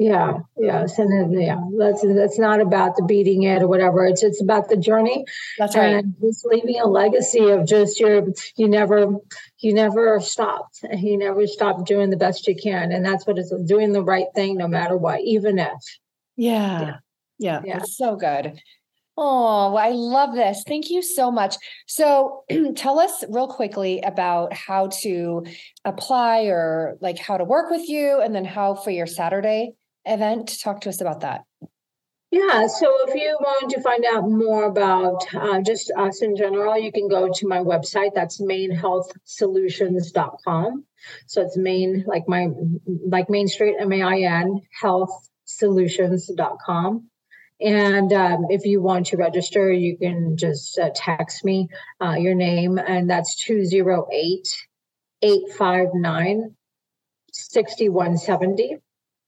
yeah, 0.00 0.38
yes, 0.56 0.96
and 1.00 1.10
then 1.12 1.40
yeah, 1.40 1.60
that's 1.76 2.02
that's 2.02 2.38
not 2.38 2.60
about 2.60 2.94
the 2.94 3.02
beating 3.02 3.42
it 3.42 3.62
or 3.62 3.66
whatever. 3.66 4.06
It's 4.06 4.22
it's 4.22 4.40
about 4.40 4.68
the 4.68 4.76
journey. 4.76 5.24
That's 5.58 5.74
right. 5.74 5.96
And 5.96 6.14
just 6.20 6.46
leaving 6.46 6.78
a 6.78 6.86
legacy 6.86 7.48
of 7.48 7.66
just 7.66 7.98
your 7.98 8.28
you 8.54 8.68
never 8.68 9.16
you 9.58 9.74
never 9.74 10.20
stopped. 10.20 10.84
You 10.92 11.18
never 11.18 11.48
stopped 11.48 11.88
doing 11.88 12.10
the 12.10 12.16
best 12.16 12.46
you 12.46 12.54
can, 12.54 12.92
and 12.92 13.04
that's 13.04 13.26
what 13.26 13.38
it's 13.38 13.52
doing 13.64 13.92
the 13.92 14.04
right 14.04 14.28
thing 14.36 14.56
no 14.56 14.68
matter 14.68 14.96
what, 14.96 15.20
even 15.22 15.58
if. 15.58 15.72
Yeah, 16.36 16.80
yeah, 16.80 16.96
yeah, 17.38 17.62
yeah. 17.64 17.76
it's 17.78 17.96
so 17.96 18.14
good. 18.14 18.60
Oh, 19.20 19.74
I 19.74 19.90
love 19.90 20.32
this. 20.32 20.62
Thank 20.64 20.90
you 20.90 21.02
so 21.02 21.32
much. 21.32 21.56
So, 21.88 22.44
tell 22.76 23.00
us 23.00 23.24
real 23.28 23.48
quickly 23.48 24.00
about 24.00 24.52
how 24.52 24.90
to 25.02 25.44
apply 25.84 26.44
or 26.44 26.96
like 27.00 27.18
how 27.18 27.36
to 27.36 27.42
work 27.42 27.68
with 27.68 27.88
you, 27.88 28.20
and 28.20 28.32
then 28.32 28.44
how 28.44 28.76
for 28.76 28.92
your 28.92 29.06
Saturday 29.06 29.72
event. 30.04 30.60
Talk 30.62 30.82
to 30.82 30.88
us 30.88 31.00
about 31.00 31.22
that. 31.22 31.42
Yeah, 32.30 32.68
so 32.68 33.08
if 33.08 33.16
you 33.16 33.36
want 33.40 33.72
to 33.72 33.80
find 33.80 34.04
out 34.04 34.28
more 34.28 34.66
about 34.66 35.24
uh, 35.34 35.62
just 35.62 35.90
us 35.96 36.22
in 36.22 36.36
general, 36.36 36.78
you 36.78 36.92
can 36.92 37.08
go 37.08 37.28
to 37.32 37.48
my 37.48 37.58
website. 37.58 38.14
That's 38.14 38.40
mainhealthsolutions.com. 38.40 40.84
So 41.26 41.42
it's 41.42 41.56
main, 41.56 42.04
like 42.06 42.28
my, 42.28 42.50
like 42.86 43.28
Main 43.28 43.48
Street, 43.48 43.74
M 43.80 43.92
A 43.92 44.02
I 44.02 44.20
N, 44.20 44.60
health 44.80 45.28
healthsolutions.com. 45.48 47.07
And 47.60 48.12
um, 48.12 48.46
if 48.50 48.64
you 48.64 48.80
want 48.80 49.06
to 49.06 49.16
register, 49.16 49.72
you 49.72 49.98
can 49.98 50.36
just 50.36 50.78
uh, 50.78 50.90
text 50.94 51.44
me 51.44 51.68
uh, 52.00 52.12
your 52.12 52.34
name, 52.34 52.78
and 52.78 53.10
that's 53.10 53.44
208 53.44 54.46
859 55.22 56.54
6170. 57.32 58.76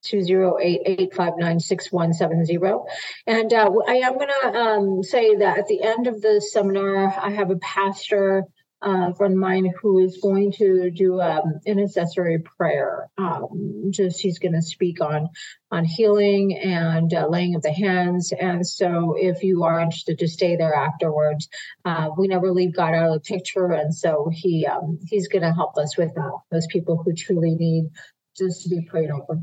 208-859-6170. 0.04 2.86
And 3.26 3.52
uh, 3.52 3.70
I 3.86 3.96
am 3.96 4.14
going 4.14 4.28
to 4.28 4.58
um, 4.58 5.02
say 5.02 5.36
that 5.36 5.58
at 5.58 5.66
the 5.66 5.82
end 5.82 6.06
of 6.06 6.22
the 6.22 6.40
seminar, 6.40 7.14
I 7.20 7.28
have 7.30 7.50
a 7.50 7.56
pastor 7.56 8.44
uh, 8.82 9.12
friend 9.12 9.34
of 9.34 9.38
mine 9.38 9.72
who 9.80 9.98
is 9.98 10.18
going 10.22 10.52
to 10.52 10.90
do 10.90 11.20
um, 11.20 11.60
intercessory 11.66 12.38
prayer. 12.38 13.08
Um, 13.18 13.90
just 13.90 14.20
he's 14.20 14.38
going 14.38 14.54
to 14.54 14.62
speak 14.62 15.00
on 15.00 15.28
on 15.70 15.84
healing 15.84 16.56
and 16.56 17.12
uh, 17.12 17.28
laying 17.28 17.54
of 17.54 17.62
the 17.62 17.72
hands. 17.72 18.32
And 18.32 18.66
so, 18.66 19.14
if 19.18 19.42
you 19.42 19.64
are 19.64 19.80
interested 19.80 20.18
to 20.20 20.28
stay 20.28 20.56
there 20.56 20.74
afterwards, 20.74 21.48
uh, 21.84 22.08
we 22.16 22.28
never 22.28 22.50
leave 22.52 22.74
God 22.74 22.94
out 22.94 23.08
of 23.08 23.14
the 23.14 23.20
picture. 23.20 23.70
And 23.72 23.94
so 23.94 24.30
he 24.32 24.66
um, 24.66 24.98
he's 25.06 25.28
going 25.28 25.42
to 25.42 25.52
help 25.52 25.76
us 25.76 25.96
with 25.96 26.14
that. 26.14 26.38
Those 26.50 26.66
people 26.66 27.02
who 27.02 27.12
truly 27.12 27.54
need 27.54 27.90
just 28.36 28.62
to 28.62 28.68
be 28.68 28.82
prayed 28.82 29.10
over. 29.10 29.42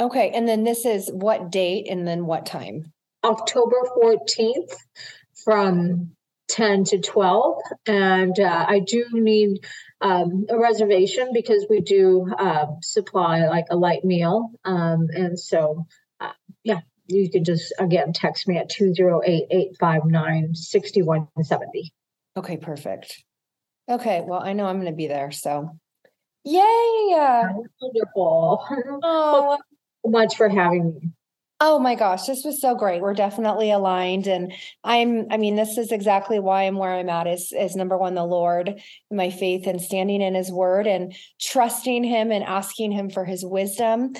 Okay. 0.00 0.30
And 0.30 0.46
then 0.46 0.64
this 0.64 0.84
is 0.84 1.10
what 1.12 1.50
date 1.50 1.88
and 1.90 2.06
then 2.06 2.26
what 2.26 2.46
time? 2.46 2.92
October 3.24 3.76
14th 4.00 4.72
from 5.44 6.12
10 6.48 6.84
to 6.84 6.98
12. 7.00 7.58
And 7.86 8.38
uh, 8.38 8.66
I 8.68 8.80
do 8.80 9.04
need 9.12 9.64
um, 10.00 10.46
a 10.48 10.58
reservation 10.58 11.30
because 11.32 11.66
we 11.68 11.80
do 11.80 12.32
uh, 12.38 12.66
supply 12.82 13.46
like 13.46 13.66
a 13.70 13.76
light 13.76 14.04
meal. 14.04 14.50
Um, 14.64 15.08
and 15.12 15.38
so, 15.38 15.86
uh, 16.20 16.32
yeah, 16.64 16.80
you 17.06 17.30
can 17.30 17.44
just 17.44 17.72
again 17.78 18.12
text 18.12 18.46
me 18.46 18.58
at 18.58 18.68
208 18.68 19.46
859 19.50 20.54
6170. 20.54 21.92
Okay, 22.36 22.56
perfect. 22.56 23.24
Okay, 23.88 24.22
well, 24.24 24.40
I 24.40 24.52
know 24.52 24.66
I'm 24.66 24.76
going 24.76 24.92
to 24.92 24.96
be 24.96 25.08
there. 25.08 25.30
So, 25.30 25.70
yay! 26.44 26.60
Wonderful. 27.80 28.64
Oh, 29.02 29.58
much 30.04 30.36
for 30.36 30.48
having 30.48 30.94
me. 30.94 31.10
Oh 31.60 31.80
my 31.80 31.96
gosh, 31.96 32.26
this 32.26 32.44
was 32.44 32.60
so 32.60 32.76
great. 32.76 33.02
We're 33.02 33.14
definitely 33.14 33.72
aligned. 33.72 34.28
And 34.28 34.52
I'm, 34.84 35.26
I 35.28 35.38
mean, 35.38 35.56
this 35.56 35.76
is 35.76 35.90
exactly 35.90 36.38
why 36.38 36.62
I'm 36.62 36.76
where 36.76 36.94
I'm 36.94 37.08
at 37.08 37.26
is, 37.26 37.52
is 37.52 37.74
number 37.74 37.98
one, 37.98 38.14
the 38.14 38.24
Lord, 38.24 38.80
my 39.10 39.30
faith 39.30 39.66
and 39.66 39.80
standing 39.80 40.22
in 40.22 40.36
his 40.36 40.52
word 40.52 40.86
and 40.86 41.12
trusting 41.40 42.04
him 42.04 42.30
and 42.30 42.44
asking 42.44 42.92
him 42.92 43.10
for 43.10 43.24
his 43.24 43.44
wisdom. 43.44 44.12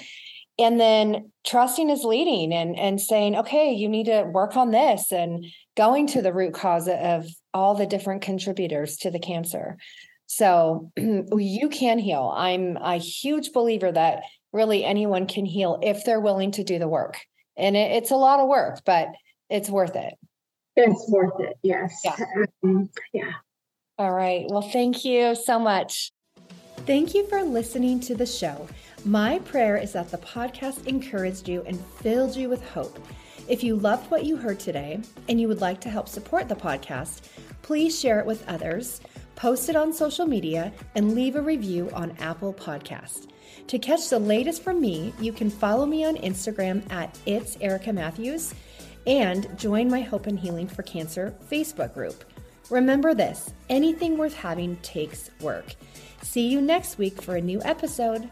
And 0.59 0.81
then 0.81 1.31
trusting 1.47 1.89
his 1.89 2.03
leading 2.03 2.53
and, 2.53 2.77
and 2.77 3.01
saying, 3.01 3.37
okay, 3.37 3.73
you 3.73 3.89
need 3.89 4.07
to 4.07 4.25
work 4.25 4.57
on 4.57 4.73
this 4.73 5.13
and 5.13 5.47
going 5.77 6.09
to 6.09 6.23
the 6.23 6.33
root 6.33 6.55
cause 6.55 6.89
of 6.89 7.27
all 7.55 7.77
the 7.77 7.87
different 7.87 8.23
contributors 8.23 8.97
to 8.99 9.13
the 9.13 9.21
cancer. 9.21 9.77
So 10.27 10.91
you 10.97 11.69
can 11.69 12.01
heal. 12.01 12.33
I'm 12.37 12.77
a 12.77 12.97
huge 12.97 13.53
believer 13.53 13.93
that 13.93 14.25
really 14.53 14.85
anyone 14.85 15.27
can 15.27 15.45
heal 15.45 15.79
if 15.83 16.05
they're 16.05 16.21
willing 16.21 16.53
to 16.53 16.65
do 16.65 16.79
the 16.79 16.89
work. 16.89 17.19
And 17.57 17.77
it, 17.77 17.93
it's 17.93 18.11
a 18.11 18.17
lot 18.17 18.41
of 18.41 18.49
work, 18.49 18.81
but 18.85 19.09
it's 19.51 19.69
worth 19.69 19.97
it. 19.97 20.15
It's 20.77 21.11
worth 21.11 21.41
it. 21.41 21.59
Yes. 21.63 22.01
Yeah. 22.05 22.17
Um, 22.63 22.91
yeah. 23.13 23.33
All 23.99 24.13
right. 24.13 24.47
Well, 24.49 24.63
thank 24.63 25.05
you 25.05 25.35
so 25.35 25.59
much. 25.59 26.13
Thank 26.87 27.15
you 27.15 27.27
for 27.27 27.43
listening 27.43 27.99
to 28.01 28.15
the 28.15 28.27
show. 28.27 28.69
My 29.05 29.41
prayer 29.41 29.77
is 29.77 29.93
that 29.93 30.11
the 30.11 30.19
podcast 30.19 30.87
encouraged 30.87 31.49
you 31.49 31.63
and 31.67 31.81
filled 32.01 32.37
you 32.37 32.49
with 32.49 32.67
hope. 32.71 32.99
If 33.49 33.65
you 33.65 33.77
loved 33.77 34.11
what 34.11 34.25
you 34.25 34.37
heard 34.37 34.61
today 34.61 35.01
and 35.29 35.41
you 35.41 35.49
would 35.49 35.61
like 35.61 35.81
to 35.81 35.91
help 35.91 36.09
support 36.09 36.49
the 36.49 36.55
podcast, 36.55 37.29
please 37.63 37.99
share 37.99 38.21
it 38.21 38.27
with 38.27 38.47
others, 38.49 39.01
post 39.37 39.69
it 39.69 39.77
on 39.77 39.93
social 39.93 40.27
media, 40.27 40.73
and 40.95 41.15
leave 41.15 41.35
a 41.35 41.43
review 41.43 41.91
on 41.93 42.17
Apple 42.21 42.53
Podcast. 42.53 43.29
To 43.69 43.79
catch 43.79 44.09
the 44.09 44.19
latest 44.19 44.63
from 44.63 44.81
me, 44.81 45.13
you 45.21 45.31
can 45.31 45.51
follow 45.51 45.85
me 45.85 46.03
on 46.03 46.17
Instagram 46.17 46.91
at 46.91 47.19
It's 47.27 47.59
Erica 47.61 47.93
Matthews 47.93 48.55
and 49.07 49.47
join 49.59 49.91
my 49.91 50.01
Hope 50.01 50.27
and 50.27 50.39
Healing 50.39 50.67
for 50.67 50.83
Cancer 50.83 51.35
Facebook 51.51 51.93
group. 51.93 52.25
Remember 52.71 53.13
this 53.13 53.53
anything 53.69 54.17
worth 54.17 54.33
having 54.33 54.77
takes 54.77 55.31
work. 55.43 55.75
See 56.23 56.49
you 56.49 56.63
next 56.63 56.97
week 56.97 57.21
for 57.21 57.37
a 57.37 57.43
new 57.43 57.61
episode. 57.63 58.31